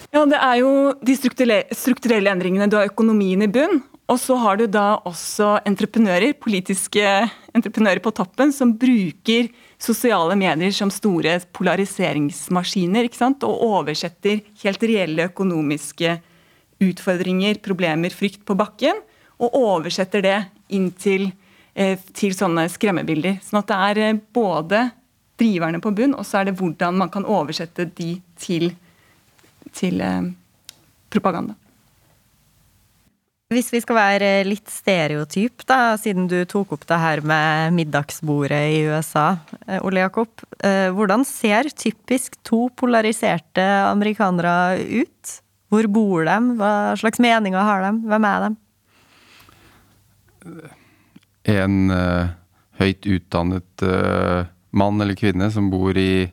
Ja, 0.10 0.26
Det 0.26 0.39
er 0.41 0.56
jo 0.58 0.93
de 1.06 1.13
strukturelle 1.13 2.32
endringene. 2.32 2.69
Du 2.69 2.80
har 2.80 2.89
økonomien 2.89 3.43
i 3.45 3.48
bunn, 3.48 3.84
og 4.10 4.17
så 4.17 4.36
har 4.41 4.58
du 4.58 4.65
da 4.65 4.98
også 5.06 5.60
entreprenører, 5.69 6.34
politiske 6.34 7.04
entreprenører 7.54 8.02
på 8.02 8.13
toppen, 8.17 8.50
som 8.52 8.74
bruker 8.74 9.52
sosiale 9.78 10.34
medier 10.36 10.74
som 10.74 10.89
store 10.89 11.38
polariseringsmaskiner. 11.54 13.06
ikke 13.06 13.22
sant? 13.22 13.45
Og 13.45 13.62
oversetter 13.62 14.41
helt 14.63 14.82
reelle 14.82 15.30
økonomiske 15.30 16.17
utfordringer, 16.82 17.62
problemer, 17.62 18.10
frykt 18.10 18.41
på 18.45 18.58
bakken. 18.58 18.98
Og 19.39 19.54
oversetter 19.54 20.22
det 20.22 20.39
inn 20.69 20.89
til, 20.91 21.32
eh, 21.76 21.98
til 22.13 22.32
sånne 22.32 22.67
skremmebilder. 22.67 23.39
Sånn 23.45 23.60
at 23.60 23.67
det 23.67 23.78
er 23.78 24.10
eh, 24.10 24.19
både 24.34 24.91
driverne 25.38 25.80
på 25.80 25.93
bunn, 25.95 26.15
og 26.15 26.26
så 26.26 26.41
er 26.41 26.45
det 26.45 26.58
hvordan 26.58 26.98
man 26.98 27.10
kan 27.10 27.24
oversette 27.24 27.86
de 27.95 28.22
til, 28.36 28.74
til 29.75 30.01
eh, 30.03 30.29
propaganda. 31.10 31.55
Hvis 33.49 33.71
vi 33.73 33.79
skal 33.82 33.97
være 33.97 34.27
litt 34.45 34.69
stereotyp, 34.69 35.63
da, 35.65 35.95
siden 35.97 36.27
du 36.29 36.38
tok 36.45 36.75
opp 36.75 36.84
det 36.86 36.99
her 37.01 37.23
med 37.25 37.73
middagsbordet 37.73 38.60
i 38.75 38.84
USA, 38.86 39.39
eh, 39.65 39.79
Ole 39.82 40.03
Jakob. 40.03 40.29
Eh, 40.62 40.91
hvordan 40.93 41.25
ser 41.25 41.71
typisk 41.73 42.38
to 42.45 42.67
polariserte 42.77 43.65
amerikanere 43.88 44.77
ut? 45.01 45.39
Hvor 45.73 45.89
bor 45.89 46.29
de? 46.29 46.38
Hva 46.60 46.73
slags 47.01 47.21
meninger 47.21 47.65
har 47.65 47.88
de? 47.88 47.91
Hvem 48.12 48.29
er 48.29 48.45
de? 48.45 48.53
En 51.49 51.75
uh, 51.89 52.29
høyt 52.77 53.05
utdannet 53.10 53.86
uh, 53.86 54.45
mann 54.77 55.01
eller 55.01 55.17
kvinne 55.17 55.49
som 55.53 55.71
bor 55.73 55.97
i 55.97 56.29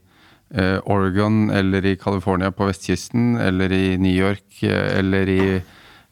Oregon 0.54 1.50
eller 1.50 1.85
i 1.90 1.96
California 1.98 2.52
på 2.54 2.68
vestkysten, 2.68 3.35
eller 3.42 3.72
i 3.72 3.96
New 3.98 4.14
York 4.14 4.62
eller 4.62 5.28
i 5.28 5.40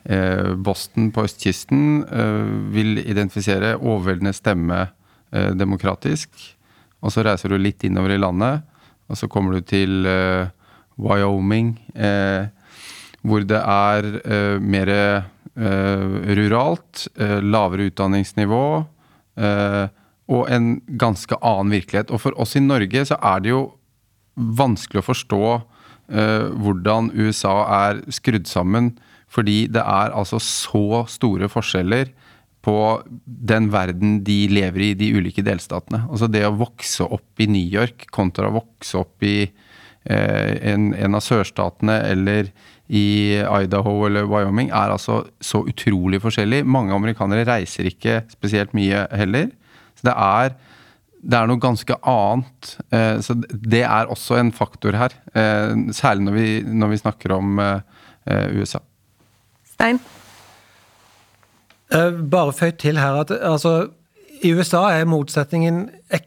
Eh, 0.04 0.54
Boston 0.54 1.08
på 1.16 1.24
østkysten 1.24 2.02
eh, 2.04 2.48
vil 2.74 2.98
identifisere 3.00 3.78
overveldende 3.78 4.34
stemme 4.36 4.80
eh, 5.32 5.50
demokratisk. 5.56 6.28
Og 7.00 7.12
så 7.12 7.24
reiser 7.24 7.52
du 7.52 7.56
litt 7.58 7.86
innover 7.88 8.12
i 8.12 8.20
landet, 8.20 8.66
og 9.08 9.16
så 9.20 9.28
kommer 9.28 9.56
du 9.56 9.64
til 9.68 10.06
Wyoming, 10.96 11.74
hvor 13.20 13.44
det 13.44 13.58
er 13.60 14.06
mer 14.64 14.92
ruralt, 16.38 17.02
lavere 17.44 17.90
utdanningsnivå 17.90 18.62
og 19.36 20.42
en 20.56 20.70
ganske 20.96 21.36
annen 21.36 21.74
virkelighet. 21.76 22.08
Og 22.08 22.22
for 22.24 22.40
oss 22.40 22.56
i 22.56 22.64
Norge 22.64 23.04
så 23.10 23.20
er 23.20 23.44
det 23.44 23.52
jo 23.52 23.60
vanskelig 24.34 25.02
å 25.02 25.08
forstå 25.12 25.46
hvordan 26.04 27.06
USA 27.16 27.54
er 27.88 28.02
skrudd 28.12 28.44
sammen 28.44 28.90
fordi 29.32 29.64
det 29.72 29.80
er 29.80 30.12
altså 30.12 30.36
så 30.42 31.04
store 31.08 31.48
forskjeller 31.48 32.10
på 32.64 32.76
den 33.24 33.70
verden 33.72 34.18
de 34.24 34.36
lever 34.52 34.90
i, 34.90 34.90
de 34.96 35.10
ulike 35.16 35.44
delstatene. 35.44 36.04
Altså 36.08 36.28
det 36.32 36.44
å 36.44 36.54
vokse 36.56 37.04
opp 37.04 37.40
i 37.40 37.48
New 37.50 37.72
York 37.72 38.06
kontra 38.14 38.48
å 38.48 38.56
vokse 38.58 39.00
opp 39.00 39.24
i 39.26 39.48
en, 40.04 40.92
en, 40.92 41.16
av 41.16 41.24
sørstatene 41.24 41.96
eller 42.10 42.50
i 42.92 43.40
Idaho 43.40 43.94
eller 44.06 44.28
Wyoming, 44.28 44.68
er 44.68 44.92
altså 44.92 45.22
så 45.40 45.62
utrolig 45.68 46.20
forskjellig. 46.20 46.62
Mange 46.68 46.92
amerikanere 46.96 47.46
reiser 47.48 47.88
ikke 47.88 48.22
spesielt 48.32 48.74
mye 48.76 49.06
heller. 49.16 49.48
Så 49.96 50.10
det 50.10 50.16
er, 50.16 50.56
det 51.24 51.38
er 51.38 51.48
noe 51.48 51.60
ganske 51.62 51.96
annet. 52.04 52.74
Så 53.24 53.34
det 53.48 53.80
er 53.82 54.10
også 54.12 54.36
en 54.36 54.52
faktor 54.52 54.96
her. 54.98 55.14
Særlig 55.96 56.26
når 56.26 56.36
vi, 56.36 56.48
når 56.68 56.92
vi 56.92 56.98
snakker 57.00 57.32
om 57.32 57.62
USA. 58.52 58.82
Stein? 59.72 60.02
Bare 62.30 62.52
føyd 62.52 62.76
til 62.84 63.00
her 63.00 63.22
at 63.24 63.32
altså 63.40 63.74
i 64.44 64.52
USA 64.52 64.82
er 64.92 65.06
motsetningen 65.08 65.86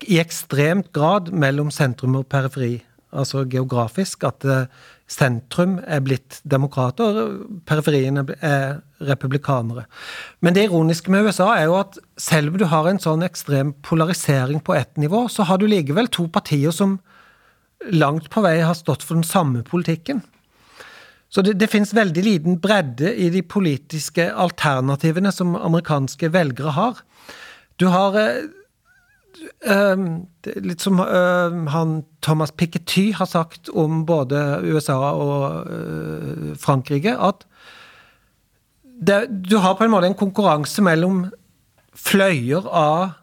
i 0.09 0.17
ekstremt 0.21 0.89
grad 0.95 1.29
mellom 1.35 1.69
sentrum 1.73 2.15
og 2.17 2.27
periferi. 2.31 2.79
Altså 3.13 3.43
geografisk. 3.49 4.25
At 4.27 4.45
eh, 4.45 4.65
sentrum 5.07 5.77
er 5.85 6.01
blitt 6.05 6.41
demokrater, 6.43 7.19
periferiene 7.67 8.25
er 8.41 8.81
republikanere. 9.03 9.85
Men 10.41 10.55
det 10.55 10.67
ironiske 10.67 11.11
med 11.13 11.27
USA 11.27 11.51
er 11.55 11.67
jo 11.67 11.77
at 11.79 11.99
selv 12.17 12.53
om 12.53 12.57
du 12.61 12.65
har 12.69 12.89
en 12.89 13.01
sånn 13.01 13.25
ekstrem 13.25 13.73
polarisering 13.85 14.61
på 14.63 14.75
ett 14.77 14.97
nivå, 14.97 15.27
så 15.29 15.45
har 15.47 15.61
du 15.61 15.67
likevel 15.69 16.09
to 16.09 16.27
partier 16.31 16.73
som 16.75 16.97
langt 17.93 18.31
på 18.33 18.41
vei 18.41 18.59
har 18.65 18.77
stått 18.77 19.05
for 19.05 19.19
den 19.19 19.27
samme 19.27 19.63
politikken. 19.67 20.23
Så 21.29 21.43
det, 21.43 21.57
det 21.59 21.69
finnes 21.71 21.93
veldig 21.95 22.23
liten 22.23 22.59
bredde 22.63 23.11
i 23.13 23.29
de 23.29 23.43
politiske 23.43 24.29
alternativene 24.31 25.31
som 25.35 25.57
amerikanske 25.59 26.31
velgere 26.33 26.73
har. 26.77 27.01
Du 27.77 27.89
har 27.91 28.15
uh, 29.67 30.05
Litt 30.63 30.81
som 30.81 31.01
uh, 31.03 31.51
han 31.73 31.99
Thomas 32.23 32.53
Piketty 32.55 33.11
har 33.13 33.27
sagt 33.29 33.69
om 33.69 34.05
både 34.07 34.61
USA 34.63 34.97
og 35.11 35.67
uh, 35.67 36.55
Frankrike, 36.57 37.13
at 37.13 37.43
det, 38.97 39.27
du 39.29 39.57
har 39.61 39.77
på 39.77 39.85
en 39.85 39.93
måte 39.93 40.09
en 40.09 40.17
konkurranse 40.17 40.81
mellom 40.81 41.27
fløyer 41.97 42.65
av 42.65 43.13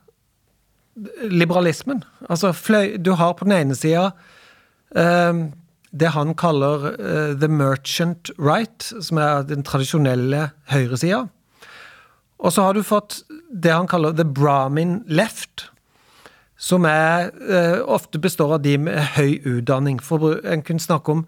liberalismen. 1.27 2.05
Altså 2.31 2.53
fløy, 2.55 2.97
Du 3.03 3.13
har 3.19 3.35
på 3.35 3.49
den 3.49 3.57
ene 3.57 3.75
sida 3.75 4.13
det 4.95 6.11
han 6.15 6.35
kaller 6.39 6.93
the 7.41 7.49
merchant 7.51 8.31
right, 8.39 8.83
som 9.03 9.19
er 9.19 9.43
den 9.43 9.65
tradisjonelle 9.67 10.53
høyresida. 10.71 11.25
Og 12.39 12.53
så 12.53 12.67
har 12.67 12.75
du 12.77 12.83
fått 12.85 13.23
det 13.51 13.73
han 13.73 13.89
kaller 13.91 14.15
the 14.15 14.27
Brahmin 14.27 15.03
left, 15.07 15.71
som 16.57 16.85
er, 16.85 17.31
eh, 17.49 17.81
ofte 17.83 18.19
består 18.19 18.55
av 18.55 18.63
de 18.63 18.77
med 18.79 18.99
høy 19.17 19.41
utdanning. 19.45 20.01
For 20.01 20.41
en 20.45 20.63
kunne 20.63 20.81
snakke 20.81 21.09
om 21.09 21.27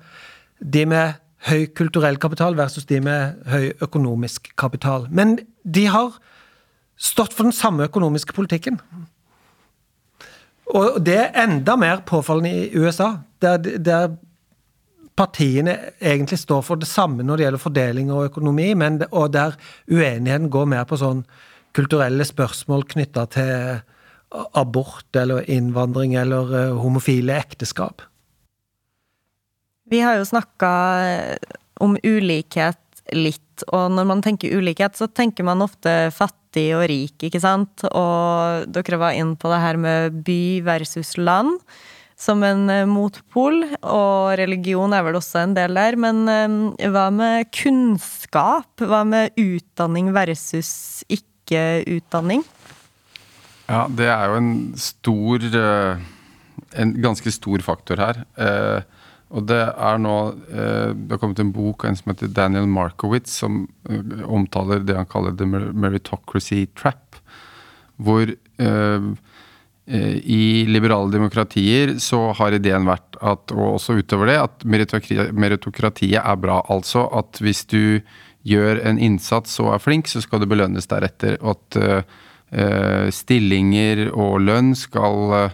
de 0.60 0.84
med 0.86 1.14
høy 1.46 1.66
kulturell 1.78 2.18
kapital 2.18 2.56
versus 2.58 2.86
de 2.88 3.00
med 3.00 3.46
høy 3.50 3.70
økonomisk 3.84 4.50
kapital. 4.58 5.06
Men 5.10 5.38
de 5.62 5.86
har 5.92 6.16
stått 6.96 7.36
for 7.36 7.46
den 7.46 7.54
samme 7.54 7.86
økonomiske 7.86 8.34
politikken. 8.36 8.80
Og 10.74 10.98
det 11.06 11.18
er 11.22 11.42
enda 11.44 11.76
mer 11.78 12.02
påfallende 12.06 12.50
i 12.50 12.80
USA, 12.80 13.12
der, 13.42 13.58
der 13.78 14.16
partiene 15.16 15.76
egentlig 16.00 16.38
står 16.42 16.64
for 16.66 16.80
det 16.80 16.88
samme 16.90 17.24
når 17.24 17.36
det 17.36 17.46
gjelder 17.46 17.62
fordeling 17.62 18.10
og 18.12 18.30
økonomi, 18.32 18.72
men, 18.74 19.00
og 19.10 19.32
der 19.36 19.54
uenigheten 19.90 20.50
går 20.50 20.66
mer 20.72 20.88
på 20.88 20.98
sånn 21.00 21.22
kulturelle 21.76 22.24
spørsmål 22.26 22.86
knytta 22.90 23.26
til 23.36 23.78
abort 24.58 25.16
eller 25.16 25.46
innvandring 25.52 26.16
eller 26.18 26.50
uh, 26.50 26.76
homofile 26.82 27.36
ekteskap. 27.38 28.02
Vi 29.90 30.00
har 30.02 30.18
jo 30.18 30.26
snakka 30.26 30.70
om 31.80 31.96
ulikhet 32.02 32.80
litt, 33.14 33.62
og 33.70 33.92
når 33.94 34.08
man 34.08 34.22
tenker 34.24 34.56
ulikhet, 34.58 34.96
så 34.98 35.06
tenker 35.06 35.46
man 35.46 35.62
ofte 35.62 36.08
fattig 36.14 36.68
og 36.74 36.86
rik, 36.90 37.14
ikke 37.28 37.42
sant? 37.42 37.84
Og 37.86 38.66
dere 38.74 38.98
var 39.00 39.14
inn 39.18 39.36
på 39.38 39.52
det 39.52 39.60
her 39.62 39.78
med 39.80 40.24
by 40.26 40.40
versus 40.66 41.14
land 41.20 41.60
som 42.16 42.40
en 42.46 42.64
eh, 42.72 42.86
motpol, 42.88 43.60
og 43.84 44.34
religion 44.40 44.94
er 44.96 45.04
vel 45.04 45.18
også 45.18 45.42
en 45.44 45.54
del 45.56 45.76
der. 45.76 45.98
Men 46.00 46.24
eh, 46.32 46.88
hva 46.92 47.08
med 47.14 47.50
kunnskap? 47.54 48.72
Hva 48.80 49.02
med 49.08 49.36
utdanning 49.40 50.10
versus 50.16 51.04
ikke-utdanning? 51.12 52.44
Ja, 53.66 53.84
det 53.90 54.08
er 54.08 54.30
jo 54.30 54.38
en 54.40 54.52
stor 54.78 55.42
eh, 55.50 56.04
En 56.76 56.92
ganske 57.00 57.30
stor 57.32 57.62
faktor 57.64 58.00
her. 58.00 58.18
Og 59.34 59.46
det 59.50 59.58
er 59.58 59.96
nå 59.98 60.16
Det 60.46 61.10
har 61.10 61.18
kommet 61.18 61.40
en 61.42 61.50
bok 61.50 61.84
av 61.84 61.90
en 61.90 61.96
som 61.98 62.12
heter 62.12 62.30
Daniel 62.30 62.68
Markowitz, 62.70 63.40
som 63.42 63.64
omtaler 64.22 64.84
det 64.86 64.94
han 64.94 65.08
kaller 65.10 65.34
the 65.34 65.46
meritocracy 65.46 66.66
trap. 66.78 67.18
Hvor 67.98 68.30
Eh, 69.86 70.16
I 70.16 70.66
liberale 70.66 71.12
demokratier 71.12 71.94
så 72.02 72.32
har 72.34 72.56
ideen 72.56 72.88
vært 72.88 73.18
at, 73.22 73.52
og 73.54 73.76
også 73.76 74.00
utover 74.00 74.32
det, 74.32 74.38
at 74.42 74.64
meritokratiet 74.66 76.18
er 76.18 76.40
bra. 76.42 76.60
Altså 76.72 77.06
at 77.14 77.38
hvis 77.42 77.64
du 77.70 78.00
gjør 78.46 78.82
en 78.86 78.98
innsats 79.02 79.60
og 79.62 79.74
er 79.74 79.82
flink, 79.82 80.10
så 80.10 80.22
skal 80.24 80.42
du 80.42 80.48
belønnes 80.50 80.90
deretter. 80.90 81.38
Og 81.40 81.54
at 81.58 81.78
uh, 82.54 83.08
stillinger 83.14 84.08
og 84.10 84.42
lønn 84.46 84.74
skal 84.78 85.50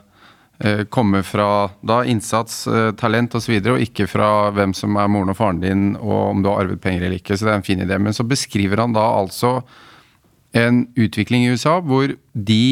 komme 0.95 1.25
fra 1.27 1.73
da 1.83 1.97
innsats, 2.07 2.61
uh, 2.71 2.93
talent 2.95 3.35
osv., 3.35 3.41
og, 3.41 3.43
så 3.43 3.53
videre, 3.53 3.75
og 3.75 3.83
ikke 3.83 4.07
fra 4.07 4.29
hvem 4.55 4.75
som 4.79 4.95
er 5.01 5.11
moren 5.11 5.33
og 5.33 5.39
faren 5.39 5.63
din, 5.63 5.85
og 5.99 6.19
om 6.29 6.43
du 6.45 6.51
har 6.51 6.63
arvet 6.63 6.83
penger 6.85 7.09
eller 7.09 7.19
ikke. 7.19 7.35
Så 7.35 7.49
det 7.49 7.53
er 7.55 7.59
en 7.59 7.67
fin 7.67 7.83
idé. 7.83 7.99
Men 7.99 8.15
så 8.15 8.23
beskriver 8.23 8.85
han 8.85 8.95
da 8.95 9.03
altså 9.19 9.61
en 10.55 10.85
utvikling 10.95 11.49
i 11.49 11.57
USA 11.57 11.81
hvor 11.83 12.15
de 12.35 12.65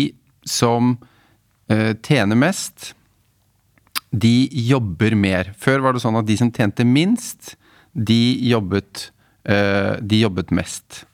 som 0.47 0.95
Eh, 1.71 1.95
tjener 2.03 2.35
mest, 2.37 2.95
de 4.11 4.49
jobber 4.51 5.15
mer. 5.15 5.53
Før 5.59 5.85
var 5.85 5.95
det 5.95 6.03
sånn 6.03 6.19
at 6.19 6.27
de 6.27 6.35
som 6.41 6.51
tjente 6.51 6.83
minst, 6.87 7.55
de 7.95 8.35
jobbet, 8.51 9.11
eh, 9.47 9.95
de 10.03 10.25
jobbet 10.25 10.51
mest. 10.51 11.05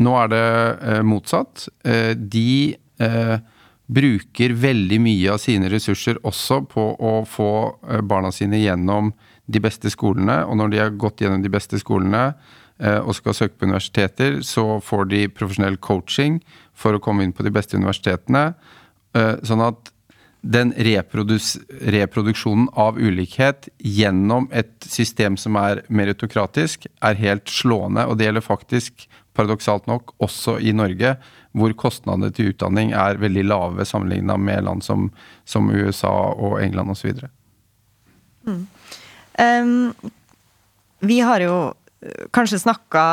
Nå 0.00 0.14
er 0.22 0.30
det 0.32 0.46
eh, 0.46 1.02
motsatt. 1.04 1.68
De 2.16 2.74
bruker 3.86 4.54
veldig 4.56 4.98
mye 5.04 5.32
av 5.34 5.40
sine 5.42 5.68
ressurser 5.72 6.20
også 6.24 6.62
på 6.70 6.84
å 6.96 7.14
få 7.28 7.50
barna 8.08 8.30
sine 8.32 8.62
gjennom 8.62 9.12
de 9.44 9.60
beste 9.60 9.92
skolene. 9.92 10.40
Og 10.48 10.56
når 10.60 10.72
de 10.72 10.80
har 10.80 10.94
gått 10.96 11.20
gjennom 11.20 11.42
de 11.44 11.52
beste 11.52 11.80
skolene 11.82 12.30
og 12.80 13.12
skal 13.14 13.36
søke 13.36 13.60
på 13.60 13.68
universiteter, 13.68 14.40
så 14.42 14.80
får 14.82 15.04
de 15.12 15.20
profesjonell 15.30 15.76
coaching 15.84 16.40
for 16.74 16.96
å 16.96 17.02
komme 17.02 17.22
inn 17.24 17.34
på 17.36 17.44
de 17.46 17.52
beste 17.54 17.78
universitetene. 17.78 18.54
Eh, 19.14 19.36
sånn 19.46 19.62
at 19.64 19.90
den 20.44 20.74
reproduksjonen 20.76 22.66
av 22.76 22.98
ulikhet 23.00 23.70
gjennom 23.78 24.48
et 24.52 24.74
system 24.84 25.38
som 25.40 25.56
er 25.56 25.80
meritokratisk, 25.88 26.84
er 27.00 27.14
helt 27.16 27.48
slående. 27.48 28.04
Og 28.04 28.18
det 28.18 28.26
gjelder 28.28 28.44
faktisk, 28.44 29.06
paradoksalt 29.34 29.88
nok, 29.90 30.14
også 30.22 30.58
i 30.62 30.72
Norge, 30.76 31.16
hvor 31.54 31.74
kostnadene 31.78 32.30
til 32.34 32.52
utdanning 32.52 32.92
er 32.96 33.20
veldig 33.22 33.44
lave 33.46 33.86
sammenligna 33.86 34.36
med 34.40 34.66
land 34.66 34.84
som, 34.86 35.08
som, 35.44 35.70
USA 35.70 36.12
og 36.34 36.60
England 36.62 36.94
osv. 36.94 37.24
Mm. 38.46 38.66
Um, 39.38 39.94
vi 41.04 41.18
har 41.24 41.42
jo 41.42 41.56
kanskje 42.36 42.60
snakka 42.60 43.04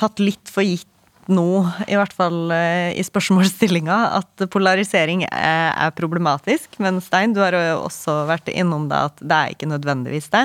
Tatt 0.00 0.20
litt 0.22 0.50
for 0.50 0.64
gitt 0.64 0.88
nå, 1.32 1.64
i 1.88 1.96
hvert 1.96 2.12
fall 2.14 2.52
eh, 2.54 2.92
i 2.98 3.04
spørsmålsstillinga, 3.04 3.96
at 4.18 4.44
polarisering 4.52 5.24
er, 5.30 5.92
problematisk. 5.96 6.78
Men 6.82 7.00
Stein, 7.04 7.34
du 7.34 7.40
har 7.42 7.54
jo 7.56 7.84
også 7.84 8.24
vært 8.28 8.50
innom 8.52 8.88
det 8.90 9.00
at 9.10 9.22
det 9.22 9.38
er 9.38 9.54
ikke 9.54 9.70
nødvendigvis 9.70 10.30
det. 10.34 10.44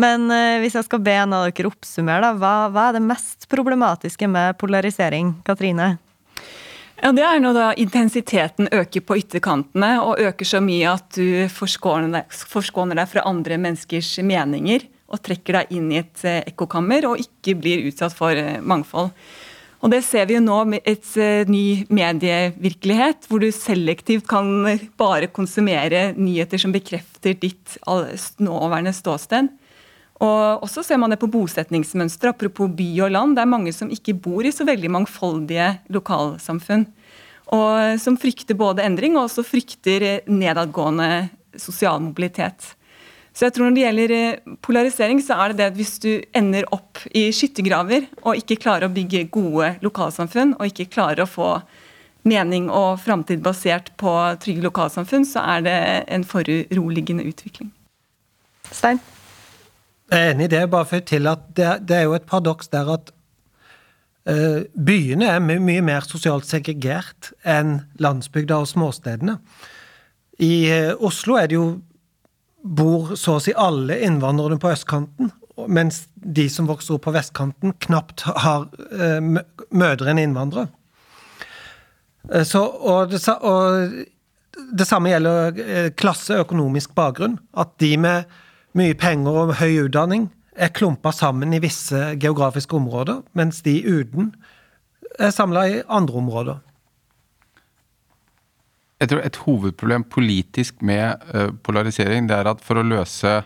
Men 0.00 0.28
eh, 0.34 0.58
hvis 0.62 0.76
jeg 0.78 0.88
skal 0.88 1.02
be 1.04 1.16
en 1.22 1.34
av 1.36 1.48
dere 1.48 1.70
oppsummere, 1.70 2.22
da, 2.24 2.34
hva, 2.36 2.54
hva 2.74 2.90
er 2.90 2.98
det 2.98 3.04
mest 3.08 3.48
problematiske 3.52 4.28
med 4.30 4.58
polarisering? 4.60 5.34
Katrine? 5.46 5.94
Ja, 7.00 7.12
Det 7.16 7.24
er 7.24 7.40
når 7.40 7.56
da 7.56 7.66
intensiteten 7.80 8.68
øker 8.76 9.04
på 9.06 9.16
ytterkantene, 9.22 9.94
og 10.04 10.20
øker 10.20 10.44
så 10.44 10.60
mye 10.60 10.96
at 10.98 11.16
du 11.16 11.48
forskåner 11.48 12.12
deg, 12.18 12.40
forskåner 12.50 13.00
deg 13.00 13.08
fra 13.08 13.24
andre 13.28 13.56
menneskers 13.60 14.18
meninger 14.20 14.84
og 15.10 15.22
trekker 15.24 15.62
deg 15.62 15.72
inn 15.74 15.88
i 15.94 16.02
et 16.02 16.26
eh, 16.28 16.42
ekkokammer 16.52 17.08
og 17.08 17.22
ikke 17.22 17.56
blir 17.58 17.86
utsatt 17.88 18.14
for 18.16 18.36
mangfold. 18.60 19.14
Og 19.80 19.92
det 19.92 20.02
ser 20.04 20.26
vi 20.28 20.36
jo 20.36 20.42
nå 20.44 20.58
med 20.68 20.84
et 20.88 21.06
uh, 21.16 21.48
ny 21.48 21.86
medievirkelighet, 21.88 23.24
hvor 23.30 23.40
du 23.40 23.48
selektivt 23.54 24.26
kan 24.28 24.66
bare 25.00 25.30
konsumere 25.32 26.10
nyheter 26.18 26.60
som 26.60 26.74
bekrefter 26.74 27.38
ditt 27.40 27.78
nåværende 27.86 28.92
ståsted. 28.96 29.48
Og 30.20 30.66
også 30.66 30.84
ser 30.84 31.00
man 31.00 31.14
det 31.14 31.20
på 31.22 31.30
bosetningsmønster 31.32 32.34
apropos 32.34 32.68
by 32.76 32.88
og 33.06 33.14
land. 33.14 33.38
Det 33.38 33.44
er 33.44 33.54
mange 33.54 33.72
som 33.72 33.88
ikke 33.88 34.18
bor 34.20 34.44
i 34.44 34.52
så 34.52 34.66
veldig 34.68 34.90
mangfoldige 34.92 35.70
lokalsamfunn. 35.88 36.84
Og 37.56 37.96
som 38.02 38.18
frykter 38.20 38.58
både 38.58 38.84
endring 38.84 39.16
og 39.16 39.30
også 39.30 39.46
frykter 39.48 40.20
nedadgående 40.28 41.30
sosial 41.58 42.04
mobilitet. 42.04 42.74
Så 43.32 43.46
jeg 43.46 43.54
tror 43.54 43.68
Når 43.68 43.76
det 43.76 43.84
gjelder 43.84 44.14
eh, 44.16 44.56
polarisering, 44.62 45.20
så 45.22 45.36
er 45.38 45.52
det 45.52 45.60
det 45.60 45.68
at 45.70 45.78
hvis 45.78 45.94
du 46.02 46.10
ender 46.36 46.66
opp 46.74 46.98
i 47.14 47.28
skyttergraver 47.34 48.08
og 48.24 48.40
ikke 48.40 48.58
klarer 48.60 48.88
å 48.88 48.94
bygge 48.94 49.28
gode 49.32 49.76
lokalsamfunn, 49.84 50.56
og 50.58 50.66
ikke 50.66 50.90
klarer 50.90 51.24
å 51.24 51.30
få 51.30 51.52
mening 52.28 52.68
og 52.68 52.98
framtid 53.00 53.40
basert 53.44 53.92
på 54.00 54.12
trygge 54.42 54.66
lokalsamfunn, 54.66 55.24
så 55.24 55.44
er 55.54 55.64
det 55.64 55.78
en 56.12 56.26
foruroligende 56.26 57.24
utvikling. 57.24 57.70
Stein? 58.70 59.00
Jeg 60.10 60.26
er 60.26 60.34
enig 60.34 60.50
i 60.50 60.52
det. 60.56 60.64
Bare 60.72 60.88
for 60.90 61.06
til 61.06 61.30
at 61.30 61.46
det, 61.56 61.70
det 61.88 61.96
er 61.96 62.08
jo 62.08 62.16
et 62.18 62.26
paradoks 62.28 62.68
der 62.72 62.88
at 62.92 63.12
uh, 64.28 64.66
byene 64.74 65.28
er 65.30 65.40
mye 65.40 65.84
mer 65.86 66.06
sosialt 66.06 66.48
segregert 66.48 67.30
enn 67.46 67.78
landsbygda 68.02 68.58
og 68.58 68.68
småstedene. 68.68 69.38
I 70.42 70.52
uh, 70.74 71.06
Oslo 71.06 71.38
er 71.38 71.50
det 71.50 71.56
jo 71.60 71.68
bor 72.62 73.14
så 73.16 73.38
å 73.38 73.42
si 73.42 73.54
alle 73.56 74.00
innvandrerne 74.06 74.60
på 74.60 74.72
østkanten, 74.72 75.32
mens 75.68 76.04
de 76.14 76.46
som 76.52 76.68
vokser 76.68 76.96
opp 76.96 77.04
på 77.08 77.14
vestkanten, 77.14 77.74
knapt 77.84 78.24
har 78.26 78.68
uh, 78.70 79.20
mødre 79.70 80.12
enn 80.12 80.22
innvandrere. 80.22 80.70
Så, 82.44 82.60
og, 82.60 83.10
det, 83.10 83.20
og 83.26 84.66
det 84.76 84.86
samme 84.86 85.08
gjelder 85.08 85.88
klasse, 85.98 86.36
økonomisk 86.44 86.92
bakgrunn. 86.94 87.38
At 87.56 87.72
de 87.80 87.94
med 87.98 88.28
mye 88.76 88.94
penger 88.94 89.38
og 89.40 89.54
høy 89.58 89.86
utdanning 89.86 90.28
er 90.60 90.72
klumpa 90.76 91.12
sammen 91.16 91.54
i 91.56 91.62
visse 91.62 92.12
geografiske 92.20 92.76
områder, 92.76 93.22
mens 93.32 93.62
de 93.66 93.78
uten 93.86 94.34
er 95.18 95.32
samla 95.34 95.66
i 95.68 95.80
andre 95.88 96.20
områder. 96.20 96.60
Jeg 99.00 99.08
tror 99.08 99.24
Et 99.24 99.40
hovedproblem 99.46 100.04
politisk 100.04 100.82
med 100.82 101.22
uh, 101.34 101.48
polarisering 101.64 102.28
det 102.28 102.36
er 102.36 102.50
at 102.50 102.60
for 102.64 102.80
å 102.80 102.84
løse 102.86 103.40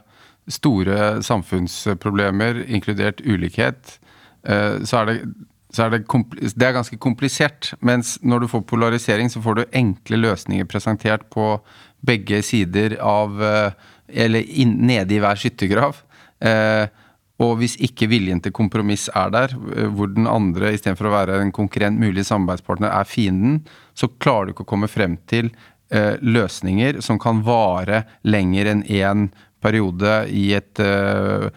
store 0.50 1.22
samfunnsproblemer, 1.24 2.64
inkludert 2.68 3.22
ulikhet, 3.24 3.98
uh, 4.48 4.82
så 4.84 5.02
er 5.02 5.11
det 5.11 5.18
er 5.74 5.90
det, 5.90 6.05
det, 6.55 6.62
er 6.62 6.74
ganske 6.76 6.98
komplisert. 7.02 7.72
Mens 7.82 8.18
når 8.22 8.44
du 8.44 8.48
får 8.52 8.61
polarisering, 8.70 9.30
så 9.30 9.40
får 9.42 9.55
du 9.59 9.64
enkle 9.74 10.20
løsninger 10.22 10.68
presentert 10.70 11.24
på 11.34 11.57
begge 12.07 12.42
sider 12.46 12.94
av 13.02 13.40
uh, 13.42 13.94
eller 14.09 14.44
in, 14.46 14.76
nede 14.86 15.16
i 15.16 15.20
hver 15.22 15.38
skyttergrav. 15.40 16.02
Eh, 16.44 16.84
og 17.43 17.57
hvis 17.59 17.74
ikke 17.82 18.07
viljen 18.12 18.39
til 18.43 18.55
kompromiss 18.55 19.09
er 19.11 19.32
der, 19.35 19.55
eh, 19.74 19.89
hvor 19.91 20.12
den 20.12 20.28
andre 20.30 20.72
istedenfor 20.74 21.11
å 21.11 21.14
være 21.16 21.41
en 21.43 21.53
konkurrent, 21.53 21.99
mulig 21.99 22.26
samarbeidspartner, 22.28 22.93
er 22.95 23.09
fienden, 23.09 23.64
så 23.95 24.09
klarer 24.09 24.47
du 24.47 24.55
ikke 24.55 24.66
å 24.68 24.72
komme 24.74 24.91
frem 24.91 25.16
til 25.26 25.51
eh, 25.91 26.14
løsninger 26.22 27.01
som 27.03 27.18
kan 27.18 27.43
vare 27.43 28.05
lenger 28.22 28.70
enn 28.70 28.87
én 28.87 29.28
periode 29.64 30.28
i 30.30 30.53
et 30.55 30.78
eh, 30.78 31.51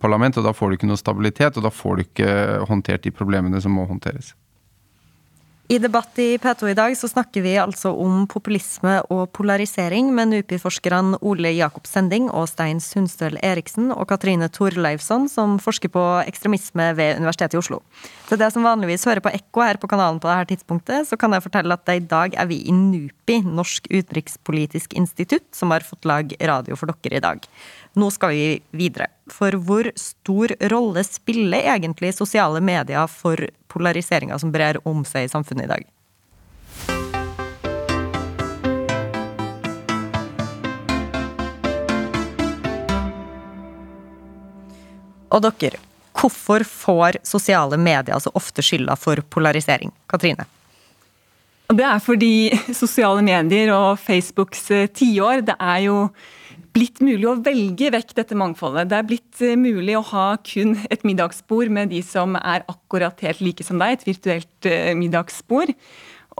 parlament. 0.00 0.40
Og 0.40 0.48
da 0.48 0.54
får 0.56 0.70
du 0.70 0.78
ikke 0.78 0.90
noe 0.90 1.00
stabilitet, 1.00 1.56
og 1.56 1.68
da 1.68 1.70
får 1.70 1.96
du 1.96 2.06
ikke 2.08 2.30
håndtert 2.70 3.06
de 3.06 3.14
problemene 3.14 3.60
som 3.62 3.76
må 3.76 3.86
håndteres. 3.86 4.34
I 5.70 5.76
debatt 5.78 6.18
i 6.18 6.34
P2 6.38 6.68
i 6.68 6.74
dag 6.74 6.96
så 6.98 7.06
snakker 7.06 7.44
vi 7.44 7.52
altså 7.62 7.92
om 7.94 8.24
populisme 8.26 8.96
og 9.06 9.28
polarisering 9.38 10.08
med 10.10 10.32
NUPI-forskerne 10.32 11.20
Ole 11.22 11.52
Jakob 11.54 11.86
Sending 11.86 12.26
og 12.26 12.48
Stein 12.50 12.80
Sundstøl 12.82 13.36
Eriksen 13.38 13.92
og 13.94 14.08
Katrine 14.10 14.48
Torleifsson, 14.50 15.28
som 15.30 15.60
forsker 15.62 15.92
på 15.94 16.02
ekstremisme 16.24 16.88
ved 16.98 17.20
Universitetet 17.20 17.54
i 17.54 17.60
Oslo. 17.60 17.78
Til 18.26 18.40
det 18.42 18.48
som 18.50 18.66
vanligvis 18.66 19.06
hører 19.06 19.22
på 19.22 19.30
ekko 19.30 19.62
her 19.62 19.78
på 19.78 19.92
kanalen 19.92 20.18
på 20.18 20.26
dette 20.32 20.56
tidspunktet, 20.56 21.06
så 21.06 21.14
kan 21.14 21.38
jeg 21.38 21.46
fortelle 21.46 21.78
at 21.78 21.94
i 21.94 22.02
dag 22.02 22.34
er 22.34 22.50
vi 22.50 22.58
i 22.64 22.74
NUPI, 22.74 23.38
Norsk 23.46 23.86
utenrikspolitisk 23.92 24.98
institutt, 24.98 25.46
som 25.54 25.70
har 25.70 25.86
fått 25.86 26.10
lage 26.10 26.34
radio 26.50 26.74
for 26.74 26.90
dere 26.90 27.22
i 27.22 27.24
dag. 27.28 27.46
Nå 27.94 28.10
skal 28.10 28.34
vi 28.34 28.50
videre. 28.74 29.06
For 29.30 29.54
hvor 29.54 29.86
stor 29.94 30.58
rolle 30.74 31.06
spiller 31.06 31.76
egentlig 31.76 32.10
sosiale 32.18 32.58
medier 32.58 33.06
for 33.06 33.46
polariseringa 33.70 34.38
som 34.42 34.52
brer 34.52 34.80
om 34.88 35.04
seg 35.08 35.28
i 35.28 35.32
samfunnet 35.32 35.68
i 35.68 35.72
dag? 35.74 35.88
Og 45.30 45.44
dere, 45.46 45.78
hvorfor 46.18 46.64
får 46.66 47.20
sosiale 47.26 47.78
medier 47.78 48.18
så 48.18 48.32
ofte 48.34 48.64
skylda 48.66 48.96
for 48.98 49.22
polarisering? 49.30 49.92
Katrine? 50.10 50.46
Det 51.70 51.86
er 51.86 52.02
fordi 52.02 52.34
sosiale 52.82 53.22
medier 53.22 53.70
og 53.76 54.00
Facebooks 54.02 54.66
eh, 54.74 54.88
tiår, 54.90 55.44
det 55.46 55.54
er 55.54 55.86
jo 55.86 55.96
blitt 56.74 57.00
mulig 57.02 57.26
å 57.28 57.38
velge 57.42 57.90
vekk 57.94 58.14
dette 58.18 58.38
mangfoldet. 58.38 58.90
Det 58.90 58.98
er 58.98 59.08
blitt 59.08 59.42
eh, 59.44 59.58
mulig 59.58 59.96
å 59.98 60.04
ha 60.12 60.26
kun 60.46 60.76
et 60.92 61.04
middagsbord 61.06 61.72
med 61.72 61.92
de 61.94 62.02
som 62.06 62.36
er 62.40 62.64
akkurat 62.70 63.20
helt 63.26 63.42
like 63.44 63.66
som 63.66 63.80
deg, 63.82 63.98
et 63.98 64.06
virtuelt 64.08 64.70
uh, 64.70 64.92
middagsbord. 64.98 65.74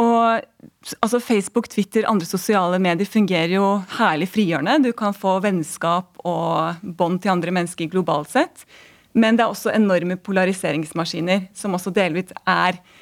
Og 0.00 0.94
altså 1.02 1.20
Facebook, 1.20 1.68
Twitter, 1.68 2.06
andre 2.08 2.28
sosiale 2.28 2.78
medier 2.80 3.08
fungerer 3.08 3.56
jo 3.58 3.66
herlig 3.98 4.30
frigjørende. 4.32 4.78
Du 4.86 4.94
kan 4.96 5.16
få 5.16 5.38
vennskap 5.44 6.22
og 6.24 6.80
bånd 6.80 7.20
til 7.20 7.34
andre 7.34 7.52
mennesker 7.56 7.90
globalt 7.92 8.30
sett. 8.32 8.64
Men 9.12 9.36
det 9.36 9.44
er 9.44 9.52
også 9.52 9.74
enorme 9.74 10.16
polariseringsmaskiner, 10.22 11.48
som 11.56 11.74
også 11.74 11.92
delvis 11.92 12.30
er 12.46 12.78
eh, 12.78 12.99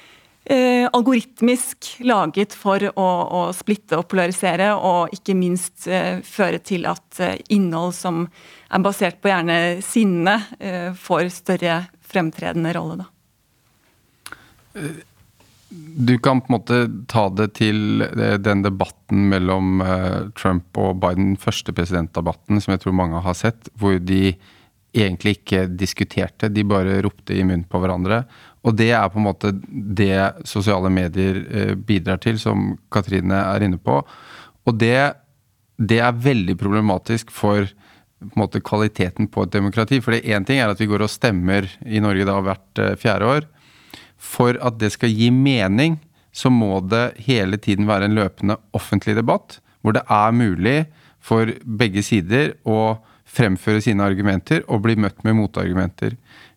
algoritmisk 0.95 1.99
laget 2.07 2.55
for 2.57 2.81
å, 2.89 3.07
å, 3.39 3.41
splitte 3.53 3.99
og 3.99 4.07
polarisere, 4.09 4.71
og 4.73 5.13
ikke 5.13 5.35
minst 5.37 5.85
eh, 5.87 6.23
føre 6.25 6.61
til 6.65 6.87
at 6.89 7.19
eh, 7.21 7.35
innhold 7.53 7.93
som 7.93 8.23
er 8.25 8.81
basert 8.81 9.19
på 9.21 9.29
gjerne 9.29 9.59
sinne, 9.85 10.39
eh, 10.57 10.89
får 10.97 11.29
større 11.35 11.83
fremtredende 12.09 12.73
rolle. 12.73 13.03
da. 13.03 13.07
Du 16.01 16.17
kan 16.17 16.41
på 16.41 16.49
en 16.49 16.55
måte 16.55 16.77
ta 17.07 17.27
det 17.29 17.51
til 17.59 18.01
eh, 18.01 18.37
den 18.41 18.63
debatten 18.65 19.27
mellom 19.29 19.83
eh, 19.85 20.29
Trump 20.37 20.77
og 20.81 20.97
Biden, 21.03 21.35
første 21.37 21.75
presidentdebatten, 21.77 22.61
som 22.61 22.73
jeg 22.73 22.81
tror 22.85 22.97
mange 22.97 23.21
har 23.25 23.37
sett, 23.37 23.69
hvor 23.77 23.99
de 24.01 24.33
egentlig 24.97 25.35
ikke 25.37 25.67
diskuterte, 25.77 26.49
de 26.49 26.65
bare 26.65 26.97
ropte 27.05 27.35
i 27.37 27.43
munnen 27.45 27.67
på 27.69 27.81
hverandre. 27.81 28.23
Og 28.67 28.75
det 28.75 28.89
er 28.91 29.07
på 29.11 29.21
en 29.21 29.27
måte 29.29 29.53
det 29.71 30.45
sosiale 30.47 30.91
medier 30.91 31.39
eh, 31.47 31.73
bidrar 31.75 32.19
til, 32.23 32.39
som 32.41 32.73
Katrine 32.91 33.37
er 33.53 33.65
inne 33.65 33.79
på. 33.79 34.01
Og 34.67 34.79
det, 34.79 35.13
det 35.79 36.01
er 36.03 36.23
veldig 36.25 36.57
problematisk 36.59 37.31
for 37.31 37.69
på 38.19 38.27
en 38.35 38.41
måte 38.41 38.59
kvaliteten 38.59 39.29
på 39.31 39.45
et 39.45 39.53
demokrati. 39.53 40.01
For 40.03 40.17
én 40.17 40.43
ting 40.45 40.59
er 40.59 40.71
at 40.71 40.81
vi 40.81 40.89
går 40.91 41.05
og 41.05 41.11
stemmer 41.11 41.69
i 41.87 42.01
Norge 42.03 42.27
da 42.27 42.35
hvert 42.43 42.83
eh, 42.83 42.95
fjerde 42.99 43.31
år. 43.37 43.49
For 44.19 44.59
at 44.59 44.79
det 44.81 44.91
skal 44.97 45.13
gi 45.15 45.29
mening, 45.31 45.95
så 46.35 46.51
må 46.51 46.81
det 46.83 47.21
hele 47.25 47.57
tiden 47.57 47.87
være 47.87 48.09
en 48.09 48.17
løpende 48.19 48.59
offentlig 48.75 49.15
debatt, 49.17 49.61
hvor 49.81 49.95
det 49.95 50.03
er 50.11 50.35
mulig 50.35 50.79
for 51.23 51.47
begge 51.63 52.03
sider 52.03 52.53
å 52.67 52.99
fremføre 53.29 53.81
sine 53.83 54.03
argumenter 54.03 54.65
og 54.67 54.83
bli 54.83 54.97
møtt 54.99 55.23
med 55.23 55.37
motargumenter. 55.39 56.15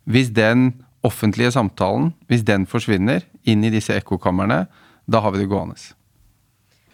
Hvis 0.08 0.32
den 0.34 0.72
offentlige 1.06 1.52
samtalen, 1.54 2.12
hvis 2.30 2.44
den 2.46 2.66
forsvinner 2.70 3.26
inn 3.48 3.64
i 3.64 3.72
disse 3.74 3.96
ekkokamrene, 3.98 4.64
da 5.10 5.20
har 5.22 5.34
vi 5.34 5.42
det 5.42 5.50
gående. 5.50 5.76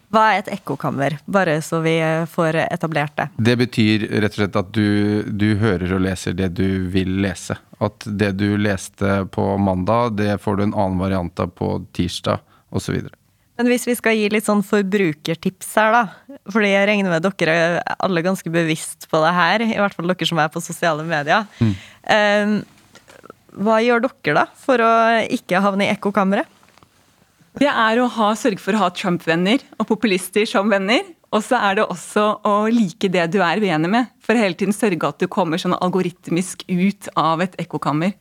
Hva 0.08 0.22
er 0.32 0.38
et 0.40 0.52
ekkokammer, 0.54 1.18
bare 1.28 1.58
så 1.60 1.82
vi 1.84 1.98
får 2.32 2.62
etablert 2.62 3.12
det? 3.18 3.26
Det 3.36 3.56
betyr 3.60 4.06
rett 4.22 4.32
og 4.32 4.40
slett 4.40 4.56
at 4.56 4.70
du, 4.72 4.88
du, 5.28 5.50
hører 5.60 5.92
og 5.98 6.00
leser 6.06 6.36
det 6.38 6.54
du 6.56 6.88
vil 6.88 7.18
lese. 7.20 7.58
At 7.84 8.06
det 8.08 8.32
du 8.40 8.56
leste 8.56 9.20
på 9.34 9.50
mandag, 9.60 10.16
det 10.16 10.38
får 10.40 10.56
du 10.56 10.64
en 10.64 10.72
annen 10.74 11.02
variant 11.02 11.44
av 11.44 11.52
på 11.52 11.74
tirsdag, 11.92 12.40
osv. 12.72 13.02
Men 13.58 13.68
hvis 13.68 13.84
vi 13.88 13.98
skal 13.98 14.16
gi 14.16 14.30
litt 14.32 14.46
sånn 14.46 14.64
forbrukertips 14.64 15.70
her, 15.76 15.92
da. 15.92 16.38
Fordi 16.48 16.72
jeg 16.72 16.88
regner 16.88 17.12
med 17.12 17.24
dere 17.26 17.54
er 17.58 17.78
alle 17.98 18.22
ganske 18.24 18.52
bevisst 18.54 19.08
på 19.10 19.20
det 19.24 19.32
her. 19.34 19.64
I 19.66 19.76
hvert 19.76 19.96
fall 19.96 20.08
dere 20.08 20.28
som 20.30 20.40
er 20.40 20.52
på 20.54 20.62
sosiale 20.64 21.04
medier. 21.04 21.44
Mm. 21.58 21.72
Um, 22.08 22.58
hva 23.58 23.80
gjør 23.82 24.06
dere 24.06 24.36
da 24.42 24.46
for 24.58 24.82
å 24.82 24.92
ikke 25.34 25.62
havne 25.64 25.88
i 25.88 25.92
ekkokammeret? 25.92 26.54
Det 27.58 27.66
er 27.66 27.98
å 27.98 28.06
ha, 28.14 28.32
sørge 28.38 28.62
for 28.62 28.76
å 28.76 28.84
ha 28.84 28.88
Trump-venner 28.94 29.62
og 29.80 29.88
populister 29.88 30.46
som 30.46 30.68
venner. 30.70 31.02
Og 31.34 31.42
så 31.44 31.58
er 31.60 31.76
det 31.76 31.88
også 31.90 32.24
å 32.46 32.52
like 32.72 33.10
det 33.12 33.26
du 33.34 33.40
er 33.44 33.60
uenig 33.60 33.90
med. 33.92 34.12
For 34.24 34.38
hele 34.38 34.56
tiden 34.56 34.76
sørge 34.76 35.10
at 35.10 35.18
du 35.20 35.26
kommer 35.32 35.60
sånn 35.60 35.76
algoritmisk 35.76 36.62
ut 36.70 37.10
av 37.18 37.42
et 37.44 37.58
ekkokammer. 37.60 38.14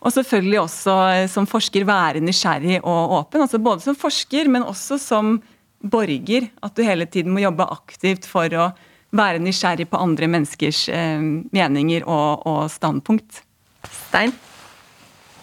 Og 0.00 0.12
selvfølgelig 0.16 0.60
også 0.64 0.96
eh, 1.14 1.28
som 1.30 1.48
forsker 1.48 1.86
være 1.88 2.24
nysgjerrig 2.24 2.82
og 2.82 3.16
åpen. 3.20 3.46
altså 3.46 3.62
Både 3.62 3.86
som 3.86 3.96
forsker, 3.96 4.50
men 4.52 4.66
også 4.66 4.98
som 5.00 5.38
borger. 5.80 6.50
At 6.60 6.76
du 6.76 6.84
hele 6.84 7.06
tiden 7.08 7.36
må 7.36 7.44
jobbe 7.44 7.70
aktivt 7.70 8.28
for 8.28 8.58
å 8.58 8.70
være 9.16 9.40
nysgjerrig 9.42 9.88
på 9.90 10.02
andre 10.02 10.28
menneskers 10.34 10.84
eh, 10.92 11.22
meninger 11.54 12.04
og, 12.04 12.44
og 12.44 12.62
standpunkt. 12.74 13.44
Stein? 13.88 14.34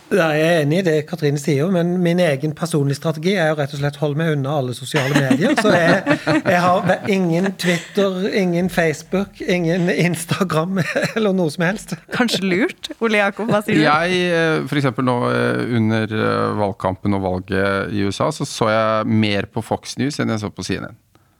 Jeg 0.07 0.39
er 0.39 0.61
enig 0.61 0.77
i 0.79 0.83
det 0.85 0.93
Katrine 1.09 1.39
sier, 1.41 1.67
men 1.73 1.97
min 1.99 2.19
egen 2.23 2.53
personlige 2.55 2.95
strategi 3.01 3.33
er 3.35 3.49
jo 3.49 3.57
rett 3.59 3.73
og 3.75 3.81
slett 3.81 3.97
holde 3.99 4.19
meg 4.21 4.29
unna 4.37 4.53
alle 4.61 4.75
sosiale 4.75 5.11
medier. 5.19 5.55
Så 5.59 5.73
jeg, 5.73 6.17
jeg 6.37 6.61
har 6.63 6.93
ingen 7.11 7.49
Twitter, 7.59 8.27
ingen 8.31 8.69
Facebook, 8.71 9.41
ingen 9.41 9.89
Instagram 9.91 10.79
eller 11.15 11.35
noe 11.35 11.51
som 11.51 11.65
helst. 11.67 11.97
Kanskje 12.15 12.39
lurt? 12.45 12.91
Ole 13.03 13.19
Jakob, 13.19 13.51
hva 13.51 13.59
sier 13.65 13.81
du? 13.81 13.83
Jeg, 13.83 14.21
eh, 14.31 14.61
f.eks. 14.63 14.87
nå 15.03 15.17
eh, 15.31 15.75
under 15.81 16.15
eh, 16.15 16.45
valgkampen 16.61 17.17
og 17.17 17.25
valget 17.25 17.91
i 17.91 18.05
USA, 18.07 18.29
så 18.31 18.47
så 18.47 18.69
jeg 18.71 19.17
mer 19.25 19.49
på 19.51 19.63
Fox 19.65 19.97
News 19.99 20.21
enn 20.23 20.31
jeg 20.31 20.45
så 20.45 20.51
på 20.53 20.63
CNN. 20.67 20.95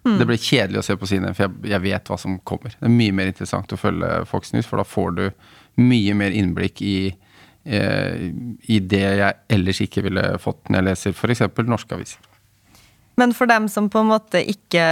Mm. 0.08 0.18
Det 0.20 0.28
ble 0.28 0.40
kjedelig 0.40 0.82
å 0.82 0.86
se 0.90 0.98
på 1.00 1.08
CNN, 1.08 1.38
for 1.38 1.48
jeg, 1.48 1.72
jeg 1.72 1.84
vet 1.88 2.12
hva 2.12 2.20
som 2.20 2.36
kommer. 2.48 2.76
Det 2.76 2.90
er 2.90 2.94
mye 3.00 3.16
mer 3.16 3.32
interessant 3.32 3.72
å 3.72 3.80
følge 3.80 4.12
Fox 4.28 4.52
News, 4.56 4.68
for 4.68 4.84
da 4.84 4.88
får 4.88 5.16
du 5.16 5.26
mye 5.80 6.18
mer 6.18 6.36
innblikk 6.36 6.84
i 6.84 6.98
i 7.68 8.80
det 8.80 9.04
jeg 9.04 9.34
ellers 9.52 9.82
ikke 9.84 10.06
ville 10.06 10.24
fått 10.40 10.70
når 10.72 10.80
jeg 10.80 10.88
leser 10.88 11.16
f.eks. 11.18 11.44
norske 11.68 11.98
aviser. 11.98 12.22
Men 13.18 13.34
for 13.34 13.50
dem 13.50 13.66
som 13.72 13.90
på 13.90 14.04
en 14.04 14.12
måte 14.12 14.44
ikke 14.46 14.86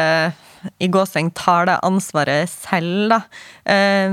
i 0.82 0.90
gåseng 0.90 1.30
tar 1.38 1.68
det 1.70 1.78
ansvaret 1.86 2.50
selv, 2.50 3.14
da. 3.14 3.22
Eh, 3.70 4.12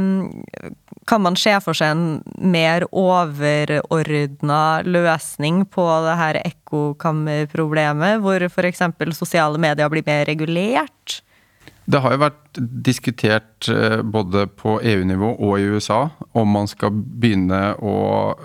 kan 1.09 1.23
man 1.25 1.37
se 1.39 1.55
for 1.65 1.75
seg 1.75 1.97
en 1.97 2.05
mer 2.53 2.85
overordna 2.89 4.83
løsning 4.87 5.65
på 5.67 5.87
det 6.07 6.15
her 6.21 6.39
ekkokammerproblemet, 6.45 8.21
hvor 8.23 8.47
f.eks. 8.47 8.85
sosiale 9.17 9.59
medier 9.59 9.91
blir 9.91 10.07
mer 10.07 10.27
regulert? 10.29 11.23
Det 11.85 11.99
har 11.99 12.15
jo 12.15 12.21
vært 12.23 12.59
diskutert 12.87 13.67
eh, 13.71 14.01
både 14.07 14.45
på 14.55 14.77
EU-nivå 14.87 15.33
og 15.35 15.57
i 15.59 15.67
USA 15.75 16.05
om 16.39 16.53
man 16.55 16.71
skal 16.71 16.95
begynne 16.95 17.73
å 17.83 17.97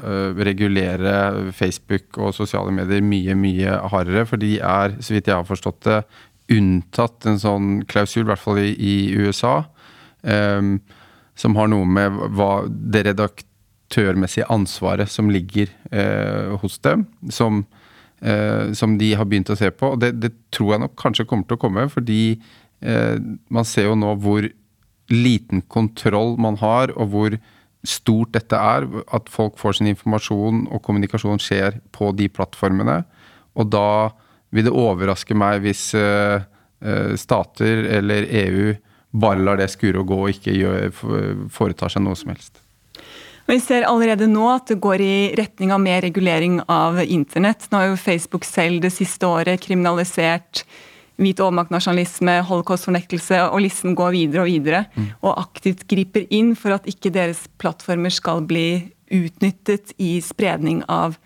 eh, 0.02 0.40
regulere 0.48 1.52
Facebook 1.54 2.18
og 2.18 2.34
sosiale 2.34 2.74
medier 2.74 3.06
mye, 3.06 3.36
mye 3.38 3.78
hardere. 3.94 4.26
For 4.26 4.42
de 4.42 4.56
er, 4.58 4.98
så 4.98 5.14
vidt 5.14 5.30
jeg 5.30 5.38
har 5.38 5.46
forstått 5.48 5.84
det, 5.86 6.02
unntatt 6.54 7.28
en 7.28 7.40
sånn 7.42 7.72
klausul, 7.90 8.26
i 8.26 8.30
hvert 8.32 8.42
fall 8.42 8.62
i, 8.64 8.96
USA, 9.20 9.60
um, 10.24 10.78
som 11.38 11.58
har 11.60 11.68
noe 11.72 11.88
med 11.88 12.22
hva 12.38 12.52
det 12.68 13.04
redaktørmessige 13.10 14.48
ansvaret 14.54 15.12
som 15.12 15.32
ligger 15.32 15.72
uh, 15.92 16.56
hos 16.62 16.80
dem, 16.88 17.04
som, 17.34 17.66
uh, 18.24 18.72
som 18.72 18.96
de 19.02 19.12
har 19.20 19.28
begynt 19.28 19.52
å 19.52 19.60
se 19.60 19.74
på. 19.76 19.92
Og 19.96 20.02
det, 20.04 20.14
det 20.24 20.32
tror 20.56 20.74
jeg 20.74 20.86
nok 20.86 20.96
kanskje 21.04 21.28
kommer 21.28 21.50
til 21.50 21.60
å 21.60 21.64
komme, 21.68 21.90
fordi 21.92 22.22
man 22.80 23.66
ser 23.66 23.88
jo 23.88 23.96
nå 23.98 24.12
hvor 24.22 24.46
liten 25.10 25.64
kontroll 25.72 26.36
man 26.40 26.58
har, 26.62 26.92
og 26.94 27.14
hvor 27.14 27.38
stort 27.88 28.34
dette 28.36 28.58
er. 28.58 28.88
At 29.14 29.32
folk 29.32 29.58
får 29.60 29.80
sin 29.80 29.92
informasjon 29.92 30.66
og 30.72 30.84
kommunikasjon 30.86 31.42
skjer 31.42 31.80
på 31.96 32.12
de 32.18 32.30
plattformene. 32.32 33.02
Og 33.58 33.72
da 33.74 34.12
vil 34.56 34.68
det 34.68 34.76
overraske 34.76 35.36
meg 35.38 35.64
hvis 35.66 35.90
eh, 35.98 36.44
eh, 36.84 37.16
stater 37.20 37.88
eller 38.00 38.28
EU 38.44 38.76
bare 39.18 39.44
lar 39.44 39.60
det 39.60 39.70
skure 39.72 40.04
og 40.04 40.12
gå 40.12 40.22
og 40.26 40.32
ikke 40.36 40.54
gjør, 40.54 40.90
foretar 41.52 41.92
seg 41.92 42.04
noe 42.06 42.18
som 42.20 42.34
helst. 42.34 42.60
Vi 43.48 43.56
ser 43.64 43.86
allerede 43.88 44.28
nå 44.28 44.44
at 44.52 44.68
det 44.68 44.82
går 44.84 45.02
i 45.02 45.16
retning 45.40 45.72
av 45.72 45.80
mer 45.80 46.02
regulering 46.04 46.60
av 46.68 47.00
internett. 47.06 47.70
Nå 47.72 47.80
har 47.80 47.88
jo 47.94 48.02
Facebook 48.02 48.44
selv 48.46 48.82
det 48.84 48.92
siste 48.92 49.26
året 49.26 49.64
kriminalisert 49.64 50.66
hvit 51.18 51.40
overmaktnasjonalisme, 51.42 52.40
holocaustfornektelse, 52.48 53.42
og 53.50 53.64
listen 53.66 53.96
går 53.98 54.14
videre 54.16 54.46
og 54.46 54.52
videre. 54.52 54.84
Mm. 54.96 55.08
Og 55.24 55.40
aktivt 55.42 55.88
griper 55.90 56.28
inn 56.34 56.54
for 56.58 56.78
at 56.78 56.88
ikke 56.90 57.14
deres 57.14 57.46
plattformer 57.62 58.14
skal 58.14 58.44
bli 58.48 58.68
utnyttet 59.14 59.96
i 60.04 60.18
spredning 60.22 60.84
av 60.92 61.18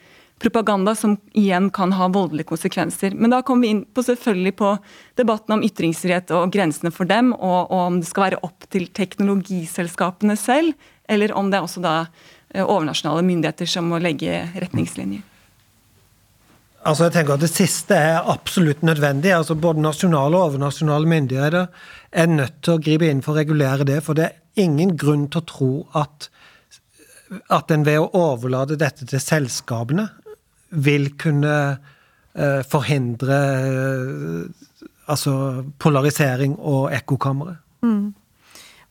propaganda 0.42 0.96
som 0.98 1.18
igjen 1.38 1.70
kan 1.70 1.94
ha 1.94 2.08
voldelige 2.10 2.50
konsekvenser. 2.50 3.14
Men 3.16 3.34
da 3.34 3.42
kommer 3.46 3.68
vi 3.68 3.74
inn 3.76 3.84
på 3.86 4.04
selvfølgelig 4.06 4.56
på 4.58 4.72
debatten 5.20 5.58
om 5.58 5.66
ytringsfrihet 5.66 6.34
og 6.38 6.54
grensene 6.54 6.92
for 6.94 7.10
dem, 7.10 7.34
og, 7.38 7.70
og 7.70 7.82
om 7.88 8.00
det 8.02 8.10
skal 8.10 8.30
være 8.30 8.42
opp 8.48 8.66
til 8.74 8.88
teknologiselskapene 8.98 10.38
selv, 10.40 10.74
eller 11.12 11.36
om 11.38 11.52
det 11.52 11.60
er 11.60 11.68
også 11.68 11.84
da 11.84 11.96
eh, 12.02 12.64
overnasjonale 12.64 13.26
myndigheter 13.28 13.70
som 13.70 13.92
må 13.92 14.02
legge 14.02 14.46
retningslinjer. 14.56 15.28
Altså 16.82 17.08
jeg 17.08 17.14
tenker 17.14 17.36
at 17.36 17.44
Det 17.44 17.52
siste 17.52 17.96
er 17.96 18.30
absolutt 18.30 18.84
nødvendig. 18.84 19.34
altså 19.36 19.56
Både 19.56 19.82
nasjonale 19.82 20.38
og 20.38 20.52
overnasjonale 20.52 21.08
myndigheter 21.08 21.68
er 22.12 22.28
nødt 22.28 22.62
til 22.64 22.74
å 22.74 22.82
gripe 22.82 23.10
inn 23.10 23.22
for 23.22 23.36
å 23.36 23.42
regulere 23.42 23.86
det. 23.88 24.02
For 24.04 24.18
det 24.18 24.26
er 24.26 24.66
ingen 24.66 24.96
grunn 24.98 25.28
til 25.30 25.44
å 25.44 25.48
tro 25.48 25.72
at, 25.96 26.30
at 27.50 27.72
en 27.72 27.86
ved 27.86 28.02
å 28.02 28.10
overlate 28.18 28.80
dette 28.82 29.06
til 29.06 29.22
selskapene 29.22 30.10
vil 30.72 31.12
kunne 31.20 31.56
uh, 31.78 32.62
forhindre 32.72 33.38
uh, 33.68 34.90
altså 35.12 35.36
polarisering 35.80 36.58
og 36.58 36.90
ekkokamre. 36.96 37.60
Mm. 37.86 38.14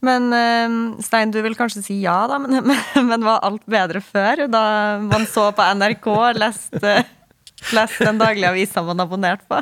Men 0.07 0.32
uh, 0.32 1.03
Stein, 1.03 1.32
du 1.34 1.41
vil 1.43 1.57
kanskje 1.59 1.82
si 1.84 2.01
ja, 2.05 2.22
da, 2.30 2.38
men, 2.38 2.61
men, 2.62 2.84
men 3.11 3.24
var 3.26 3.43
alt 3.43 3.66
bedre 3.66 4.05
før? 4.05 4.47
Da 4.53 4.62
man 5.03 5.26
så 5.26 5.51
på 5.57 5.72
NRK, 5.80 6.12
leste 6.38 7.01
lest 7.76 8.00
den 8.02 8.20
daglige 8.20 8.50
avisa 8.50 8.82
man 8.86 9.02
har 9.02 9.08
abonnert 9.08 9.42
på? 9.48 9.61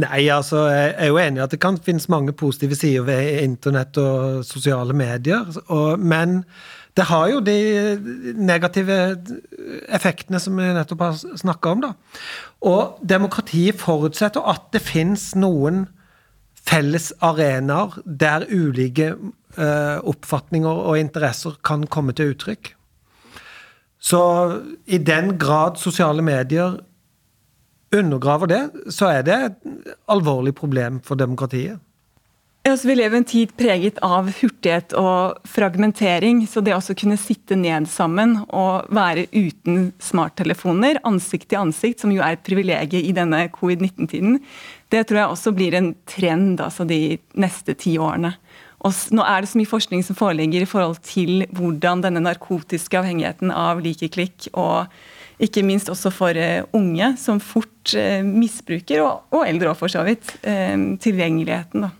Nei, 0.00 0.24
altså, 0.32 0.66
jeg 0.72 0.94
er 0.96 1.12
jo 1.12 1.20
enig 1.22 1.40
i 1.40 1.44
at 1.46 1.54
det 1.54 1.60
kan 1.62 1.78
finnes 1.82 2.08
mange 2.12 2.34
positive 2.36 2.78
sider 2.78 3.06
ved 3.08 3.42
internett 3.42 3.98
og 4.02 4.42
sosiale 4.48 4.96
medier. 4.96 5.46
Og, 5.68 5.98
men 6.00 6.42
det 6.98 7.06
har 7.06 7.28
jo 7.30 7.42
de 7.44 7.58
negative 8.34 8.96
effektene 9.94 10.40
som 10.42 10.58
vi 10.58 10.66
nettopp 10.74 11.04
har 11.04 11.20
snakka 11.38 11.74
om. 11.76 11.84
da. 11.86 11.92
Og 12.66 12.98
demokratiet 13.06 13.78
forutsetter 13.78 14.42
at 14.50 14.66
det 14.74 14.82
finnes 14.82 15.30
noen 15.38 15.86
felles 16.68 17.12
arenaer 17.24 18.00
der 18.04 18.44
ulike 18.50 19.12
uh, 19.14 19.98
oppfatninger 20.02 20.82
og 20.90 20.98
interesser 20.98 21.56
kan 21.64 21.86
komme 21.86 22.12
til 22.16 22.34
uttrykk. 22.34 22.74
Så 23.98 24.20
i 24.86 24.98
den 24.98 25.36
grad 25.38 25.78
sosiale 25.78 26.22
medier 26.22 26.78
undergraver 27.94 28.50
det, 28.50 28.62
så 28.92 29.10
er 29.12 29.26
det 29.26 29.36
et 29.48 29.92
alvorlig 30.10 30.54
problem 30.58 31.00
for 31.04 31.18
demokratiet. 31.20 31.78
vi 32.84 32.94
lever 32.98 33.16
en 33.16 33.24
tid 33.24 33.52
preget 33.56 34.00
av 34.04 34.26
hurtighet 34.42 34.92
og 34.98 35.38
fragmentering. 35.48 36.42
Så 36.50 36.60
det 36.60 36.74
å 36.76 36.96
kunne 37.00 37.16
sitte 37.16 37.56
ned 37.56 37.86
sammen 37.88 38.34
og 38.48 38.90
være 38.92 39.24
uten 39.32 39.92
smarttelefoner, 40.04 41.00
ansikt 41.08 41.48
til 41.48 41.62
ansikt, 41.62 42.02
som 42.02 42.12
jo 42.12 42.20
er 42.20 42.36
et 42.36 42.44
privilegium 42.44 43.06
i 43.08 43.14
denne 43.16 43.46
covid-19-tiden, 43.54 44.40
det 44.92 45.06
tror 45.08 45.22
jeg 45.22 45.32
også 45.32 45.54
blir 45.56 45.76
en 45.78 45.94
trend 46.08 46.60
altså 46.64 46.84
de 46.88 47.18
neste 47.40 47.76
ti 47.78 47.96
årene. 48.00 48.34
Og 48.84 48.94
nå 49.16 49.24
er 49.24 49.42
det 49.42 49.50
så 49.50 49.58
mye 49.58 49.68
forskning 49.70 50.04
som 50.06 50.18
foreligger 50.18 50.64
i 50.64 50.68
forhold 50.68 51.00
til 51.06 51.46
hvordan 51.56 52.04
denne 52.04 52.22
narkotiske 52.22 53.00
avhengigheten 53.00 53.50
av 53.54 53.80
likeklikk 53.82 54.50
og 54.52 54.92
ikke 55.38 55.62
minst 55.66 55.90
også 55.92 56.10
for 56.14 56.38
eh, 56.38 56.64
unge, 56.76 57.12
som 57.20 57.40
fort 57.42 57.94
eh, 57.98 58.20
misbruker, 58.26 59.02
og, 59.04 59.28
og 59.34 59.46
eldre 59.46 59.72
òg 59.72 59.78
for 59.78 59.92
så 59.92 60.02
vidt, 60.06 60.34
eh, 60.42 60.76
tilgjengeligheten. 61.02 61.86
da. 61.86 61.94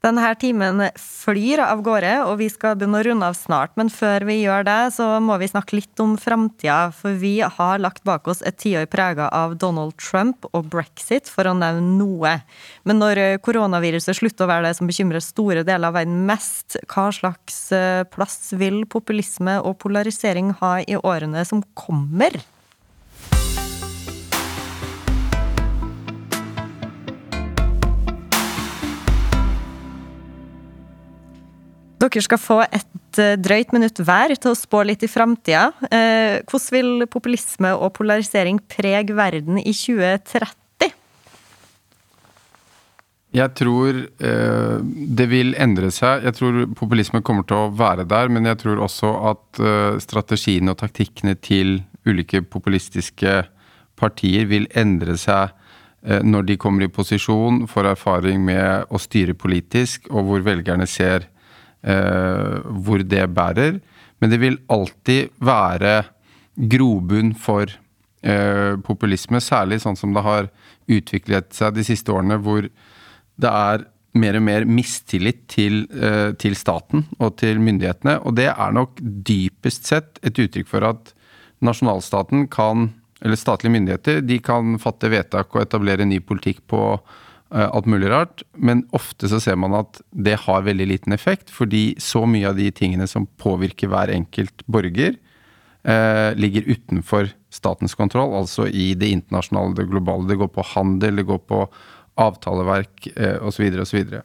Denne 0.00 0.30
timen 0.40 0.80
flyr 0.96 1.60
av 1.60 1.82
gårde, 1.84 2.12
og 2.24 2.38
vi 2.40 2.46
skal 2.48 2.78
begynne 2.78 3.02
å 3.02 3.04
runde 3.04 3.26
av 3.28 3.34
snart. 3.36 3.74
Men 3.76 3.90
før 3.92 4.24
vi 4.30 4.38
gjør 4.38 4.64
det, 4.64 4.78
så 4.96 5.08
må 5.20 5.36
vi 5.42 5.48
snakke 5.50 5.76
litt 5.76 6.00
om 6.00 6.14
framtida. 6.16 6.78
For 6.96 7.18
vi 7.20 7.34
har 7.44 7.82
lagt 7.84 8.00
bak 8.08 8.30
oss 8.32 8.40
et 8.48 8.56
tiår 8.62 8.88
prega 8.88 9.28
av 9.36 9.58
Donald 9.60 9.98
Trump 10.00 10.48
og 10.54 10.70
brexit, 10.72 11.28
for 11.28 11.50
å 11.50 11.52
nevne 11.56 11.98
noe. 11.98 12.32
Men 12.88 13.02
når 13.02 13.20
koronaviruset 13.44 14.16
slutter 14.16 14.46
å 14.46 14.52
være 14.54 14.70
det 14.70 14.78
som 14.78 14.88
bekymrer 14.88 15.20
store 15.24 15.66
deler 15.68 15.90
av 15.90 15.98
verden 15.98 16.24
mest, 16.30 16.78
hva 16.88 17.10
slags 17.12 17.60
eh, 17.76 18.06
plass 18.08 18.54
vil 18.56 18.86
populisme 18.88 19.58
og 19.60 19.76
polarisering 19.84 20.54
ha 20.62 20.78
i 20.80 20.96
årene 20.96 21.44
som 21.44 21.60
kommer? 21.76 22.40
Dere 32.00 32.22
skal 32.24 32.40
få 32.40 32.62
et 32.64 33.18
eh, 33.20 33.36
drøyt 33.36 33.74
minutt 33.76 33.98
hver 34.00 34.32
til 34.32 34.54
å 34.54 34.56
spå 34.56 34.80
litt 34.88 35.02
i 35.04 35.10
framtida. 35.10 35.66
Eh, 35.92 36.40
hvordan 36.48 36.72
vil 36.72 37.08
populisme 37.12 37.74
og 37.76 37.92
polarisering 37.98 38.60
prege 38.72 39.16
verden 39.16 39.58
i 39.60 39.74
2030? 39.76 40.94
Jeg 43.36 43.54
tror 43.54 43.98
eh, 44.00 44.78
det 45.20 45.26
vil 45.28 45.52
endre 45.60 45.90
seg. 45.92 46.24
Jeg 46.24 46.38
tror 46.38 46.62
populisme 46.78 47.20
kommer 47.26 47.44
til 47.44 47.66
å 47.66 47.72
være 47.76 48.06
der, 48.08 48.32
men 48.32 48.48
jeg 48.48 48.62
tror 48.62 48.80
også 48.86 49.10
at 49.34 49.60
strategiene 50.02 50.72
og 50.72 50.80
taktikkene 50.80 51.36
til 51.36 51.82
ulike 52.08 52.40
populistiske 52.48 53.42
partier 54.00 54.48
vil 54.48 54.64
endre 54.72 55.18
seg 55.20 55.52
når 56.00 56.46
de 56.48 56.54
kommer 56.56 56.86
i 56.86 56.88
posisjon, 56.88 57.66
får 57.68 57.90
erfaring 57.90 58.40
med 58.40 58.88
å 58.88 58.96
styre 58.96 59.34
politisk, 59.36 60.06
og 60.08 60.30
hvor 60.30 60.46
velgerne 60.46 60.86
ser 60.88 61.26
hvor 61.80 63.00
det 63.08 63.22
bærer. 63.32 63.78
Men 64.20 64.32
det 64.32 64.40
vil 64.42 64.58
alltid 64.68 65.30
være 65.40 65.94
grobunn 66.70 67.32
for 67.38 67.70
eh, 68.22 68.76
populisme, 68.84 69.40
særlig 69.40 69.80
sånn 69.84 69.98
som 69.98 70.12
det 70.16 70.24
har 70.26 70.50
utviklet 70.90 71.54
seg 71.56 71.76
de 71.76 71.86
siste 71.86 72.12
årene, 72.12 72.40
hvor 72.42 72.68
det 73.40 73.50
er 73.50 73.86
mer 74.20 74.36
og 74.40 74.44
mer 74.44 74.66
mistillit 74.66 75.44
til, 75.50 75.84
eh, 75.94 76.32
til 76.34 76.56
staten 76.58 77.06
og 77.18 77.36
til 77.40 77.60
myndighetene. 77.62 78.18
Og 78.26 78.36
det 78.36 78.50
er 78.50 78.76
nok 78.76 78.98
dypest 79.00 79.86
sett 79.86 80.18
et 80.26 80.36
uttrykk 80.36 80.68
for 80.68 80.86
at 80.88 81.14
nasjonalstaten 81.64 82.48
kan, 82.50 82.90
eller 83.22 83.36
statlige 83.36 83.72
myndigheter, 83.76 84.20
de 84.26 84.38
kan 84.42 84.78
fatte 84.80 85.10
vedtak 85.12 85.54
og 85.54 85.62
etablere 85.62 86.08
ny 86.08 86.20
politikk 86.24 86.64
på 86.72 86.82
alt 87.50 87.88
mulig 87.90 88.10
rart, 88.12 88.44
men 88.54 88.84
ofte 88.94 89.26
så 89.30 89.40
ser 89.42 89.56
man 89.58 89.74
at 89.74 89.98
det 90.10 90.36
har 90.44 90.62
veldig 90.62 90.86
liten 90.86 91.14
effekt, 91.16 91.50
fordi 91.50 91.96
så 91.98 92.22
mye 92.28 92.52
av 92.52 92.58
de 92.60 92.68
tingene 92.70 93.08
som 93.10 93.26
påvirker 93.42 93.90
hver 93.90 94.12
enkelt 94.14 94.62
borger, 94.70 95.16
eh, 95.82 96.30
ligger 96.38 96.68
utenfor 96.70 97.32
statens 97.50 97.96
kontroll, 97.98 98.34
altså 98.38 98.68
i 98.68 98.92
det 98.94 99.10
internasjonale, 99.10 99.74
det 99.74 99.88
globale. 99.90 100.28
Det 100.28 100.38
går 100.38 100.52
på 100.54 100.66
handel, 100.74 101.16
det 101.16 101.26
går 101.28 101.40
på 101.50 101.64
avtaleverk 102.20 103.08
eh, 103.16 103.38
osv. 103.42 103.66
osv. 103.82 104.20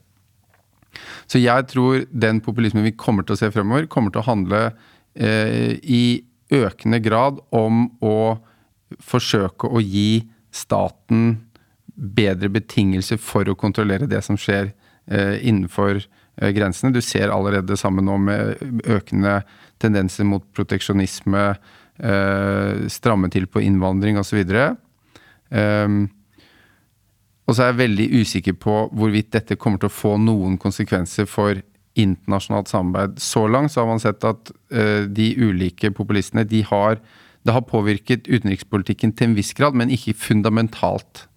Så 1.28 1.42
jeg 1.42 1.68
tror 1.72 2.06
den 2.12 2.42
populismen 2.44 2.86
vi 2.86 2.96
kommer 2.96 3.26
til 3.26 3.36
å 3.36 3.42
se 3.42 3.52
fremover, 3.52 3.90
kommer 3.92 4.14
til 4.14 4.24
å 4.24 4.30
handle 4.30 4.62
eh, 5.16 5.76
i 5.82 6.24
økende 6.54 7.02
grad 7.04 7.42
om 7.56 7.88
å 8.06 8.38
forsøke 9.02 9.68
å 9.68 9.82
gi 9.82 10.28
staten 10.56 11.45
bedre 11.96 12.50
betingelser 12.52 13.20
for 13.22 13.48
å 13.48 13.58
kontrollere 13.58 14.10
det 14.10 14.22
som 14.26 14.38
skjer 14.40 14.72
eh, 15.08 15.40
innenfor 15.48 16.02
eh, 16.02 16.52
grensene. 16.56 16.94
Du 16.94 17.02
ser 17.04 17.34
allerede 17.34 17.74
det 17.74 17.80
samme 17.82 18.04
nå 18.04 18.18
med 18.22 18.84
økende 18.84 19.42
tendenser 19.82 20.28
mot 20.28 20.46
proteksjonisme, 20.56 21.46
eh, 22.00 22.86
stramme 22.92 23.32
til 23.34 23.48
på 23.48 23.64
innvandring 23.64 24.20
osv. 24.20 24.44
Um, 25.50 26.08
og 27.46 27.54
så 27.54 27.62
er 27.62 27.70
jeg 27.70 27.82
veldig 27.84 28.08
usikker 28.22 28.56
på 28.58 28.78
hvorvidt 28.98 29.36
dette 29.36 29.58
kommer 29.62 29.80
til 29.80 29.92
å 29.92 29.94
få 29.94 30.16
noen 30.18 30.58
konsekvenser 30.58 31.30
for 31.30 31.62
internasjonalt 31.96 32.72
samarbeid. 32.72 33.22
Så 33.22 33.46
langt 33.48 33.72
så 33.72 33.84
har 33.84 33.92
man 33.94 34.02
sett 34.04 34.26
at 34.28 34.50
uh, 34.74 35.06
de 35.06 35.30
ulike 35.38 35.94
populistene 35.96 36.44
de 36.50 36.66
har 36.68 37.00
det 37.46 37.54
har 37.54 37.62
påvirket 37.70 38.26
utenrikspolitikken 38.26 39.12
til 39.14 39.30
en 39.30 39.36
viss 39.38 39.54
grad, 39.54 39.76
men 39.78 39.92
ikke 39.94 40.16
fundamentalt. 40.18 41.28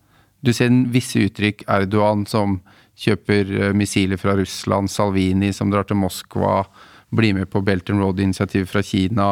Du 0.44 0.52
ser 0.54 0.70
en 0.70 0.84
visse 0.94 1.20
uttrykk. 1.20 1.64
Erdogan 1.68 2.24
som 2.30 2.58
kjøper 2.98 3.50
uh, 3.52 3.72
missiler 3.76 4.20
fra 4.20 4.36
Russland, 4.38 4.90
Salvini 4.90 5.52
som 5.54 5.72
drar 5.72 5.88
til 5.88 5.98
Moskva, 6.00 6.62
blir 7.14 7.34
med 7.36 7.50
på 7.50 7.62
Belt 7.64 7.90
and 7.90 8.02
Road-initiativet 8.02 8.70
fra 8.70 8.82
Kina 8.84 9.30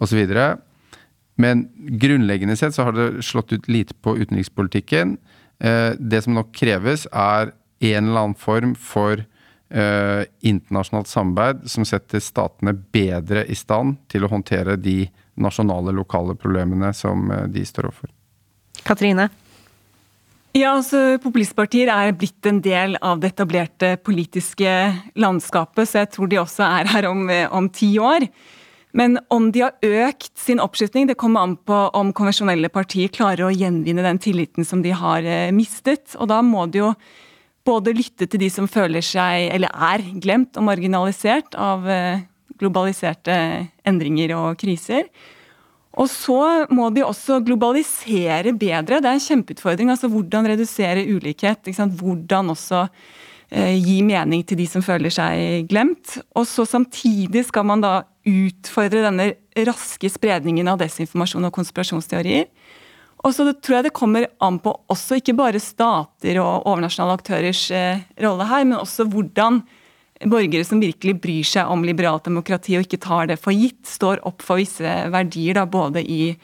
osv. 0.00 0.20
Men 1.40 1.66
grunnleggende 2.00 2.56
sett 2.56 2.74
så 2.76 2.88
har 2.88 2.96
det 2.96 3.24
slått 3.26 3.52
ut 3.52 3.68
lite 3.68 3.94
på 3.94 4.16
utenrikspolitikken. 4.18 5.18
Uh, 5.62 5.92
det 5.98 6.24
som 6.24 6.38
nok 6.38 6.54
kreves, 6.56 7.06
er 7.12 7.54
en 7.80 8.08
eller 8.08 8.20
annen 8.20 8.36
form 8.36 8.74
for 8.76 9.22
eh, 9.70 10.24
internasjonalt 10.40 11.08
samarbeid 11.08 11.70
som 11.70 11.84
setter 11.84 12.20
statene 12.20 12.74
bedre 12.74 13.44
i 13.46 13.56
stand 13.56 13.96
til 14.10 14.26
å 14.26 14.32
håndtere 14.32 14.76
de 14.76 15.04
nasjonale, 15.40 15.94
lokale 15.96 16.36
problemene 16.38 16.92
som 16.96 17.30
eh, 17.30 17.46
de 17.48 17.64
står 17.66 17.90
overfor. 17.90 18.12
Katrine? 18.84 19.28
Ja, 20.50 20.72
altså 20.74 21.18
Populistpartier 21.22 21.92
er 21.94 22.16
blitt 22.18 22.46
en 22.48 22.58
del 22.64 22.96
av 23.06 23.20
det 23.22 23.36
etablerte 23.36 23.92
politiske 24.02 24.70
landskapet, 25.14 25.86
så 25.86 26.02
jeg 26.02 26.10
tror 26.16 26.30
de 26.30 26.40
også 26.40 26.64
er 26.66 26.90
her 26.90 27.06
om, 27.06 27.28
om 27.54 27.68
ti 27.70 27.92
år. 28.02 28.26
Men 28.90 29.20
om 29.30 29.52
de 29.54 29.62
har 29.62 29.76
økt 29.86 30.32
sin 30.38 30.58
oppslutning, 30.62 31.06
det 31.06 31.18
kommer 31.20 31.46
an 31.46 31.54
på 31.54 31.76
om 31.94 32.10
konvensjonelle 32.16 32.70
partier 32.74 33.12
klarer 33.14 33.46
å 33.46 33.54
gjenvinne 33.54 34.02
den 34.02 34.18
tilliten 34.18 34.66
som 34.66 34.82
de 34.82 34.90
har 34.90 35.22
eh, 35.22 35.52
mistet. 35.54 36.16
Og 36.18 36.26
da 36.32 36.40
må 36.42 36.66
de 36.66 36.82
jo 36.82 36.92
både 37.66 37.94
lytte 37.94 38.26
til 38.26 38.42
de 38.42 38.48
som 38.50 38.66
føler 38.70 39.04
seg, 39.04 39.46
eller 39.54 39.70
er, 39.70 40.02
glemt 40.18 40.58
og 40.58 40.66
marginalisert 40.66 41.54
av 41.54 41.86
eh, 41.86 42.24
globaliserte 42.58 43.36
endringer 43.86 44.34
og 44.34 44.58
kriser. 44.60 45.06
Og 45.98 46.06
så 46.06 46.66
må 46.70 46.86
de 46.94 47.02
også 47.02 47.40
globalisere 47.42 48.52
bedre. 48.54 49.00
Det 49.00 49.08
er 49.08 49.16
en 49.16 49.24
kjempeutfordring. 49.24 49.90
altså 49.90 50.08
Hvordan 50.08 50.46
redusere 50.46 51.02
ulikhet. 51.02 51.66
Hvordan 51.66 52.52
også 52.54 52.84
eh, 53.50 53.74
gi 53.74 54.00
mening 54.06 54.44
til 54.46 54.60
de 54.60 54.68
som 54.70 54.84
føler 54.86 55.10
seg 55.10 55.66
glemt. 55.70 56.20
Og 56.38 56.46
så 56.46 56.66
samtidig 56.68 57.48
skal 57.48 57.66
man 57.66 57.82
da 57.82 58.04
utfordre 58.28 59.02
denne 59.02 59.32
raske 59.66 60.10
spredningen 60.12 60.68
av 60.70 60.78
desinformasjon 60.78 61.48
og 61.48 61.56
konspirasjonsteorier. 61.58 62.46
Og 63.20 63.34
så 63.36 63.50
tror 63.52 63.80
jeg 63.80 63.88
det 63.88 63.96
kommer 63.96 64.28
an 64.40 64.60
på 64.62 64.72
også 64.88 65.18
ikke 65.20 65.36
bare 65.36 65.60
stater 65.60 66.38
og 66.40 66.68
overnasjonale 66.70 67.18
aktørers 67.18 67.66
eh, 67.74 68.06
rolle 68.22 68.46
her, 68.48 68.64
men 68.64 68.78
også 68.78 69.04
hvordan 69.10 69.60
borgere 70.28 70.66
som 70.66 70.80
virkelig 70.82 71.16
bryr 71.22 71.46
seg 71.46 71.70
om 71.72 71.84
liberalt 71.86 72.26
demokrati 72.28 72.76
og 72.76 72.84
ikke 72.84 73.00
tar 73.00 73.30
det 73.30 73.38
for 73.40 73.56
gitt, 73.56 73.82
står 73.88 74.20
opp 74.28 74.44
for 74.44 74.60
visse 74.60 74.96
verdier, 75.12 75.56
da, 75.56 75.64
både 75.64 76.02
i, 76.04 76.34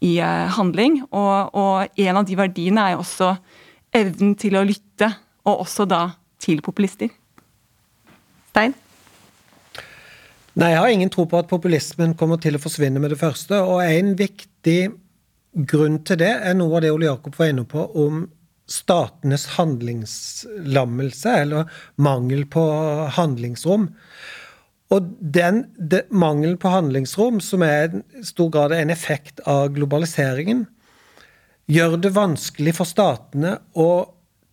i 0.00 0.16
eh, 0.22 0.46
handling. 0.56 1.02
Og, 1.10 1.52
og, 1.52 2.00
en 2.00 2.22
av 2.22 2.26
de 2.28 2.38
verdiene 2.38 2.86
er 2.86 2.96
jo 2.96 3.04
også 3.04 3.34
evnen 3.96 4.34
til 4.40 4.56
å 4.56 4.64
lytte, 4.66 5.12
og 5.46 5.66
også 5.66 5.86
da 5.88 6.02
til 6.42 6.62
populister. 6.64 7.12
Stein? 8.50 8.74
Nei, 10.56 10.70
jeg 10.72 10.80
har 10.80 10.88
ingen 10.88 11.12
tro 11.12 11.26
på 11.28 11.36
at 11.36 11.50
populismen 11.50 12.14
kommer 12.16 12.40
til 12.40 12.56
å 12.56 12.60
forsvinne 12.62 13.00
med 13.02 13.12
det 13.12 13.20
første. 13.20 13.58
Og 13.60 13.82
en 13.84 14.14
viktig 14.16 14.78
grunn 15.68 16.00
til 16.04 16.20
det 16.20 16.32
er 16.32 16.56
noe 16.56 16.78
av 16.78 16.84
det 16.84 16.92
Ole 16.94 17.10
Jakob 17.10 17.36
var 17.36 17.52
inne 17.52 17.66
på 17.68 17.84
om 18.00 18.24
statenes 18.66 19.46
handlingslammelse, 19.56 21.30
eller 21.42 21.70
mangel 21.96 22.44
på 22.50 22.64
handlingsrom. 23.14 23.90
Og 24.94 25.06
den 25.20 25.64
de, 25.78 26.02
mangelen 26.10 26.58
på 26.58 26.70
handlingsrom, 26.70 27.40
som 27.42 27.62
er 27.66 28.00
i 28.18 28.24
stor 28.26 28.50
grad 28.54 28.74
en 28.74 28.90
effekt 28.90 29.42
av 29.46 29.72
globaliseringen, 29.74 30.66
gjør 31.66 31.96
det 31.98 32.14
vanskelig 32.14 32.76
for 32.78 32.86
statene 32.86 33.56
å 33.74 33.90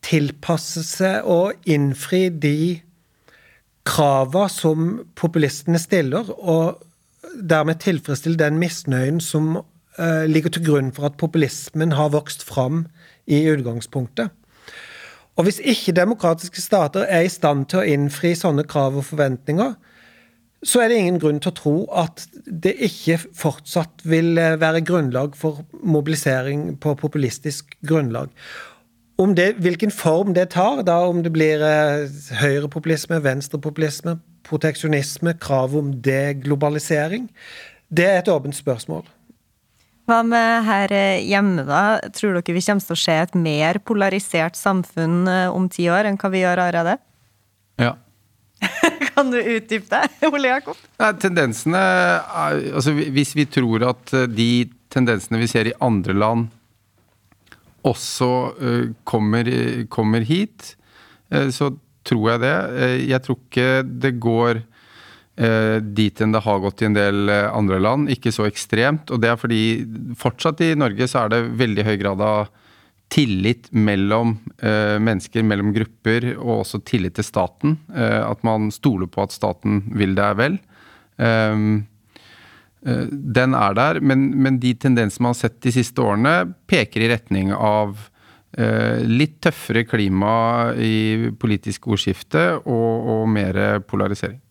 tilpasse 0.04 0.82
seg 0.86 1.30
og 1.30 1.70
innfri 1.70 2.28
de 2.30 2.82
krava 3.86 4.48
som 4.50 5.04
populistene 5.20 5.80
stiller, 5.82 6.30
og 6.38 6.82
dermed 7.38 7.82
tilfredsstille 7.84 8.40
den 8.40 8.60
misnøyen 8.62 9.22
som 9.24 9.58
uh, 9.60 10.26
ligger 10.30 10.54
til 10.54 10.66
grunn 10.66 10.92
for 10.96 11.10
at 11.10 11.20
populismen 11.22 11.96
har 11.98 12.14
vokst 12.14 12.46
fram 12.48 12.86
i 13.28 13.44
utgangspunktet. 13.52 14.30
Og 15.36 15.48
hvis 15.48 15.60
ikke 15.60 15.96
demokratiske 15.98 16.62
stater 16.62 17.08
er 17.10 17.26
i 17.26 17.32
stand 17.32 17.66
til 17.72 17.82
å 17.82 17.88
innfri 17.96 18.36
sånne 18.38 18.66
krav 18.70 19.00
og 19.00 19.08
forventninger, 19.08 19.74
så 20.64 20.80
er 20.80 20.92
det 20.92 21.00
ingen 21.02 21.20
grunn 21.20 21.42
til 21.44 21.52
å 21.52 21.58
tro 21.58 21.74
at 22.00 22.28
det 22.48 22.76
ikke 22.88 23.18
fortsatt 23.36 24.06
vil 24.08 24.38
eh, 24.40 24.56
være 24.60 24.84
grunnlag 24.88 25.36
for 25.36 25.66
mobilisering 25.84 26.78
på 26.80 26.94
populistisk 27.00 27.76
grunnlag. 27.88 28.30
Om 29.20 29.36
det, 29.36 29.56
hvilken 29.62 29.92
form 29.92 30.34
det 30.34 30.54
tar, 30.56 30.82
da 30.88 31.02
om 31.10 31.20
det 31.26 31.34
blir 31.36 31.62
eh, 31.68 32.08
høyrepopulisme, 32.40 33.20
venstrepopulisme, 33.26 34.16
proteksjonisme, 34.48 35.36
krav 35.42 35.76
om 35.76 35.92
deglobalisering, 36.06 37.28
det 37.92 38.08
er 38.08 38.22
et 38.22 38.32
åpent 38.32 38.56
spørsmål. 38.56 39.04
Hva 40.04 40.20
med 40.28 40.66
her 40.68 40.92
hjemme, 41.24 41.64
da? 41.64 41.84
Tror 42.12 42.36
dere 42.36 42.56
vi 42.58 42.64
kommer 42.66 42.84
til 42.84 42.96
å 42.96 43.00
se 43.00 43.14
et 43.24 43.36
mer 43.40 43.80
polarisert 43.88 44.58
samfunn 44.60 45.30
eh, 45.32 45.48
om 45.48 45.70
ti 45.72 45.88
år 45.92 46.10
enn 46.10 46.20
hva 46.20 46.32
vi 46.34 46.42
gjør 46.42 46.60
allerede? 46.66 46.98
Ja. 47.80 47.94
kan 49.14 49.32
du 49.32 49.40
utdype 49.40 49.88
det, 49.88 50.28
Ole 50.28 50.52
Jakob? 50.52 50.80
Nei, 51.00 51.12
tendensene 51.20 51.80
er, 51.80 52.60
altså 52.76 52.94
Hvis 52.96 53.34
vi 53.36 53.48
tror 53.48 53.88
at 53.94 54.14
eh, 54.16 54.28
de 54.28 54.50
tendensene 54.94 55.40
vi 55.40 55.50
ser 55.52 55.72
i 55.72 55.78
andre 55.84 56.16
land 56.18 56.52
også 57.84 58.28
kommer, 59.04 59.48
kommer, 59.92 60.24
hit, 60.24 60.78
så 61.52 61.68
tror 62.08 62.30
jeg 62.30 62.40
det. 62.40 62.54
Jeg 63.10 63.20
tror 63.26 63.40
ikke 63.42 63.66
det 63.84 64.12
går 64.24 64.62
eh, 64.62 64.73
dit 65.34 66.22
enn 66.22 66.34
det 66.36 66.44
har 66.46 66.60
gått 66.62 66.84
i 66.84 66.86
en 66.86 66.98
del 66.98 67.30
eh, 67.32 67.48
andre 67.50 67.80
land. 67.82 68.12
Ikke 68.14 68.32
så 68.34 68.46
ekstremt. 68.46 69.10
Og 69.10 69.22
det 69.24 69.32
er 69.32 69.40
fordi 69.42 69.62
fortsatt 70.20 70.62
i 70.62 70.74
Norge 70.78 71.08
så 71.10 71.24
er 71.24 71.34
det 71.34 71.48
veldig 71.62 71.88
høy 71.88 71.96
grad 72.02 72.22
av 72.22 72.52
tillit 73.14 73.70
mellom 73.72 74.38
eh, 74.62 74.98
mennesker, 75.02 75.46
mellom 75.46 75.74
grupper, 75.76 76.32
og 76.40 76.64
også 76.64 76.82
tillit 76.88 77.18
til 77.20 77.28
staten. 77.28 77.78
Eh, 77.94 78.22
at 78.26 78.46
man 78.46 78.72
stoler 78.74 79.10
på 79.12 79.26
at 79.26 79.36
staten 79.36 79.84
vil 79.94 80.16
deg 80.18 80.38
vel. 80.40 80.58
Ehm, 81.22 81.84
eh, 82.86 83.06
den 83.10 83.58
er 83.58 83.78
der, 83.78 84.02
men, 84.02 84.32
men 84.42 84.58
de 84.64 84.74
tendensene 84.74 85.28
man 85.28 85.36
har 85.36 85.44
sett 85.44 85.62
de 85.66 85.76
siste 85.76 86.02
årene, 86.02 86.54
peker 86.70 87.06
i 87.06 87.12
retning 87.14 87.54
av 87.54 88.08
eh, 88.58 89.04
litt 89.06 89.40
tøffere 89.46 89.86
klima 89.90 90.74
i 90.74 91.34
politisk 91.40 91.92
ordskifte 91.94 92.48
og, 92.64 93.12
og 93.18 93.30
mer 93.30 93.64
polarisering. 93.86 94.43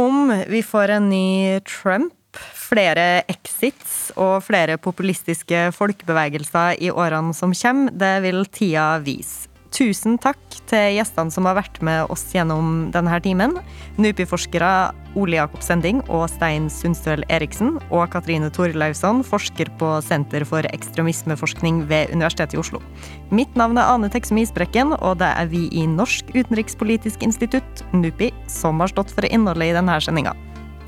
Om 0.00 0.44
vi 0.48 0.62
får 0.62 0.88
en 0.88 1.08
ny 1.10 1.60
Trump, 1.60 2.14
flere 2.56 3.20
exits 3.28 4.14
og 4.16 4.38
flere 4.46 4.78
populistiske 4.80 5.66
folkebevegelser 5.76 6.80
i 6.80 6.88
årene 6.88 7.36
som 7.36 7.52
kommer, 7.52 7.92
det 7.92 8.14
vil 8.24 8.46
tida 8.48 8.94
vise. 9.04 9.49
Tusen 9.70 10.16
takk 10.18 10.40
til 10.68 10.96
gjestene 10.96 11.30
som 11.30 11.46
har 11.46 11.54
vært 11.60 11.78
med 11.86 12.10
oss 12.10 12.24
gjennom 12.34 12.90
denne 12.94 13.20
timen. 13.22 13.54
NUPI-forskere 14.02 14.70
Ole 15.18 15.38
Jakob 15.38 15.62
Sending 15.62 16.02
og 16.10 16.26
Stein 16.32 16.66
Sundstøl 16.70 17.22
Eriksen 17.30 17.76
og 17.88 18.10
Katrine 18.12 18.50
Torlausson, 18.54 19.22
forsker 19.26 19.70
på 19.80 19.92
Senter 20.06 20.44
for 20.48 20.66
ekstremismeforskning 20.74 21.84
ved 21.90 22.10
Universitetet 22.14 22.58
i 22.58 22.62
Oslo. 22.62 22.82
Mitt 23.30 23.54
navn 23.58 23.78
er 23.78 23.94
Ane 23.94 24.10
Teksum 24.10 24.42
Isbrekken, 24.42 24.94
og 24.98 25.18
det 25.22 25.30
er 25.30 25.50
vi 25.50 25.68
i 25.70 25.86
Norsk 25.86 26.34
utenrikspolitisk 26.34 27.22
institutt, 27.26 27.84
NUPI, 27.94 28.32
som 28.50 28.82
har 28.82 28.90
stått 28.90 29.14
for 29.14 29.26
innholdet 29.30 29.70
i 29.70 29.76
denne 29.78 30.00
sendinga. 30.02 30.34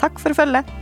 Takk 0.02 0.18
for 0.18 0.34
følget. 0.34 0.81